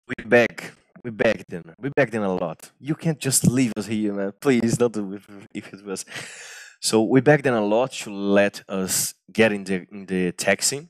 We 0.07 0.25
beg, 0.25 0.63
we 1.05 1.11
beg 1.11 1.47
them, 1.47 1.75
we 1.79 1.91
beg 1.91 2.11
them 2.11 2.23
a 2.23 2.35
lot. 2.35 2.71
You 2.81 2.95
can't 2.95 3.19
just 3.19 3.47
leave 3.47 3.73
us 3.77 3.87
here, 3.87 4.13
man. 4.15 4.33
Please 4.41 4.77
don't 4.77 4.93
do 4.93 5.15
it 5.15 5.23
if 5.55 5.73
it 5.73 5.85
was. 5.85 6.05
So 6.81 7.03
we 7.03 7.21
begged 7.21 7.45
them 7.45 7.55
a 7.55 7.61
lot 7.61 7.93
to 7.93 8.11
let 8.11 8.63
us 8.69 9.15
get 9.33 9.53
in 9.53 9.65
the 9.65 9.87
in 9.91 10.07
the 10.07 10.33
taxi. 10.33 10.89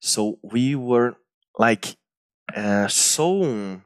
So 0.00 0.38
we 0.42 0.74
were 0.74 1.16
like 1.58 1.96
uh, 2.54 2.86
so 2.88 3.80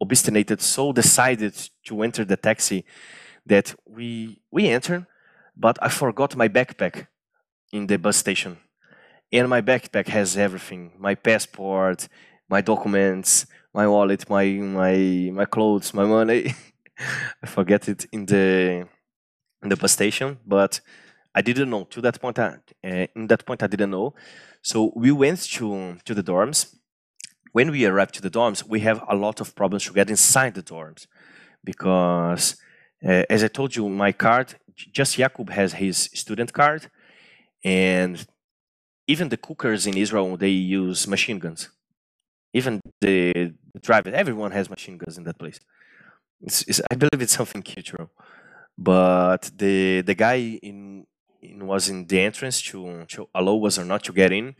obstinated, 0.00 0.60
so 0.60 0.92
decided 0.92 1.54
to 1.86 2.02
enter 2.02 2.24
the 2.24 2.36
taxi 2.36 2.84
that 3.46 3.74
we 3.86 4.40
we 4.50 4.68
entered, 4.68 5.06
but 5.56 5.78
I 5.82 5.88
forgot 5.88 6.36
my 6.36 6.48
backpack 6.48 7.06
in 7.72 7.86
the 7.86 7.98
bus 7.98 8.16
station. 8.16 8.58
And 9.34 9.48
my 9.48 9.60
backpack 9.62 10.06
has 10.10 10.36
everything: 10.36 10.92
my 10.96 11.16
passport, 11.16 12.08
my 12.48 12.60
documents, 12.60 13.46
my 13.74 13.84
wallet, 13.88 14.30
my 14.30 14.46
my 14.80 14.96
my 15.32 15.44
clothes, 15.44 15.92
my 15.92 16.04
money. 16.04 16.54
I 17.42 17.46
forget 17.46 17.88
it 17.88 18.06
in 18.12 18.26
the 18.26 18.86
in 19.60 19.68
the 19.70 19.76
bus 19.76 19.90
station, 19.90 20.38
but 20.46 20.80
I 21.34 21.42
didn't 21.42 21.68
know. 21.68 21.82
To 21.94 22.00
that 22.02 22.20
point, 22.20 22.38
I, 22.38 22.58
uh, 22.84 23.06
in 23.16 23.26
that 23.26 23.44
point, 23.44 23.64
I 23.64 23.66
didn't 23.66 23.90
know. 23.90 24.14
So 24.62 24.92
we 24.94 25.10
went 25.10 25.40
to 25.56 25.96
to 26.04 26.14
the 26.14 26.22
dorms. 26.22 26.76
When 27.50 27.72
we 27.72 27.86
arrived 27.86 28.14
to 28.14 28.22
the 28.22 28.30
dorms, 28.30 28.62
we 28.62 28.80
have 28.88 29.02
a 29.08 29.16
lot 29.16 29.40
of 29.40 29.56
problems 29.56 29.84
to 29.86 29.92
get 29.92 30.10
inside 30.10 30.54
the 30.54 30.62
dorms 30.62 31.08
because, 31.64 32.56
uh, 33.04 33.24
as 33.28 33.42
I 33.42 33.48
told 33.48 33.74
you, 33.74 33.88
my 33.88 34.12
card, 34.12 34.54
just 34.98 35.16
Jakub 35.18 35.50
has 35.50 35.72
his 35.72 35.96
student 36.22 36.52
card, 36.52 36.88
and 37.64 38.24
even 39.06 39.28
the 39.28 39.36
cookers 39.36 39.86
in 39.86 39.96
Israel 39.96 40.36
they 40.36 40.50
use 40.50 41.06
machine 41.06 41.38
guns. 41.38 41.70
Even 42.52 42.80
the, 43.00 43.52
the 43.72 43.80
driver, 43.80 44.10
everyone 44.10 44.52
has 44.52 44.70
machine 44.70 44.96
guns 44.96 45.18
in 45.18 45.24
that 45.24 45.38
place. 45.38 45.58
It's, 46.40 46.62
it's, 46.62 46.80
I 46.90 46.94
believe 46.94 47.20
it's 47.20 47.36
something 47.36 47.62
cultural. 47.62 48.10
But 48.76 49.50
the 49.56 50.02
the 50.02 50.14
guy 50.14 50.58
in, 50.62 51.06
in 51.40 51.66
was 51.66 51.88
in 51.88 52.06
the 52.06 52.20
entrance 52.20 52.60
to, 52.62 53.04
to 53.08 53.28
allow 53.34 53.64
us 53.66 53.78
or 53.78 53.84
not 53.84 54.02
to 54.04 54.12
get 54.12 54.32
in. 54.32 54.56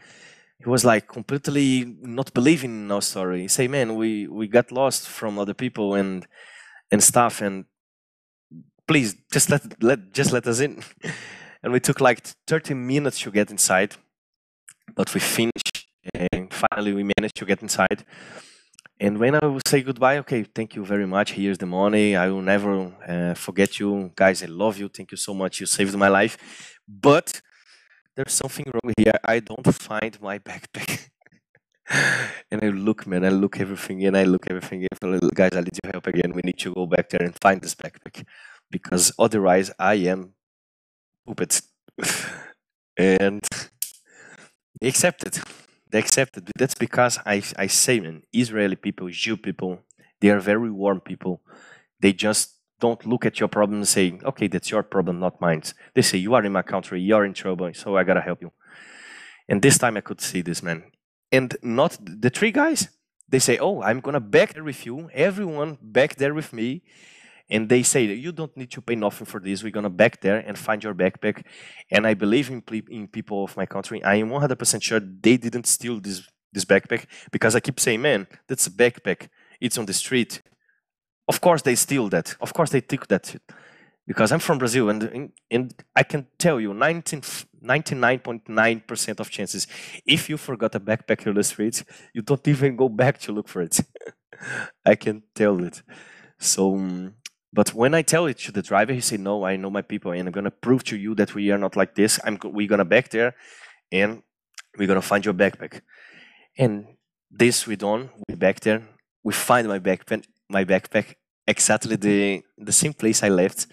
He 0.58 0.68
was 0.68 0.84
like 0.84 1.08
completely 1.08 1.96
not 2.00 2.32
believing 2.32 2.84
in 2.84 2.90
our 2.92 3.02
story. 3.02 3.42
He 3.42 3.48
say, 3.48 3.66
"Man, 3.66 3.96
we 3.96 4.28
we 4.28 4.46
got 4.46 4.70
lost 4.70 5.08
from 5.08 5.38
other 5.38 5.54
people 5.54 5.94
and 5.94 6.26
and 6.92 7.02
stuff, 7.02 7.40
and 7.40 7.64
please 8.86 9.16
just 9.32 9.50
let 9.50 9.82
let 9.82 10.12
just 10.12 10.32
let 10.32 10.46
us 10.46 10.60
in." 10.60 10.82
and 11.64 11.72
we 11.72 11.80
took 11.80 12.00
like 12.00 12.20
30 12.46 12.74
minutes 12.74 13.18
to 13.20 13.30
get 13.30 13.50
inside, 13.50 13.96
but 14.94 15.12
we 15.14 15.20
finished 15.20 15.86
and 16.14 16.52
finally 16.52 16.92
we 16.92 17.02
managed 17.16 17.36
to 17.36 17.44
get 17.44 17.62
inside. 17.62 18.04
And 19.00 19.18
when 19.18 19.34
I 19.34 19.44
will 19.46 19.60
say 19.66 19.82
goodbye, 19.82 20.18
okay, 20.18 20.44
thank 20.44 20.76
you 20.76 20.84
very 20.84 21.06
much. 21.06 21.32
Here's 21.32 21.58
the 21.58 21.66
money. 21.66 22.14
I 22.16 22.28
will 22.28 22.42
never 22.42 22.92
uh, 23.06 23.34
forget 23.34 23.80
you. 23.80 24.12
Guys, 24.14 24.42
I 24.42 24.46
love 24.46 24.78
you. 24.78 24.88
Thank 24.88 25.10
you 25.10 25.16
so 25.16 25.34
much. 25.34 25.60
You 25.60 25.66
saved 25.66 25.96
my 25.96 26.08
life. 26.08 26.38
But 26.88 27.40
there's 28.14 28.32
something 28.32 28.66
wrong 28.72 28.94
here. 28.96 29.18
I 29.24 29.40
don't 29.40 29.74
find 29.74 30.20
my 30.20 30.38
backpack. 30.38 31.08
and 32.50 32.62
I 32.62 32.68
look, 32.68 33.06
man, 33.06 33.24
I 33.24 33.30
look 33.30 33.60
everything 33.60 34.04
and 34.06 34.16
I 34.16 34.24
look 34.24 34.46
everything. 34.48 34.86
Guys, 35.34 35.50
I 35.54 35.60
need 35.60 35.78
your 35.82 35.92
help 35.92 36.06
again. 36.06 36.32
We 36.32 36.42
need 36.42 36.58
to 36.58 36.72
go 36.72 36.86
back 36.86 37.10
there 37.10 37.22
and 37.22 37.34
find 37.40 37.60
this 37.60 37.74
backpack 37.74 38.24
because 38.70 39.12
otherwise 39.18 39.72
I 39.78 39.94
am 39.94 40.34
pooped. 41.26 41.62
and 42.96 43.42
they 44.80 44.88
accepted 44.88 45.38
they 45.94 46.00
accepted. 46.00 46.50
That's 46.58 46.74
because 46.74 47.20
I, 47.24 47.40
I 47.56 47.68
say, 47.68 48.00
man, 48.00 48.24
Israeli 48.32 48.74
people, 48.74 49.08
Jew 49.10 49.36
people, 49.36 49.78
they 50.20 50.30
are 50.30 50.40
very 50.40 50.68
warm 50.68 51.00
people. 51.00 51.40
They 52.00 52.12
just 52.12 52.56
don't 52.80 53.06
look 53.06 53.24
at 53.24 53.38
your 53.38 53.48
problem 53.48 53.78
and 53.78 53.86
say, 53.86 54.18
okay, 54.24 54.48
that's 54.48 54.72
your 54.72 54.82
problem, 54.82 55.20
not 55.20 55.40
mine. 55.40 55.62
They 55.94 56.02
say, 56.02 56.18
you 56.18 56.34
are 56.34 56.44
in 56.44 56.50
my 56.50 56.62
country, 56.62 57.00
you're 57.00 57.24
in 57.24 57.32
trouble, 57.32 57.72
so 57.74 57.96
I 57.96 58.02
gotta 58.02 58.20
help 58.20 58.42
you. 58.42 58.50
And 59.48 59.62
this 59.62 59.78
time 59.78 59.96
I 59.96 60.00
could 60.00 60.20
see 60.20 60.42
this, 60.42 60.64
man. 60.64 60.82
And 61.30 61.56
not 61.62 61.96
the 62.02 62.30
three 62.30 62.50
guys, 62.50 62.88
they 63.28 63.38
say, 63.38 63.58
oh, 63.58 63.80
I'm 63.80 64.00
gonna 64.00 64.18
back 64.18 64.54
there 64.54 64.64
with 64.64 64.84
you, 64.84 65.10
everyone 65.14 65.78
back 65.80 66.16
there 66.16 66.34
with 66.34 66.52
me, 66.52 66.82
and 67.50 67.68
they 67.68 67.82
say 67.82 68.04
you 68.04 68.32
don't 68.32 68.56
need 68.56 68.70
to 68.70 68.80
pay 68.80 68.94
nothing 68.94 69.26
for 69.26 69.40
this. 69.40 69.62
We're 69.62 69.70
gonna 69.70 69.90
back 69.90 70.20
there 70.20 70.38
and 70.38 70.58
find 70.58 70.82
your 70.82 70.94
backpack. 70.94 71.44
And 71.90 72.06
I 72.06 72.14
believe 72.14 72.50
in, 72.50 72.62
in 72.88 73.08
people 73.08 73.44
of 73.44 73.56
my 73.56 73.66
country. 73.66 74.02
I 74.02 74.16
am 74.16 74.30
100% 74.30 74.82
sure 74.82 75.00
they 75.00 75.36
didn't 75.36 75.66
steal 75.66 76.00
this 76.00 76.22
this 76.52 76.64
backpack 76.64 77.06
because 77.32 77.56
I 77.56 77.60
keep 77.60 77.80
saying, 77.80 78.00
man, 78.00 78.28
that's 78.46 78.68
a 78.68 78.70
backpack. 78.70 79.28
It's 79.60 79.76
on 79.76 79.86
the 79.86 79.92
street. 79.92 80.40
Of 81.26 81.40
course 81.40 81.62
they 81.62 81.74
steal 81.74 82.08
that. 82.10 82.36
Of 82.40 82.54
course 82.54 82.70
they 82.70 82.80
took 82.80 83.08
that 83.08 83.34
because 84.06 84.30
I'm 84.32 84.38
from 84.38 84.58
Brazil 84.58 84.88
and 84.90 85.32
and 85.50 85.74
I 85.96 86.04
can 86.04 86.26
tell 86.38 86.60
you 86.60 86.72
99.9% 86.72 89.20
of 89.20 89.30
chances 89.30 89.66
if 90.06 90.28
you 90.28 90.36
forgot 90.36 90.74
a 90.74 90.80
backpack 90.80 91.26
on 91.26 91.34
the 91.34 91.42
street, 91.42 91.82
you 92.14 92.22
don't 92.22 92.46
even 92.48 92.76
go 92.76 92.88
back 92.88 93.18
to 93.20 93.32
look 93.32 93.48
for 93.48 93.62
it. 93.62 93.80
I 94.84 94.94
can 94.94 95.22
tell 95.34 95.64
it. 95.64 95.82
So 96.38 96.74
um, 96.74 97.14
but 97.54 97.72
when 97.72 97.94
I 97.94 98.02
tell 98.02 98.26
it 98.26 98.38
to 98.40 98.52
the 98.52 98.62
driver, 98.62 98.92
he 98.92 99.00
say, 99.00 99.16
"No, 99.16 99.44
I 99.44 99.56
know 99.56 99.70
my 99.70 99.82
people, 99.82 100.10
and 100.12 100.26
I'm 100.26 100.32
gonna 100.32 100.50
prove 100.66 100.82
to 100.84 100.96
you 100.96 101.14
that 101.14 101.34
we 101.34 101.52
are 101.52 101.58
not 101.58 101.76
like 101.76 101.94
this. 101.94 102.20
I'm 102.24 102.36
we're 102.42 102.68
gonna 102.68 102.84
back 102.84 103.10
there, 103.10 103.34
and 103.92 104.22
we're 104.76 104.88
gonna 104.88 105.10
find 105.12 105.24
your 105.24 105.34
backpack." 105.34 105.80
And 106.58 106.86
this 107.30 107.66
we 107.66 107.76
done. 107.76 108.10
We 108.28 108.34
back 108.34 108.60
there. 108.60 108.82
We 109.22 109.32
find 109.32 109.68
my 109.68 109.78
backpack, 109.78 110.24
my 110.48 110.64
backpack 110.64 111.14
exactly 111.46 111.96
the 111.96 112.42
the 112.58 112.72
same 112.72 112.92
place 112.92 113.22
I 113.22 113.28
left. 113.28 113.66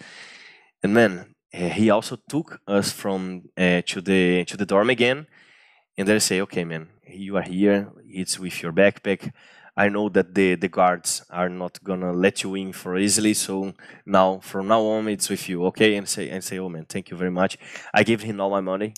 And 0.82 0.94
man, 0.94 1.34
eh, 1.52 1.68
he 1.68 1.90
also 1.90 2.16
took 2.28 2.60
us 2.66 2.92
from 2.92 3.42
uh, 3.56 3.82
to 3.86 4.00
the 4.00 4.44
to 4.44 4.56
the 4.56 4.66
dorm 4.66 4.90
again. 4.90 5.26
And 5.98 6.08
they 6.08 6.18
say, 6.20 6.40
"Okay, 6.42 6.64
man, 6.64 6.88
you 7.06 7.36
are 7.36 7.48
here. 7.56 7.90
It's 8.06 8.38
with 8.38 8.62
your 8.62 8.72
backpack." 8.72 9.32
I 9.76 9.88
know 9.88 10.08
that 10.10 10.34
the, 10.34 10.54
the 10.54 10.68
guards 10.68 11.24
are 11.30 11.48
not 11.48 11.82
gonna 11.82 12.12
let 12.12 12.42
you 12.42 12.54
in 12.54 12.72
for 12.72 12.98
easily. 12.98 13.34
So 13.34 13.72
now, 14.04 14.38
from 14.40 14.68
now 14.68 14.82
on, 14.82 15.08
it's 15.08 15.30
with 15.30 15.48
you, 15.48 15.64
okay? 15.66 15.96
And 15.96 16.08
say, 16.08 16.28
and 16.28 16.44
say, 16.44 16.58
oh 16.58 16.68
man, 16.68 16.84
thank 16.86 17.10
you 17.10 17.16
very 17.16 17.30
much. 17.30 17.56
I 17.94 18.02
gave 18.02 18.22
him 18.22 18.40
all 18.40 18.50
my 18.50 18.60
money. 18.60 18.94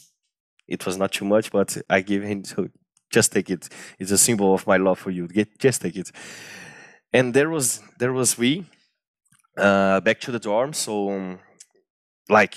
It 0.66 0.84
was 0.84 0.96
not 0.96 1.12
too 1.12 1.24
much, 1.24 1.52
but 1.52 1.76
I 1.88 2.00
give 2.00 2.22
him. 2.22 2.44
So 2.44 2.68
just 3.10 3.32
take 3.32 3.50
it. 3.50 3.68
It's 3.98 4.10
a 4.10 4.18
symbol 4.18 4.54
of 4.54 4.66
my 4.66 4.76
love 4.76 4.98
for 4.98 5.10
you. 5.10 5.28
Get, 5.28 5.58
just 5.58 5.80
take 5.80 5.96
it. 5.96 6.10
And 7.12 7.32
there 7.32 7.50
was, 7.50 7.80
there 7.98 8.12
was 8.12 8.36
we, 8.36 8.66
uh, 9.56 10.00
back 10.00 10.18
to 10.20 10.32
the 10.32 10.40
dorm. 10.40 10.72
So, 10.72 11.10
um, 11.10 11.38
like, 12.28 12.56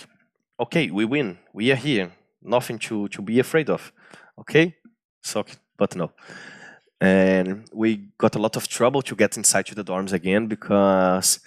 okay, 0.59 0.89
we 0.89 1.05
win. 1.05 1.37
We 1.53 1.71
are 1.71 1.75
here. 1.75 2.11
Nothing 2.41 2.79
to 2.79 3.07
to 3.09 3.21
be 3.21 3.39
afraid 3.39 3.69
of. 3.69 3.91
Okay, 4.39 4.75
so 5.21 5.43
but 5.77 5.95
no 5.95 6.11
and 6.99 7.69
we 7.73 8.09
got 8.17 8.35
a 8.35 8.39
lot 8.39 8.55
of 8.55 8.67
trouble 8.67 9.01
to 9.03 9.15
get 9.15 9.37
inside 9.37 9.65
to 9.67 9.75
the 9.75 9.83
dorms 9.83 10.13
again 10.13 10.47
because 10.47 11.39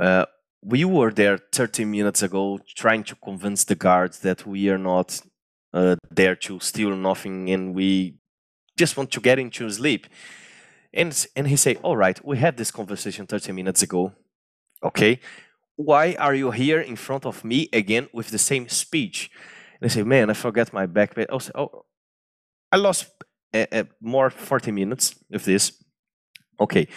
uh, 0.00 0.24
we 0.62 0.84
were 0.84 1.12
there 1.12 1.38
30 1.52 1.84
minutes 1.84 2.22
ago 2.22 2.58
trying 2.74 3.04
to 3.04 3.14
convince 3.16 3.64
the 3.64 3.76
guards 3.76 4.20
that 4.20 4.44
we 4.44 4.68
are 4.68 4.78
not 4.78 5.20
uh, 5.72 5.96
there 6.10 6.34
to 6.34 6.58
steal 6.58 6.96
nothing 6.96 7.50
and 7.50 7.74
we 7.74 8.16
just 8.76 8.96
want 8.96 9.10
to 9.12 9.20
get 9.20 9.38
into 9.38 9.70
sleep. 9.70 10.06
And 10.92 11.26
and 11.36 11.46
he 11.46 11.56
say 11.56 11.76
all 11.82 11.96
right 11.96 12.18
we 12.24 12.38
had 12.38 12.56
this 12.56 12.70
conversation 12.70 13.26
30 13.26 13.52
minutes 13.52 13.82
ago. 13.82 14.12
Okay. 14.82 15.20
Why 15.76 16.16
are 16.18 16.34
you 16.34 16.50
here 16.50 16.80
in 16.80 16.96
front 16.96 17.26
of 17.26 17.44
me 17.44 17.68
again 17.72 18.08
with 18.12 18.30
the 18.30 18.38
same 18.38 18.68
speech? 18.68 19.30
And 19.80 19.90
I 19.90 19.92
say 19.92 20.02
man 20.02 20.30
i 20.30 20.34
forgot 20.34 20.72
my 20.72 20.86
backpack. 20.86 21.26
Oh, 21.28 21.40
oh 21.54 21.84
i 22.72 22.76
lost 22.76 23.06
more 24.00 24.30
40 24.30 24.72
minutes 24.72 25.14
of 25.32 25.44
this. 25.44 25.72
Okay, 26.58 26.88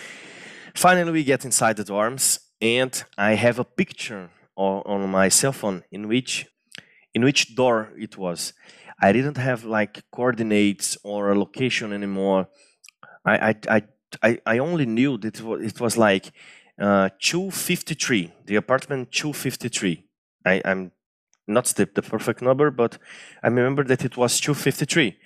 finally 0.74 1.12
we 1.12 1.24
get 1.24 1.46
inside 1.46 1.78
the 1.78 1.84
dorms 1.84 2.40
and 2.62 3.04
I 3.18 3.36
have 3.36 3.60
a 3.60 3.66
picture 3.66 4.30
on, 4.56 4.82
on 4.86 5.10
my 5.10 5.30
cell 5.30 5.54
phone 5.54 5.84
in 5.92 6.08
which 6.08 6.48
in 7.14 7.24
which 7.24 7.56
door 7.56 7.90
it 7.98 8.18
was. 8.18 8.54
I 9.02 9.12
didn't 9.12 9.38
have 9.38 9.64
like 9.64 10.04
coordinates 10.12 10.98
or 11.04 11.32
a 11.32 11.40
location 11.40 11.94
anymore. 11.94 12.48
I 13.26 13.56
I 13.68 13.82
I, 14.24 14.40
I 14.46 14.58
only 14.58 14.86
knew 14.86 15.18
that 15.18 15.40
it 15.40 15.46
was, 15.46 15.62
it 15.62 15.80
was 15.80 15.98
like 15.98 16.32
uh, 16.80 17.10
253, 17.20 18.34
the 18.46 18.56
apartment 18.56 19.12
253. 19.12 20.06
I, 20.46 20.62
I'm 20.66 20.92
not 21.48 21.66
the, 21.66 21.88
the 21.94 22.02
perfect 22.02 22.42
number, 22.42 22.72
but 22.72 22.98
I 23.44 23.48
remember 23.48 23.84
that 23.84 24.06
it 24.06 24.18
was 24.18 24.40
253. 24.40 25.18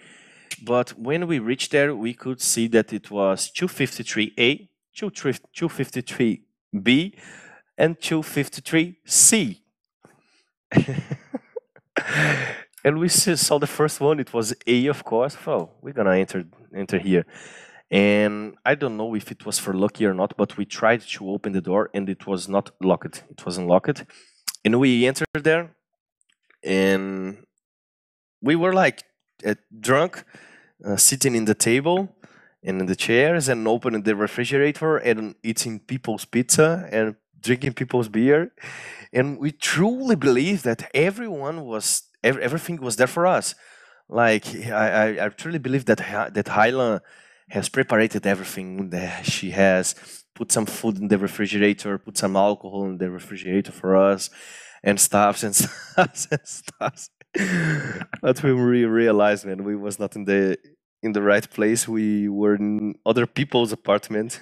But 0.66 0.98
when 0.98 1.28
we 1.28 1.40
reached 1.40 1.72
there, 1.72 1.94
we 1.94 2.14
could 2.14 2.40
see 2.40 2.70
that 2.70 2.94
it 2.94 3.12
was 3.12 3.52
253A, 3.52 4.70
253B, 4.96 7.14
and 7.78 8.00
253C. 8.00 9.60
and 12.84 13.00
we 13.00 13.08
saw 13.10 13.60
the 13.60 13.68
first 13.68 14.00
one, 14.00 14.20
it 14.20 14.34
was 14.34 14.56
A, 14.66 14.88
of 14.88 15.04
course. 15.04 15.38
Well, 15.46 15.76
we're 15.82 15.94
gonna 15.94 16.16
enter 16.16 16.46
enter 16.74 16.98
here. 16.98 17.26
And 17.92 18.56
I 18.66 18.74
don't 18.76 18.96
know 18.98 19.14
if 19.16 19.32
it 19.32 19.46
was 19.46 19.60
for 19.60 19.74
lucky 19.74 20.06
or 20.06 20.14
not, 20.14 20.38
but 20.38 20.56
we 20.58 20.66
tried 20.66 21.02
to 21.02 21.30
open 21.30 21.52
the 21.52 21.60
door 21.62 21.90
and 21.94 22.10
it 22.10 22.26
was 22.26 22.48
not 22.50 22.72
locked. 22.82 23.24
It 23.30 23.46
wasn't 23.46 23.68
locked. 23.68 24.06
And 24.66 24.80
we 24.80 25.06
entered 25.06 25.28
there 25.36 25.76
and 26.64 27.46
we 28.42 28.56
were 28.56 28.74
like 28.74 29.04
uh, 29.46 29.54
drunk, 29.80 30.24
uh, 30.84 30.98
sitting 30.98 31.36
in 31.36 31.46
the 31.46 31.56
table, 31.56 32.16
and 32.64 32.80
in 32.80 32.88
the 32.88 32.96
chairs 32.96 33.50
and 33.50 33.68
opening 33.68 34.04
the 34.04 34.16
refrigerator 34.16 34.98
and 34.98 35.36
eating 35.44 35.80
people's 35.80 36.26
pizza 36.26 36.88
and 36.92 37.16
drinking 37.42 37.74
people's 37.74 38.08
beer. 38.08 38.54
And 39.12 39.38
we 39.38 39.52
truly 39.52 40.16
believe 40.16 40.64
that 40.64 40.90
everyone 40.94 41.66
was 41.66 42.04
ev- 42.24 42.38
everything 42.38 42.78
was 42.82 42.96
there 42.96 43.08
for 43.08 43.28
us. 43.28 43.54
Like 44.10 44.46
i 44.72 44.90
i, 45.04 45.26
I 45.26 45.30
truly 45.30 45.60
believe 45.60 45.86
that 45.86 46.00
Ha- 46.00 46.30
that 46.30 46.46
Hila 46.46 47.02
has 47.50 47.70
prepared 47.70 48.26
everything 48.26 48.90
that 48.90 49.26
she 49.26 49.52
has 49.52 49.96
put 50.36 50.52
some 50.52 50.66
food 50.66 50.98
in 50.98 51.08
the 51.10 51.18
refrigerator 51.18 51.98
put 51.98 52.18
some 52.18 52.36
alcohol 52.36 52.86
in 52.86 52.98
the 52.98 53.10
refrigerator 53.10 53.72
for 53.72 53.96
us 53.96 54.30
and 54.84 55.00
stuffs 55.00 55.44
and 55.44 55.56
stuffs 55.64 56.28
and 56.32 56.42
stuffs 56.46 57.10
but 58.22 58.44
when 58.44 58.66
we 58.68 58.86
realized 58.86 59.46
man 59.46 59.64
we 59.64 59.76
was 59.76 60.00
not 60.00 60.16
in 60.16 60.26
the 60.26 60.58
in 61.04 61.14
the 61.14 61.22
right 61.22 61.50
place. 61.50 61.88
We 61.88 62.30
were 62.30 62.56
in 62.56 62.96
other 63.06 63.26
people's 63.28 63.72
apartment. 63.74 64.42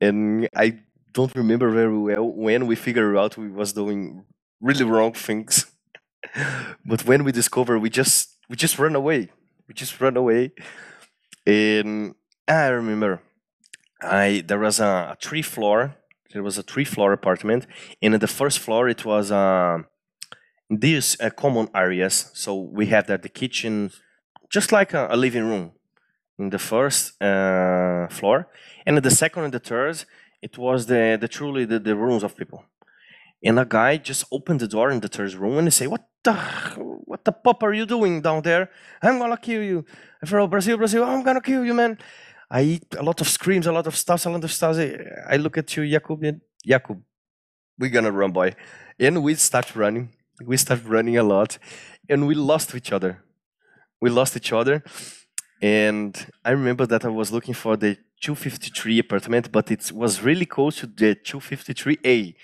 And 0.00 0.48
i 0.56 0.78
don't 1.12 1.34
remember 1.36 1.70
very 1.70 1.98
well 1.98 2.26
when 2.30 2.66
we 2.66 2.76
figured 2.76 3.16
out 3.16 3.36
we 3.38 3.48
was 3.50 3.72
doing 3.72 4.24
really 4.60 4.84
wrong 4.84 5.12
things. 5.14 5.66
But 6.86 7.06
when 7.06 7.24
we 7.24 7.32
discover 7.32 7.78
we 7.78 7.90
just 7.90 8.36
we 8.50 8.56
just 8.56 8.78
run 8.78 8.96
away. 8.96 9.30
We 9.68 9.74
just 9.74 10.00
run 10.00 10.16
away. 10.16 10.52
And 11.46 12.14
i 12.48 12.66
remember 12.68 13.20
i 14.02 14.44
there 14.48 14.60
was 14.60 14.80
a, 14.80 14.92
a 15.14 15.16
three 15.20 15.42
floor. 15.42 15.96
There 16.32 16.42
was 16.44 16.58
a 16.58 16.62
three 16.64 16.84
floor 16.86 17.12
apartment. 17.12 17.66
And 18.02 18.14
in 18.14 18.20
the 18.20 18.28
first 18.40 18.58
floor 18.60 18.88
it 18.88 19.04
was 19.04 19.32
um 19.32 19.86
these 20.70 21.16
uh, 21.20 21.30
common 21.30 21.68
areas 21.74 22.30
so 22.34 22.54
we 22.54 22.86
have 22.86 23.06
that 23.06 23.22
the 23.22 23.28
kitchen 23.28 23.90
just 24.50 24.72
like 24.72 24.94
a, 24.94 25.08
a 25.10 25.16
living 25.16 25.44
room 25.44 25.72
in 26.38 26.50
the 26.50 26.58
first 26.58 27.20
uh, 27.22 28.08
floor 28.08 28.48
and 28.86 28.96
in 28.96 29.02
the 29.02 29.10
second 29.10 29.44
and 29.44 29.54
the 29.54 29.58
third 29.58 30.04
it 30.42 30.58
was 30.58 30.86
the, 30.86 31.18
the 31.20 31.28
truly 31.28 31.64
the, 31.64 31.78
the 31.78 31.94
rooms 31.96 32.22
of 32.22 32.36
people 32.36 32.64
and 33.44 33.58
a 33.58 33.64
guy 33.64 33.96
just 33.98 34.24
opened 34.32 34.60
the 34.60 34.68
door 34.68 34.90
in 34.90 35.00
the 35.00 35.08
third 35.08 35.34
room 35.34 35.58
and 35.58 35.66
he 35.66 35.70
say, 35.70 35.86
"What 35.86 36.04
the 36.24 36.34
what 37.04 37.24
the 37.24 37.32
pop 37.32 37.62
are 37.62 37.74
you 37.74 37.86
doing 37.86 38.22
down 38.22 38.42
there? 38.42 38.70
I'm 39.02 39.18
gonna 39.18 39.36
kill 39.36 39.62
you!" 39.62 39.84
I 40.22 40.26
said, 40.26 40.40
"Oh, 40.40 40.46
Brazil, 40.46 40.78
Brazil, 40.78 41.04
I'm 41.04 41.22
gonna 41.22 41.42
kill 41.42 41.64
you, 41.64 41.74
man!" 41.74 41.98
I 42.50 42.62
eat 42.62 42.86
a 42.98 43.02
lot 43.02 43.20
of 43.20 43.28
screams, 43.28 43.66
a 43.66 43.72
lot 43.72 43.86
of 43.86 43.96
stuff, 43.96 44.24
a 44.26 44.30
lot 44.30 44.44
of 44.44 44.50
stuff. 44.52 44.76
I 45.28 45.36
look 45.36 45.58
at 45.58 45.76
you, 45.76 45.82
Jakub, 45.82 46.40
Jakub, 46.66 47.02
we're 47.78 47.90
gonna 47.90 48.12
run, 48.12 48.32
boy, 48.32 48.54
and 48.98 49.22
we 49.22 49.34
start 49.34 49.74
running. 49.76 50.10
We 50.42 50.56
started 50.56 50.86
running 50.86 51.16
a 51.16 51.22
lot, 51.22 51.58
and 52.08 52.26
we 52.26 52.34
lost 52.34 52.74
each 52.74 52.92
other. 52.92 53.22
We 54.00 54.10
lost 54.10 54.36
each 54.36 54.52
other, 54.52 54.82
and 55.62 56.26
I 56.44 56.50
remember 56.50 56.86
that 56.86 57.04
I 57.04 57.08
was 57.08 57.32
looking 57.32 57.54
for 57.54 57.76
the 57.76 57.96
253 58.20 58.98
apartment, 58.98 59.52
but 59.52 59.70
it 59.70 59.92
was 59.92 60.22
really 60.22 60.46
close 60.46 60.76
to 60.80 60.86
the 60.86 61.14
253A 61.14 62.34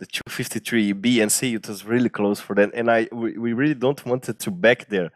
the 0.00 0.06
253 0.06 0.92
B 0.94 1.20
and 1.20 1.30
C, 1.30 1.54
it 1.54 1.68
was 1.68 1.84
really 1.84 2.08
close 2.08 2.40
for 2.40 2.56
that. 2.56 2.70
And 2.74 2.90
I 2.90 3.06
we, 3.12 3.36
we 3.36 3.52
really 3.52 3.74
don't 3.74 4.04
want 4.06 4.22
to 4.24 4.50
back 4.50 4.88
there. 4.88 5.10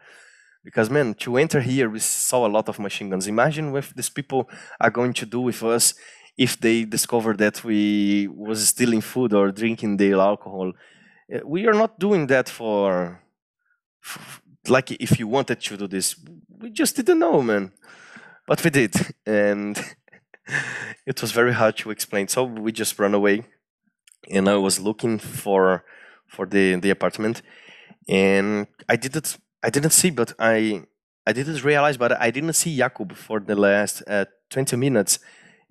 Because 0.63 0.89
man, 0.89 1.13
to 1.15 1.37
enter 1.37 1.59
here, 1.59 1.89
we 1.89 1.99
saw 1.99 2.45
a 2.45 2.53
lot 2.57 2.69
of 2.69 2.79
machine 2.79 3.09
guns. 3.09 3.27
Imagine 3.27 3.71
what 3.71 3.85
these 3.95 4.09
people 4.09 4.49
are 4.79 4.89
going 4.89 5.13
to 5.13 5.25
do 5.25 5.41
with 5.41 5.61
us 5.63 5.93
if 6.37 6.59
they 6.59 6.85
discover 6.85 7.33
that 7.33 7.63
we 7.63 8.27
was 8.27 8.69
stealing 8.69 9.01
food 9.01 9.33
or 9.33 9.51
drinking 9.51 9.97
their 9.97 10.19
alcohol. 10.19 10.71
Uh, 11.33 11.39
We 11.45 11.67
are 11.67 11.73
not 11.73 11.99
doing 11.99 12.27
that 12.27 12.49
for, 12.49 13.21
f 14.03 14.41
like 14.67 14.91
if 14.91 15.19
you 15.19 15.27
wanted 15.27 15.61
to 15.61 15.77
do 15.77 15.87
this. 15.87 16.15
We 16.61 16.69
just 16.71 16.95
didn't 16.95 17.19
know, 17.19 17.41
man. 17.41 17.71
But 18.47 18.63
we 18.63 18.69
did. 18.69 18.93
And 19.25 19.77
it 21.05 21.21
was 21.21 21.31
very 21.31 21.53
hard 21.53 21.77
to 21.77 21.91
explain. 21.91 22.27
So 22.27 22.43
we 22.43 22.71
just 22.71 22.99
ran 22.99 23.13
away 23.13 23.43
and 24.29 24.49
I 24.49 24.55
was 24.57 24.79
looking 24.79 25.19
for 25.19 25.83
for 26.27 26.45
the 26.45 26.75
the 26.75 26.89
apartment, 26.89 27.41
and 28.07 28.67
I 28.89 28.95
didn't 28.95 29.37
I 29.63 29.69
didn't 29.69 29.91
see, 29.91 30.11
but 30.11 30.33
I 30.39 30.83
I 31.27 31.33
didn't 31.33 31.63
realize, 31.63 31.97
but 31.97 32.11
I 32.21 32.31
didn't 32.31 32.53
see 32.53 32.77
Jakub 32.77 33.13
for 33.13 33.39
the 33.39 33.55
last 33.55 34.03
uh, 34.07 34.25
twenty 34.49 34.75
minutes, 34.77 35.19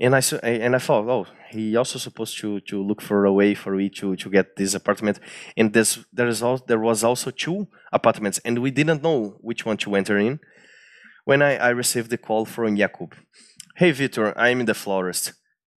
and 0.01 0.15
I 0.15 0.21
and 0.43 0.75
I 0.75 0.79
thought, 0.79 1.09
oh, 1.09 1.27
he 1.51 1.77
also 1.77 1.99
supposed 1.99 2.39
to 2.39 2.61
to 2.61 2.83
look 2.83 3.01
for 3.01 3.25
a 3.25 3.33
way 3.33 3.55
for 3.55 3.75
me 3.77 3.89
to 3.91 4.17
to 4.17 4.31
get 4.31 4.57
this 4.57 4.75
apartment, 4.75 5.21
and 5.57 5.73
this 5.73 6.05
there 6.13 6.29
is 6.29 6.43
also 6.43 6.65
there 6.67 6.81
was 6.81 7.05
also 7.05 7.31
two 7.31 7.69
apartments, 7.93 8.41
and 8.45 8.59
we 8.59 8.71
didn't 8.71 9.03
know 9.03 9.37
which 9.41 9.65
one 9.67 9.77
to 9.79 9.95
enter 9.95 10.19
in. 10.19 10.41
When 11.25 11.41
I, 11.43 11.57
I 11.57 11.69
received 11.71 12.11
the 12.11 12.19
call 12.19 12.45
from 12.45 12.77
Jakub, 12.77 13.13
hey 13.77 13.93
Vitor, 13.93 14.33
I'm 14.37 14.61
in 14.61 14.67
the 14.67 14.75
florist. 14.75 15.33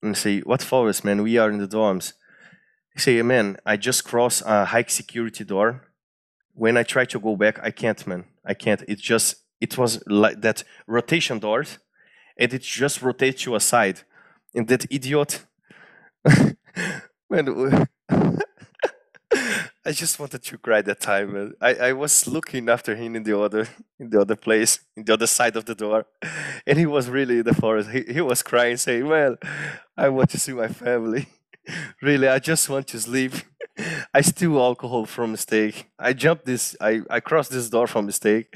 and 0.03 0.15
I 0.15 0.19
say, 0.19 0.41
what 0.41 0.63
forest, 0.63 1.05
man? 1.05 1.23
We 1.23 1.39
are 1.39 1.51
in 1.51 1.59
the 1.59 1.67
dorms. 1.67 2.13
I 2.97 3.01
say, 3.01 3.23
man, 3.23 3.57
I 3.67 3.77
just 3.77 4.05
crossed 4.05 4.43
a 4.47 4.67
high 4.67 4.85
security 4.87 5.45
door. 5.45 5.89
When 6.53 6.77
I 6.77 6.85
try 6.85 7.05
to 7.07 7.19
go 7.19 7.37
back, 7.37 7.59
I 7.63 7.71
can't, 7.71 8.07
man. 8.07 8.25
I 8.45 8.55
can't. 8.55 8.83
It 8.87 8.99
just, 8.99 9.37
it 9.61 9.77
was 9.77 10.03
like 10.07 10.41
that 10.43 10.63
rotation 10.87 11.41
doors, 11.41 11.79
and 12.37 12.53
it 12.53 12.63
just 12.63 13.03
rotates 13.03 13.47
you 13.47 13.55
aside. 13.55 14.01
And 14.55 14.69
that 14.69 14.87
idiot, 14.91 15.45
man, 17.31 17.89
I 19.87 19.93
just 19.93 20.19
wanted 20.19 20.43
to 20.45 20.59
cry 20.59 20.81
that 20.83 21.01
time. 21.01 21.55
I, 21.61 21.75
I 21.75 21.93
was 21.93 22.27
looking 22.27 22.69
after 22.69 22.97
him 22.97 23.15
in 23.17 23.23
the 23.25 23.39
other 23.39 23.69
in 23.99 24.11
the 24.11 24.21
other 24.21 24.37
place, 24.37 24.81
in 24.97 25.05
the 25.05 25.13
other 25.13 25.27
side 25.27 25.57
of 25.57 25.67
the 25.67 25.75
door, 25.75 26.07
and 26.67 26.79
he 26.79 26.87
was 26.87 27.11
really 27.11 27.39
in 27.39 27.45
the 27.45 27.55
forest. 27.55 27.91
He, 27.91 28.03
he 28.09 28.21
was 28.21 28.43
crying, 28.43 28.77
saying, 28.79 29.07
"Well, 29.07 29.37
I 29.97 30.09
want 30.09 30.31
to 30.31 30.39
see 30.39 30.53
my 30.53 30.69
family." 30.69 31.27
really, 32.03 32.29
I 32.29 32.39
just 32.39 32.69
want 32.69 32.87
to 32.89 33.01
sleep. 33.01 33.33
I 34.15 34.21
steal 34.21 34.59
alcohol 34.59 35.07
from 35.07 35.33
mistake. 35.33 35.91
I 35.99 36.13
jumped 36.13 36.45
this. 36.45 36.77
I 36.81 37.01
I 37.11 37.21
crossed 37.21 37.51
this 37.51 37.69
door 37.69 37.87
from 37.87 38.07
mistake. 38.07 38.55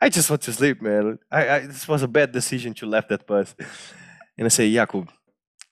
I 0.00 0.08
just 0.08 0.30
want 0.30 0.42
to 0.42 0.52
sleep, 0.52 0.80
man. 0.80 1.18
I, 1.30 1.48
I 1.48 1.58
this 1.60 1.88
was 1.88 2.02
a 2.02 2.08
bad 2.08 2.32
decision 2.32 2.74
to 2.74 2.86
left 2.86 3.08
that 3.08 3.26
bus. 3.26 3.54
And 4.38 4.46
I 4.46 4.48
say, 4.48 4.70
Jakub, 4.70 5.08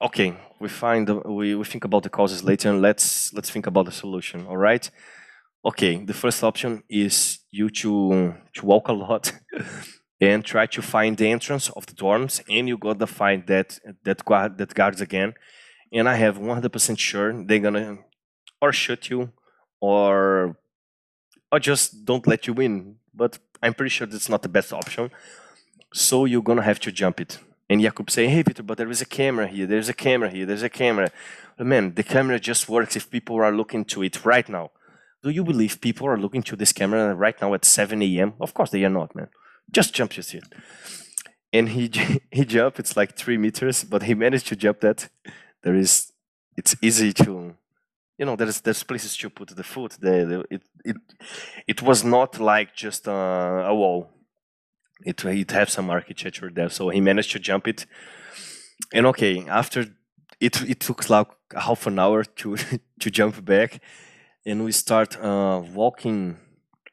okay, 0.03 0.37
we 0.61 0.69
find 0.69 1.09
we 1.25 1.55
we 1.55 1.65
think 1.65 1.85
about 1.85 2.03
the 2.03 2.11
causes 2.11 2.43
later, 2.43 2.71
and 2.71 2.83
let's 2.83 3.33
let's 3.33 3.51
think 3.51 3.67
about 3.67 3.87
the 3.87 3.93
solution. 3.93 4.47
All 4.47 4.57
right. 4.57 4.91
Okay, 5.65 6.03
the 6.05 6.15
first 6.15 6.43
option 6.43 6.83
is 6.89 7.39
you 7.51 7.69
to 7.71 8.35
to 8.55 8.67
walk 8.67 8.89
a 8.89 8.93
lot 8.93 9.33
and 10.21 10.45
try 10.45 10.67
to 10.67 10.83
find 10.83 11.17
the 11.17 11.29
entrance 11.31 11.69
of 11.71 11.87
the 11.87 11.93
dorms, 11.93 12.43
and 12.49 12.67
you 12.69 12.77
gotta 12.79 13.07
find 13.07 13.47
that 13.47 13.79
that 14.05 14.25
guard 14.25 14.59
that 14.59 14.75
guards 14.75 15.01
again 15.01 15.35
and 15.93 16.09
I 16.09 16.15
have 16.15 16.39
100% 16.39 16.99
sure 16.99 17.33
they're 17.45 17.59
gonna 17.59 17.99
or 18.61 18.73
shoot 18.73 19.11
you 19.11 19.33
or 19.81 20.57
or 21.53 21.59
just 21.59 22.05
don't 22.05 22.27
let 22.27 22.47
you 22.47 22.53
win. 22.53 22.97
But 23.15 23.39
I'm 23.63 23.75
pretty 23.75 23.91
sure 23.91 24.07
that's 24.07 24.29
not 24.29 24.43
the 24.43 24.49
best 24.49 24.73
option. 24.73 25.11
So 25.93 26.25
you're 26.25 26.43
gonna 26.43 26.63
have 26.63 26.81
to 26.81 26.93
jump 26.93 27.21
it. 27.21 27.39
And 27.69 27.81
Jakub 27.81 28.11
say, 28.11 28.27
"Hey, 28.27 28.43
Peter, 28.43 28.63
but 28.63 28.79
there 28.79 28.91
is 28.91 29.01
a 29.01 29.07
camera 29.07 29.47
here. 29.47 29.67
There's 29.67 29.89
a 29.89 29.95
camera 29.95 30.31
here. 30.31 30.47
There's 30.47 30.63
a 30.63 30.69
camera." 30.69 31.11
But 31.57 31.67
man, 31.67 31.95
the 31.95 32.03
camera 32.03 32.39
just 32.41 32.69
works 32.69 32.97
if 32.97 33.11
people 33.11 33.37
are 33.37 33.53
looking 33.53 33.85
to 33.87 34.03
it 34.03 34.25
right 34.25 34.49
now. 34.49 34.71
Do 35.23 35.31
you 35.31 35.45
believe 35.45 35.81
people 35.81 36.07
are 36.07 36.19
looking 36.19 36.43
to 36.45 36.57
this 36.57 36.73
camera 36.73 37.15
right 37.15 37.39
now 37.43 37.53
at 37.53 37.65
7 37.65 38.01
a.m.? 38.03 38.33
Of 38.41 38.55
course 38.55 38.71
they 38.71 38.85
are 38.85 38.91
not, 38.91 39.15
man. 39.15 39.29
Just 39.71 39.95
jump 39.95 40.17
your 40.17 40.23
seat. 40.23 40.45
And 41.53 41.69
he 41.71 41.91
he 42.31 42.45
jumped. 42.45 42.79
It's 42.79 42.97
like 42.97 43.17
three 43.17 43.39
meters, 43.39 43.85
but 43.85 44.05
he 44.05 44.15
managed 44.15 44.47
to 44.49 44.57
jump 44.57 44.81
that 44.81 45.09
there 45.63 45.75
is 45.75 46.13
it's 46.57 46.77
easy 46.83 47.13
to 47.13 47.55
you 48.19 48.27
know 48.27 48.37
there's 48.37 48.61
there's 48.61 48.83
places 48.83 49.17
to 49.17 49.31
put 49.31 49.57
the 49.57 49.65
foot. 49.65 49.97
There 50.01 50.45
it 50.51 50.63
it 50.85 50.97
it 51.67 51.83
was 51.83 52.05
not 52.05 52.39
like 52.39 52.75
just 52.75 53.07
a, 53.07 53.13
a 53.73 53.75
wall. 53.75 54.11
It 55.05 55.25
it 55.25 55.51
had 55.51 55.69
some 55.71 55.91
architecture 55.91 56.51
there. 56.53 56.69
So 56.69 56.91
he 56.91 57.01
managed 57.01 57.33
to 57.33 57.39
jump 57.39 57.67
it. 57.67 57.87
And 58.93 59.07
okay 59.07 59.47
after 59.49 59.81
it 60.39 60.61
it 60.63 60.81
took 60.81 61.09
like 61.09 61.29
half 61.57 61.87
an 61.87 61.99
hour 61.99 62.25
to 62.25 62.57
to 63.01 63.11
jump 63.11 63.45
back. 63.45 63.81
And 64.45 64.65
we 64.65 64.73
start 64.73 65.17
uh, 65.17 65.63
walking 65.75 66.39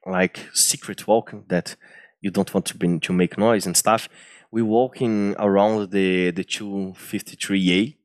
like 0.05 0.47
secret 0.53 1.07
walking 1.07 1.43
that 1.49 1.76
you 2.22 2.32
don't 2.32 2.53
want 2.53 2.65
to 2.68 2.78
be 2.78 2.99
to 2.99 3.13
make 3.13 3.38
noise 3.38 3.65
and 3.65 3.76
stuff. 3.76 4.07
We 4.49 4.61
walking 4.61 5.36
around 5.38 5.91
the 5.91 6.32
the 6.32 6.45
253a 6.45 7.97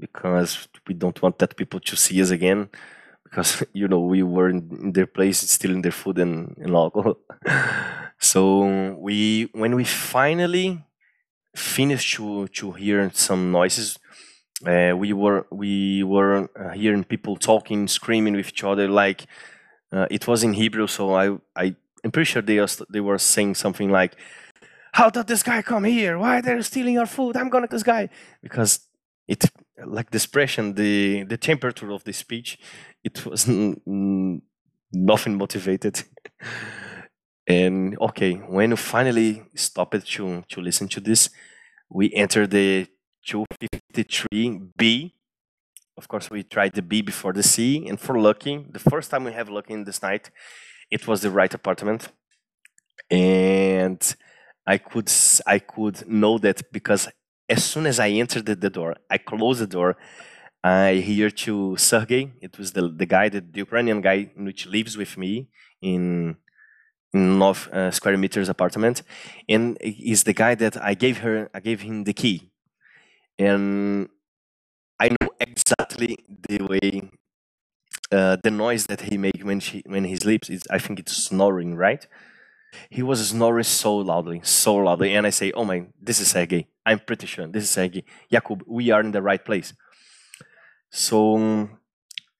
because 0.00 0.68
we 0.86 0.94
don't 0.94 1.20
want 1.22 1.38
that 1.38 1.56
people 1.56 1.80
to 1.80 1.96
see 1.96 2.20
us 2.22 2.30
again 2.30 2.68
because 3.24 3.62
you 3.72 3.86
know 3.86 4.00
we 4.00 4.22
were 4.22 4.48
in, 4.48 4.92
their 4.92 5.06
place 5.06 5.38
stealing 5.38 5.82
their 5.82 5.92
food 5.92 6.18
and, 6.18 6.56
and 6.58 6.74
alcohol 6.74 7.16
so 8.18 8.96
we 8.98 9.48
when 9.52 9.74
we 9.74 9.84
finally 9.84 10.84
finished 11.54 12.14
to 12.14 12.48
to 12.48 12.72
hear 12.72 13.10
some 13.12 13.52
noises 13.52 13.98
uh, 14.66 14.94
we 14.96 15.12
were 15.12 15.46
we 15.50 16.02
were 16.02 16.48
uh, 16.58 16.70
hearing 16.70 17.04
people 17.04 17.36
talking 17.36 17.88
screaming 17.88 18.34
with 18.34 18.48
each 18.48 18.64
other 18.64 18.88
like 18.88 19.26
uh, 19.92 20.06
it 20.10 20.26
was 20.26 20.42
in 20.42 20.52
hebrew 20.52 20.86
so 20.86 21.14
i 21.14 21.36
i 21.56 21.74
i'm 22.04 22.10
pretty 22.10 22.30
sure 22.30 22.42
they, 22.42 22.58
are, 22.58 22.68
they 22.88 23.00
were 23.00 23.18
saying 23.18 23.54
something 23.54 23.90
like 23.90 24.16
how 24.92 25.10
did 25.10 25.26
this 25.26 25.42
guy 25.42 25.62
come 25.62 25.84
here? 25.84 26.18
Why 26.18 26.38
are 26.38 26.42
they're 26.42 26.62
stealing 26.62 26.98
our 26.98 27.06
food? 27.06 27.36
I'm 27.36 27.48
gonna 27.48 27.68
this 27.68 27.82
guy 27.82 28.08
because 28.42 28.80
it 29.28 29.44
like 29.86 30.10
the 30.10 30.16
expression, 30.16 30.74
the 30.74 31.24
the 31.24 31.36
temperature 31.36 31.90
of 31.90 32.04
the 32.04 32.12
speech, 32.12 32.58
it 33.04 33.24
was 33.26 33.46
nothing 33.46 34.42
motivated. 35.36 36.02
and 37.46 37.96
okay, 38.00 38.34
when 38.34 38.70
you 38.70 38.76
finally 38.76 39.42
stopped 39.54 40.06
to 40.06 40.42
to 40.48 40.60
listen 40.60 40.88
to 40.88 41.00
this, 41.00 41.30
we 41.88 42.12
enter 42.14 42.46
the 42.46 42.86
253B. 43.26 45.12
Of 45.96 46.08
course, 46.08 46.30
we 46.30 46.42
tried 46.42 46.72
the 46.74 46.82
B 46.82 47.02
before 47.02 47.32
the 47.32 47.42
C, 47.42 47.86
and 47.86 48.00
for 48.00 48.18
lucky, 48.18 48.64
the 48.70 48.78
first 48.78 49.10
time 49.10 49.24
we 49.24 49.32
have 49.32 49.50
lucky 49.50 49.74
in 49.74 49.84
this 49.84 50.02
night, 50.02 50.30
it 50.90 51.06
was 51.06 51.20
the 51.20 51.30
right 51.30 51.52
apartment, 51.52 52.08
and 53.10 54.16
I 54.66 54.78
could 54.78 55.10
I 55.46 55.58
could 55.58 56.08
know 56.08 56.38
that 56.38 56.72
because 56.72 57.08
as 57.50 57.64
soon 57.64 57.86
as 57.86 58.00
I 58.00 58.10
entered 58.10 58.46
the, 58.46 58.56
the 58.56 58.70
door, 58.70 58.96
I 59.10 59.18
closed 59.18 59.60
the 59.62 59.68
door. 59.68 59.96
I 60.64 60.94
hear 60.96 61.30
to 61.44 61.76
Sergey. 61.78 62.32
It 62.42 62.58
was 62.58 62.72
the 62.72 62.88
the 62.88 63.06
guy, 63.06 63.28
the, 63.30 63.40
the 63.40 63.60
Ukrainian 63.66 64.00
guy, 64.02 64.30
which 64.36 64.66
lives 64.66 64.96
with 64.96 65.16
me 65.18 65.48
in 65.82 66.36
in 67.14 67.38
North 67.38 67.68
uh, 67.72 67.90
square 67.90 68.18
meters 68.18 68.48
apartment, 68.48 69.02
and 69.48 69.78
is 69.82 70.24
the 70.24 70.34
guy 70.34 70.54
that 70.56 70.76
I 70.82 70.94
gave 70.94 71.18
her. 71.18 71.50
I 71.54 71.60
gave 71.60 71.80
him 71.82 72.04
the 72.04 72.14
key, 72.14 72.50
and 73.38 74.08
I 75.00 75.08
know 75.10 75.30
exactly 75.40 76.16
the 76.48 76.62
way, 76.64 77.10
uh, 78.12 78.36
the 78.42 78.50
noise 78.50 78.86
that 78.86 79.02
he 79.02 79.16
make 79.18 79.40
when 79.42 79.60
she 79.60 79.82
when 79.86 80.04
he 80.04 80.16
sleeps. 80.16 80.50
Is 80.50 80.62
I 80.70 80.78
think 80.78 80.98
it's 80.98 81.12
snoring, 81.16 81.76
right? 81.76 82.06
He 82.90 83.02
was 83.02 83.28
snoring 83.30 83.64
so 83.64 83.96
loudly, 83.96 84.40
so 84.44 84.76
loudly, 84.76 85.14
and 85.14 85.26
I 85.26 85.30
say, 85.30 85.52
"Oh 85.52 85.64
my, 85.64 85.86
this 86.00 86.20
is 86.20 86.28
Sergey. 86.28 86.68
I'm 86.86 87.00
pretty 87.00 87.26
sure 87.26 87.46
this 87.46 87.64
is 87.64 87.70
Sergey. 87.70 88.04
Jakub, 88.32 88.62
we 88.66 88.90
are 88.90 89.00
in 89.00 89.12
the 89.12 89.22
right 89.22 89.44
place." 89.44 89.72
So 90.90 91.68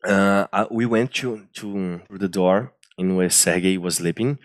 uh, 0.04 0.66
we 0.70 0.86
went 0.86 1.12
to 1.14 1.46
to 1.54 2.00
the 2.10 2.28
door 2.28 2.72
in 2.98 3.16
where 3.16 3.30
Sergey 3.30 3.78
was 3.78 3.96
sleeping. 3.96 4.38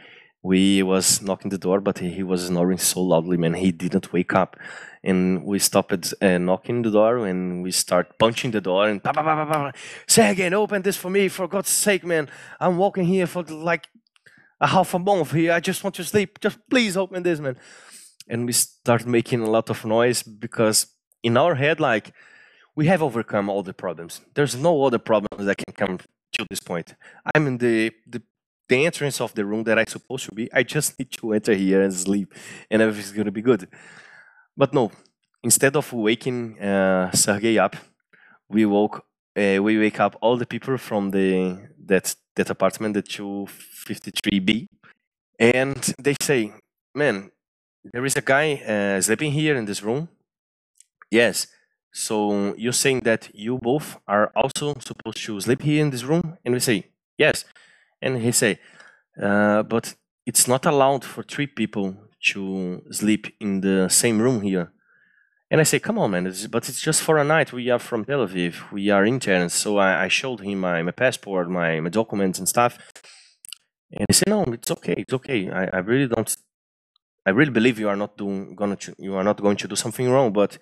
We 0.43 0.83
was 0.83 1.23
knocking 1.23 1.49
the 1.49 1.57
door, 1.57 1.81
but 1.81 1.97
he 1.97 2.21
was 2.21 2.45
snoring 2.45 2.77
so 2.77 3.01
loudly, 3.01 3.35
man. 3.35 3.55
He 3.55 3.71
didn't 3.71 4.13
wake 4.13 4.33
up, 4.35 4.55
and 5.03 5.43
we 5.43 5.57
stopped 5.57 6.13
uh, 6.21 6.37
knocking 6.37 6.83
the 6.83 6.91
door, 6.91 7.25
and 7.25 7.63
we 7.63 7.71
start 7.71 8.19
punching 8.19 8.51
the 8.51 8.61
door, 8.61 8.87
and 8.87 9.01
bah, 9.01 9.11
bah, 9.11 9.23
bah, 9.23 9.45
bah, 9.45 9.71
Sergey, 10.07 10.53
open 10.53 10.83
this 10.83 10.97
for 10.97 11.09
me, 11.09 11.29
for 11.29 11.47
God's 11.47 11.69
sake, 11.69 12.05
man. 12.05 12.29
I'm 12.59 12.77
walking 12.77 13.05
here 13.05 13.25
for 13.25 13.41
like 13.41 13.87
a 14.61 14.67
half 14.67 14.93
a 14.93 14.99
month 14.99 15.31
here. 15.31 15.51
I 15.51 15.59
just 15.59 15.83
want 15.83 15.95
to 15.95 16.03
sleep. 16.03 16.39
Just 16.39 16.59
please 16.69 16.95
open 16.95 17.23
this, 17.23 17.39
man. 17.39 17.57
And 18.27 18.45
we 18.45 18.53
start 18.53 19.05
making 19.05 19.41
a 19.41 19.49
lot 19.49 19.69
of 19.69 19.85
noise 19.85 20.23
because 20.23 20.87
in 21.23 21.37
our 21.37 21.55
head, 21.55 21.79
like 21.79 22.13
we 22.75 22.87
have 22.87 23.01
overcome 23.01 23.49
all 23.49 23.63
the 23.63 23.73
problems. 23.73 24.21
There's 24.33 24.55
no 24.55 24.83
other 24.83 24.99
problems 24.99 25.45
that 25.45 25.57
can 25.57 25.73
come 25.73 25.97
to 26.33 26.45
this 26.49 26.59
point. 26.59 26.95
I'm 27.33 27.47
in 27.47 27.57
the, 27.57 27.91
the 28.07 28.21
the 28.67 28.85
entrance 28.85 29.21
of 29.21 29.33
the 29.35 29.45
room 29.45 29.63
that 29.65 29.77
I 29.77 29.85
supposed 29.85 30.25
to 30.25 30.35
be. 30.35 30.51
I 30.51 30.63
just 30.63 30.97
need 30.97 31.11
to 31.11 31.33
enter 31.33 31.53
here 31.53 31.81
and 31.83 31.93
sleep, 31.93 32.33
and 32.71 32.81
everything's 32.81 33.11
gonna 33.11 33.31
be 33.31 33.41
good. 33.41 33.67
But 34.57 34.73
no, 34.73 34.91
instead 35.43 35.75
of 35.75 35.93
waking 35.93 36.59
uh, 36.59 37.11
Sergey 37.11 37.59
up, 37.59 37.75
we 38.49 38.65
woke 38.65 39.05
uh, 39.37 39.59
we 39.61 39.77
wake 39.77 39.99
up 39.99 40.17
all 40.21 40.37
the 40.37 40.45
people 40.45 40.77
from 40.77 41.11
the 41.11 41.59
that 41.85 42.15
that 42.35 42.49
apartment, 42.49 42.95
the 42.95 43.03
253B, 43.03 44.67
and 45.39 45.93
they 45.99 46.15
say, 46.21 46.53
"Man, 46.93 47.31
there 47.93 48.05
is 48.05 48.15
a 48.15 48.21
guy 48.21 48.61
uh, 48.67 49.01
sleeping 49.01 49.31
here 49.31 49.55
in 49.55 49.65
this 49.65 49.83
room." 49.83 50.09
Yes. 51.11 51.47
So 51.97 52.53
you're 52.57 52.73
saying 52.73 53.01
that 53.05 53.29
you 53.33 53.57
both 53.57 53.97
are 54.05 54.29
also 54.35 54.75
supposed 54.79 55.25
to 55.25 55.39
sleep 55.39 55.61
here 55.61 55.81
in 55.81 55.91
this 55.91 56.03
room? 56.03 56.37
And 56.43 56.53
we 56.53 56.59
say, 56.59 56.87
yes. 57.17 57.45
And 58.01 58.21
he 58.21 58.33
say, 58.33 58.59
uh, 59.21 59.63
but 59.63 59.95
it's 60.25 60.45
not 60.45 60.65
allowed 60.65 61.05
for 61.05 61.23
three 61.23 61.47
people 61.47 61.95
to 62.33 62.83
sleep 62.91 63.33
in 63.39 63.61
the 63.61 63.87
same 63.87 64.19
room 64.19 64.41
here. 64.41 64.73
And 65.49 65.61
I 65.61 65.63
say, 65.63 65.79
come 65.79 65.97
on, 65.97 66.11
man, 66.11 66.27
it's, 66.27 66.47
but 66.47 66.67
it's 66.67 66.81
just 66.81 67.01
for 67.01 67.17
a 67.17 67.23
night. 67.23 67.53
We 67.53 67.69
are 67.69 67.79
from 67.79 68.03
Tel 68.03 68.27
Aviv. 68.27 68.71
We 68.73 68.89
are 68.89 69.05
interns. 69.05 69.53
So 69.53 69.77
I, 69.77 70.03
I 70.03 70.07
showed 70.09 70.41
him 70.41 70.59
my, 70.59 70.81
my 70.81 70.91
passport, 70.91 71.49
my, 71.49 71.79
my 71.79 71.89
documents 71.89 72.39
and 72.39 72.49
stuff. 72.49 72.77
And 73.93 74.05
he 74.09 74.13
said, 74.13 74.27
no, 74.27 74.43
it's 74.43 74.69
okay. 74.69 74.95
It's 74.97 75.13
okay. 75.13 75.49
I, 75.49 75.69
I 75.71 75.77
really 75.77 76.09
don't, 76.09 76.35
I 77.25 77.31
really 77.31 77.51
believe 77.51 77.79
you 77.79 77.89
are 77.89 77.95
not 77.95 78.17
doing, 78.17 78.55
gonna, 78.55 78.77
you 78.97 79.15
are 79.15 79.23
not 79.23 79.41
going 79.41 79.57
to 79.57 79.67
do 79.67 79.75
something 79.75 80.09
wrong, 80.09 80.31
but 80.31 80.57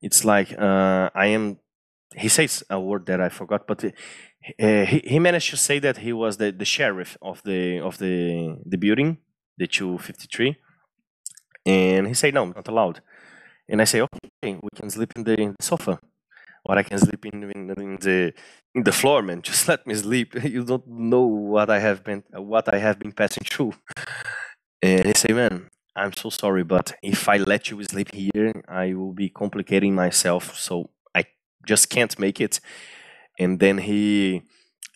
it's 0.00 0.24
like, 0.24 0.52
uh, 0.58 1.10
I 1.14 1.26
am, 1.26 1.58
he 2.14 2.28
says 2.28 2.62
a 2.70 2.78
word 2.80 3.06
that 3.06 3.20
I 3.20 3.28
forgot, 3.28 3.66
but 3.66 3.84
uh, 3.84 3.90
he, 4.84 5.02
he 5.04 5.18
managed 5.18 5.50
to 5.50 5.56
say 5.56 5.78
that 5.80 5.98
he 5.98 6.12
was 6.12 6.36
the, 6.36 6.52
the 6.52 6.64
sheriff 6.64 7.16
of 7.20 7.42
the, 7.44 7.80
of 7.80 7.98
the, 7.98 8.56
the 8.64 8.76
building, 8.76 9.18
the 9.58 9.66
253. 9.66 10.56
And 11.66 12.06
he 12.06 12.14
said, 12.14 12.34
no, 12.34 12.46
not 12.46 12.68
allowed. 12.68 13.00
And 13.68 13.80
I 13.80 13.84
say, 13.84 14.02
okay, 14.02 14.20
we 14.42 14.68
can 14.76 14.90
sleep 14.90 15.12
in 15.16 15.24
the, 15.24 15.40
in 15.40 15.54
the 15.58 15.64
sofa, 15.64 15.98
or 16.64 16.78
I 16.78 16.82
can 16.82 16.98
sleep 16.98 17.24
in, 17.26 17.42
in, 17.44 17.70
in, 17.70 17.96
the 17.96 18.34
in 18.74 18.82
the 18.84 18.92
floor, 18.92 19.22
man. 19.22 19.42
Just 19.50 19.68
let 19.68 19.86
me 19.86 19.94
sleep. 19.94 20.34
You 20.44 20.64
don't 20.64 20.86
know 20.86 21.22
what 21.22 21.70
I 21.70 21.78
have 21.78 22.04
been 22.04 22.22
what 22.32 22.72
I 22.72 22.78
have 22.78 22.98
been 22.98 23.12
passing 23.12 23.44
through. 23.44 23.72
And 24.82 25.06
he 25.06 25.14
say, 25.14 25.32
man, 25.32 25.70
I'm 25.96 26.12
so 26.12 26.28
sorry, 26.30 26.64
but 26.64 26.94
if 27.02 27.28
I 27.28 27.36
let 27.36 27.70
you 27.70 27.82
sleep 27.84 28.12
here, 28.12 28.62
I 28.68 28.94
will 28.94 29.12
be 29.12 29.28
complicating 29.28 29.94
myself. 29.94 30.56
So 30.56 30.90
I 31.14 31.24
just 31.66 31.88
can't 31.88 32.18
make 32.18 32.40
it. 32.40 32.60
And 33.38 33.60
then 33.60 33.78
he 33.78 34.42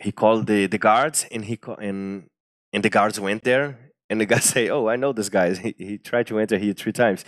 he 0.01 0.13
called 0.13 0.47
the 0.47 0.67
the 0.67 0.79
guards, 0.79 1.27
and 1.31 1.45
he 1.45 1.59
and 1.79 2.29
and 2.73 2.83
the 2.85 2.91
guards 2.91 3.21
went 3.21 3.45
there, 3.45 3.93
and 4.11 4.21
the 4.21 4.27
guy 4.27 4.39
say, 4.55 4.69
"Oh, 4.69 4.89
I 4.89 4.97
know 4.97 5.13
this 5.13 5.29
guy. 5.29 5.55
He, 5.55 5.75
he 5.79 5.99
tried 5.99 6.27
to 6.29 6.39
enter 6.39 6.59
here 6.59 6.75
three 6.75 6.93
times." 6.93 7.25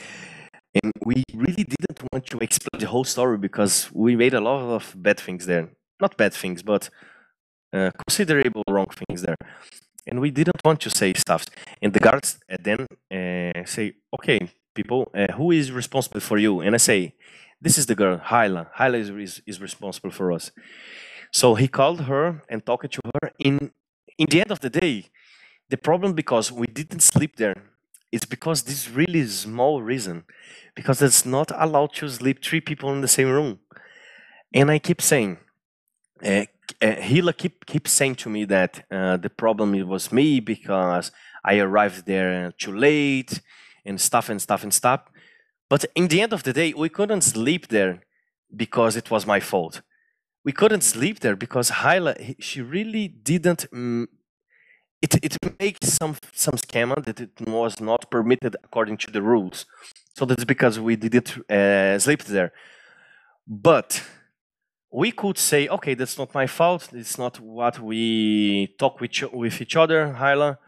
And 0.82 0.92
we 1.04 1.24
really 1.34 1.64
didn't 1.64 2.00
want 2.12 2.26
to 2.26 2.38
explain 2.38 2.78
the 2.78 2.86
whole 2.86 3.04
story 3.04 3.38
because 3.38 3.90
we 3.92 4.14
made 4.14 4.34
a 4.34 4.40
lot 4.40 4.62
of 4.62 4.94
bad 4.96 5.18
things 5.18 5.46
there. 5.46 5.70
Not 6.00 6.16
bad 6.16 6.32
things, 6.32 6.62
but 6.62 6.90
uh, 7.72 7.90
considerable 8.06 8.62
wrong 8.68 8.86
things 8.86 9.22
there. 9.22 9.36
And 10.06 10.20
we 10.20 10.30
didn't 10.30 10.60
want 10.64 10.80
to 10.80 10.90
say 10.90 11.12
stuff. 11.14 11.44
And 11.82 11.92
the 11.92 12.00
guards 12.00 12.38
uh, 12.50 12.56
then 12.60 12.86
uh, 13.10 13.64
say, 13.64 13.94
okay, 14.14 14.38
people, 14.74 15.10
uh, 15.14 15.32
who 15.32 15.50
is 15.50 15.72
responsible 15.72 16.20
for 16.20 16.38
you? 16.38 16.60
And 16.60 16.74
I 16.74 16.78
say, 16.78 17.14
this 17.60 17.76
is 17.78 17.86
the 17.86 17.94
girl, 17.94 18.18
Hila. 18.18 18.72
Hila 18.74 18.98
is, 18.98 19.10
is, 19.10 19.42
is 19.46 19.60
responsible 19.60 20.10
for 20.10 20.32
us. 20.32 20.50
So 21.32 21.54
he 21.54 21.68
called 21.68 22.02
her 22.02 22.42
and 22.48 22.64
talked 22.64 22.90
to 22.90 23.00
her. 23.14 23.30
In, 23.38 23.70
in 24.18 24.26
the 24.30 24.40
end 24.40 24.50
of 24.50 24.60
the 24.60 24.70
day, 24.70 25.06
the 25.68 25.76
problem 25.76 26.14
because 26.14 26.50
we 26.50 26.66
didn't 26.66 27.00
sleep 27.00 27.36
there 27.36 27.70
it's 28.12 28.24
because 28.26 28.62
this 28.62 28.90
really 28.90 29.26
small 29.26 29.82
reason, 29.82 30.24
because 30.74 31.00
it's 31.00 31.24
not 31.24 31.50
allowed 31.54 31.92
to 31.94 32.08
sleep 32.08 32.42
three 32.42 32.60
people 32.60 32.92
in 32.92 33.00
the 33.00 33.08
same 33.08 33.28
room. 33.28 33.60
And 34.52 34.70
I 34.70 34.78
keep 34.78 35.00
saying, 35.00 35.38
uh, 36.24 36.44
uh, 36.82 36.96
Hila 36.96 37.36
keep 37.36 37.66
keep 37.66 37.88
saying 37.88 38.16
to 38.16 38.30
me 38.30 38.44
that 38.44 38.84
uh, 38.90 39.16
the 39.16 39.30
problem 39.30 39.74
it 39.74 39.86
was 39.86 40.12
me 40.12 40.40
because 40.40 41.10
I 41.44 41.58
arrived 41.58 42.06
there 42.06 42.52
too 42.58 42.76
late 42.76 43.40
and 43.84 44.00
stuff 44.00 44.28
and 44.28 44.40
stuff 44.40 44.62
and 44.62 44.72
stuff. 44.72 45.00
But 45.68 45.84
in 45.94 46.08
the 46.08 46.20
end 46.20 46.32
of 46.32 46.42
the 46.42 46.52
day, 46.52 46.72
we 46.74 46.88
couldn't 46.88 47.22
sleep 47.22 47.68
there 47.68 48.02
because 48.54 48.96
it 48.96 49.10
was 49.10 49.26
my 49.26 49.40
fault. 49.40 49.82
We 50.44 50.52
couldn't 50.52 50.82
sleep 50.82 51.20
there 51.20 51.36
because 51.36 51.70
Hila, 51.70 52.36
she 52.38 52.60
really 52.60 53.08
didn't 53.08 53.70
mm, 53.70 54.06
it, 55.02 55.14
it 55.22 55.36
makes 55.58 55.88
some 55.88 56.16
some 56.32 56.54
scammer 56.54 57.02
that 57.04 57.20
it 57.20 57.40
was 57.40 57.80
not 57.80 58.10
permitted 58.10 58.56
according 58.64 58.98
to 58.98 59.10
the 59.10 59.22
rules. 59.22 59.66
So 60.16 60.24
that's 60.24 60.44
because 60.44 60.78
we 60.78 60.96
didn't 60.96 61.38
uh, 61.50 61.98
sleep 61.98 62.24
there. 62.24 62.52
But 63.46 64.02
we 64.92 65.12
could 65.12 65.38
say, 65.38 65.68
okay, 65.68 65.94
that's 65.94 66.18
not 66.18 66.34
my 66.34 66.46
fault. 66.46 66.88
It's 66.92 67.16
not 67.16 67.38
what 67.38 67.78
we 67.78 68.74
talk 68.78 69.00
with, 69.00 69.22
with 69.32 69.60
each 69.60 69.76
other, 69.76 70.16
Hila. 70.18 70.58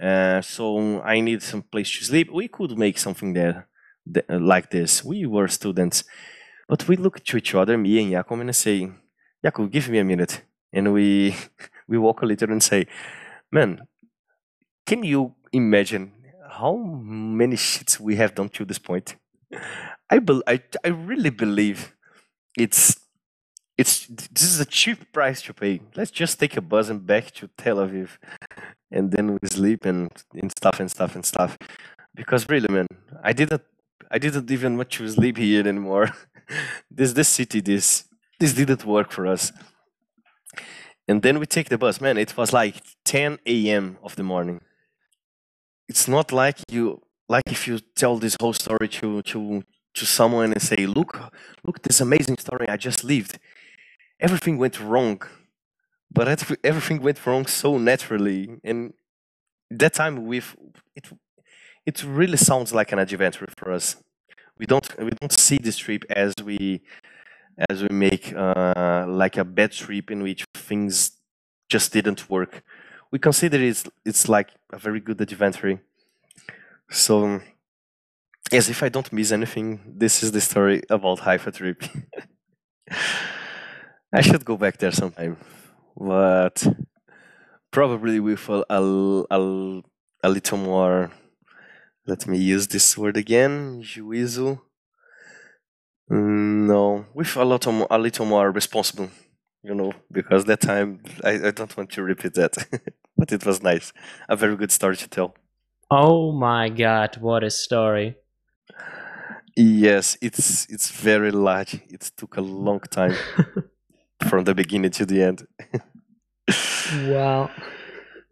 Uh, 0.00 0.40
so 0.42 1.00
I 1.02 1.20
need 1.20 1.42
some 1.42 1.62
place 1.62 1.90
to 1.98 2.04
sleep. 2.04 2.30
We 2.32 2.48
could 2.48 2.78
make 2.78 2.98
something 2.98 3.32
there 3.32 3.68
th 4.12 4.24
like 4.28 4.70
this. 4.70 5.04
We 5.04 5.26
were 5.26 5.48
students. 5.48 6.04
But 6.68 6.86
we 6.88 6.96
look 6.96 7.24
to 7.24 7.36
each 7.36 7.54
other, 7.54 7.76
me 7.76 8.02
and 8.02 8.12
Jakub, 8.12 8.40
and 8.40 8.54
say, 8.54 8.90
Jakub, 9.44 9.70
give 9.70 9.88
me 9.88 9.98
a 9.98 10.04
minute. 10.04 10.42
And 10.72 10.92
we, 10.92 11.34
we 11.88 11.98
walk 11.98 12.22
a 12.22 12.26
little 12.26 12.50
and 12.50 12.62
say, 12.62 12.86
man, 13.50 13.80
can 14.86 15.02
you 15.04 15.34
imagine 15.52 16.12
how 16.50 16.76
many 16.76 17.56
shits 17.56 17.98
we 17.98 18.16
have 18.16 18.34
done 18.34 18.48
to 18.50 18.64
this 18.64 18.78
point? 18.78 19.16
I, 20.10 20.18
be, 20.18 20.42
I, 20.46 20.60
I 20.84 20.88
really 20.88 21.30
believe 21.30 21.94
it's 22.56 22.99
it's 23.80 24.06
this 24.36 24.48
is 24.54 24.60
a 24.60 24.68
cheap 24.78 24.98
price 25.10 25.40
to 25.42 25.54
pay. 25.54 25.80
Let's 25.96 26.10
just 26.10 26.38
take 26.38 26.54
a 26.56 26.60
bus 26.60 26.90
and 26.90 27.00
back 27.12 27.24
to 27.38 27.48
Tel 27.56 27.78
Aviv, 27.84 28.10
and 28.90 29.10
then 29.10 29.26
we 29.32 29.48
sleep 29.48 29.86
and, 29.86 30.10
and 30.40 30.50
stuff 30.58 30.80
and 30.80 30.90
stuff 30.96 31.14
and 31.16 31.24
stuff. 31.24 31.52
because 32.14 32.42
really, 32.48 32.70
man, 32.76 32.86
I 33.22 33.32
didn't, 33.32 33.62
I 34.10 34.18
didn't 34.18 34.50
even 34.50 34.76
want 34.76 34.90
to 34.90 35.08
sleep 35.08 35.36
here 35.38 35.66
anymore. 35.66 36.10
this, 36.90 37.12
this 37.14 37.28
city, 37.28 37.60
this, 37.60 38.04
this 38.38 38.52
didn't 38.52 38.84
work 38.84 39.12
for 39.12 39.26
us. 39.26 39.52
And 41.08 41.22
then 41.22 41.38
we 41.38 41.46
take 41.46 41.68
the 41.70 41.78
bus, 41.78 42.00
man. 42.00 42.18
It 42.18 42.36
was 42.36 42.52
like 42.52 42.76
10 43.04 43.38
a.m. 43.46 43.96
of 44.02 44.14
the 44.16 44.22
morning. 44.22 44.60
It's 45.88 46.06
not 46.06 46.32
like 46.32 46.58
you, 46.70 47.00
like 47.28 47.46
if 47.46 47.66
you 47.66 47.78
tell 47.96 48.18
this 48.18 48.36
whole 48.40 48.52
story 48.52 48.88
to 48.98 49.22
to 49.22 49.62
to 49.94 50.04
someone 50.06 50.52
and 50.52 50.62
say, 50.62 50.86
"Look, 50.86 51.12
look, 51.64 51.82
this 51.82 52.00
amazing 52.00 52.38
story 52.38 52.68
I 52.68 52.76
just 52.76 53.02
lived." 53.04 53.38
Everything 54.20 54.58
went 54.58 54.80
wrong, 54.80 55.22
but 56.12 56.28
everything 56.64 57.02
went 57.02 57.24
wrong 57.26 57.46
so 57.46 57.78
naturally. 57.78 58.48
And 58.64 58.92
that 59.70 59.94
time, 59.94 60.26
with 60.26 60.56
it, 60.96 61.08
it 61.86 62.04
really 62.04 62.36
sounds 62.36 62.72
like 62.74 62.92
an 62.92 62.98
adventure 62.98 63.48
for 63.58 63.72
us. 63.72 63.96
We 64.58 64.66
don't 64.66 64.88
we 64.98 65.10
don't 65.10 65.32
see 65.38 65.58
this 65.58 65.78
trip 65.78 66.04
as 66.10 66.34
we 66.44 66.82
as 67.70 67.82
we 67.82 67.88
make 67.90 68.34
uh, 68.34 69.06
like 69.08 69.36
a 69.36 69.44
bad 69.44 69.72
trip 69.72 70.10
in 70.10 70.22
which 70.22 70.44
things 70.54 71.12
just 71.68 71.92
didn't 71.92 72.30
work. 72.30 72.62
We 73.12 73.18
consider 73.18 73.58
it's 73.58 73.84
it's 74.04 74.28
like 74.28 74.50
a 74.72 74.78
very 74.78 75.00
good 75.00 75.20
adventure. 75.20 75.80
So 76.90 77.40
as 78.52 78.68
if 78.68 78.82
I 78.82 78.88
don't 78.88 79.12
miss 79.12 79.32
anything, 79.32 79.80
this 79.86 80.22
is 80.22 80.32
the 80.32 80.40
story 80.40 80.82
about 80.90 81.20
Haifa 81.20 81.52
trip. 81.52 81.82
I 84.12 84.22
should 84.22 84.44
go 84.44 84.56
back 84.56 84.78
there 84.78 84.90
sometime, 84.90 85.36
but 85.96 86.66
probably 87.70 88.18
with 88.18 88.48
a, 88.48 88.64
a, 88.68 89.82
a, 90.22 90.28
little 90.28 90.58
more 90.58 91.12
let 92.06 92.26
me 92.26 92.36
use 92.38 92.66
this 92.66 92.98
word 92.98 93.16
again, 93.16 93.82
juízo. 93.82 94.60
Mm, 96.10 96.66
no, 96.66 97.06
with 97.14 97.36
a 97.36 97.44
lot 97.44 97.64
more, 97.68 97.86
a 97.88 97.98
little 97.98 98.26
more 98.26 98.50
responsible, 98.50 99.10
you 99.62 99.74
know, 99.74 99.92
because 100.10 100.44
that 100.46 100.60
time 100.60 101.00
I, 101.22 101.46
I 101.46 101.50
don't 101.52 101.76
want 101.76 101.90
to 101.90 102.02
repeat 102.02 102.34
that, 102.34 102.56
but 103.16 103.30
it 103.30 103.46
was 103.46 103.62
nice, 103.62 103.92
a 104.28 104.34
very 104.34 104.56
good 104.56 104.72
story 104.72 104.96
to 104.96 105.08
tell. 105.08 105.36
Oh 105.88 106.32
my 106.32 106.68
God, 106.68 107.18
what 107.20 107.44
a 107.44 107.50
story! 107.50 108.16
Yes, 109.56 110.18
it's 110.20 110.66
it's 110.68 110.90
very 110.90 111.30
large. 111.30 111.74
It 111.88 112.10
took 112.16 112.36
a 112.36 112.40
long 112.40 112.80
time 112.80 113.14
from 114.28 114.44
the 114.44 114.54
beginning 114.54 114.90
to 114.92 115.06
the 115.06 115.22
end. 115.22 115.46
wow. 117.08 117.50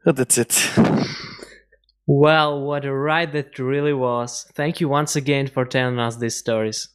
But 0.04 0.16
that's 0.16 0.38
it. 0.38 0.70
Well, 2.06 2.62
what 2.62 2.86
a 2.86 2.94
ride 2.94 3.32
that 3.32 3.58
really 3.58 3.92
was. 3.92 4.46
Thank 4.54 4.80
you 4.80 4.88
once 4.88 5.16
again 5.16 5.48
for 5.48 5.66
telling 5.66 5.98
us 5.98 6.16
these 6.16 6.36
stories. 6.36 6.88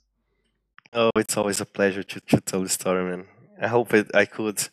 Oh, 0.91 1.11
it's 1.15 1.37
always 1.37 1.61
a 1.61 1.65
pleasure 1.65 2.01
to, 2.01 2.19
to 2.19 2.41
tell 2.41 2.63
the 2.63 2.69
story, 2.69 3.03
man. 3.03 3.27
I 3.61 3.67
hope 3.67 3.93
it, 3.93 4.09
I 4.15 4.25
could 4.25 4.67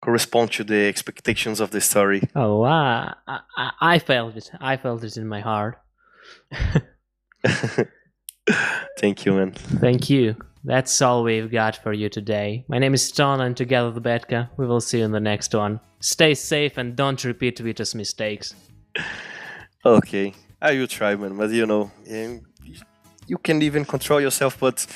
correspond 0.00 0.52
to 0.52 0.64
the 0.64 0.86
expectations 0.86 1.60
of 1.60 1.70
the 1.70 1.82
story. 1.82 2.22
Oh, 2.34 2.60
wow. 2.60 3.14
I, 3.26 3.40
I, 3.58 3.70
I 3.80 3.98
felt 3.98 4.36
it. 4.36 4.50
I 4.58 4.78
felt 4.78 5.04
it 5.04 5.18
in 5.18 5.26
my 5.28 5.40
heart. 5.40 5.78
Thank 8.98 9.26
you, 9.26 9.34
man. 9.34 9.52
Thank 9.52 10.08
you. 10.08 10.36
That's 10.66 11.02
all 11.02 11.22
we've 11.24 11.50
got 11.50 11.76
for 11.76 11.92
you 11.92 12.08
today. 12.08 12.64
My 12.68 12.78
name 12.78 12.94
is 12.94 13.12
Tono, 13.12 13.44
and 13.44 13.54
together 13.54 13.90
with 13.90 14.02
Betka, 14.02 14.48
we 14.56 14.66
will 14.66 14.80
see 14.80 15.00
you 15.00 15.04
in 15.04 15.12
the 15.12 15.20
next 15.20 15.54
one. 15.54 15.78
Stay 16.00 16.34
safe 16.34 16.78
and 16.78 16.96
don't 16.96 17.22
repeat 17.22 17.58
Vitor's 17.58 17.94
mistakes. 17.94 18.54
Okay, 19.84 20.32
I 20.62 20.72
will 20.78 20.86
try, 20.86 21.16
man. 21.16 21.36
But 21.36 21.50
you 21.50 21.66
know, 21.66 21.90
eh, 22.08 22.38
you 23.26 23.36
can 23.36 23.60
even 23.60 23.84
control 23.84 24.22
yourself, 24.22 24.58
but 24.58 24.86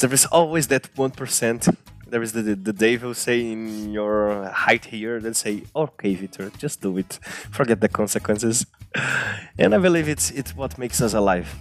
there 0.00 0.14
is 0.14 0.24
always 0.32 0.68
that 0.68 0.88
one 0.96 1.10
percent. 1.10 1.68
There 2.08 2.22
is 2.22 2.32
the, 2.32 2.40
the, 2.40 2.54
the 2.54 2.72
devil 2.72 3.12
saying 3.12 3.50
in 3.52 3.92
your 3.92 4.48
height 4.48 4.86
here. 4.86 5.20
Then 5.20 5.34
say, 5.34 5.64
"Okay, 5.74 6.16
Vitor, 6.16 6.56
just 6.56 6.80
do 6.80 6.96
it. 6.96 7.18
Forget 7.50 7.82
the 7.82 7.88
consequences." 7.88 8.64
And 9.58 9.74
I 9.74 9.78
believe 9.78 10.08
it's 10.08 10.30
it's 10.30 10.56
what 10.56 10.78
makes 10.78 11.02
us 11.02 11.12
alive. 11.12 11.54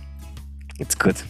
It's 0.80 0.96
good. 0.96 1.22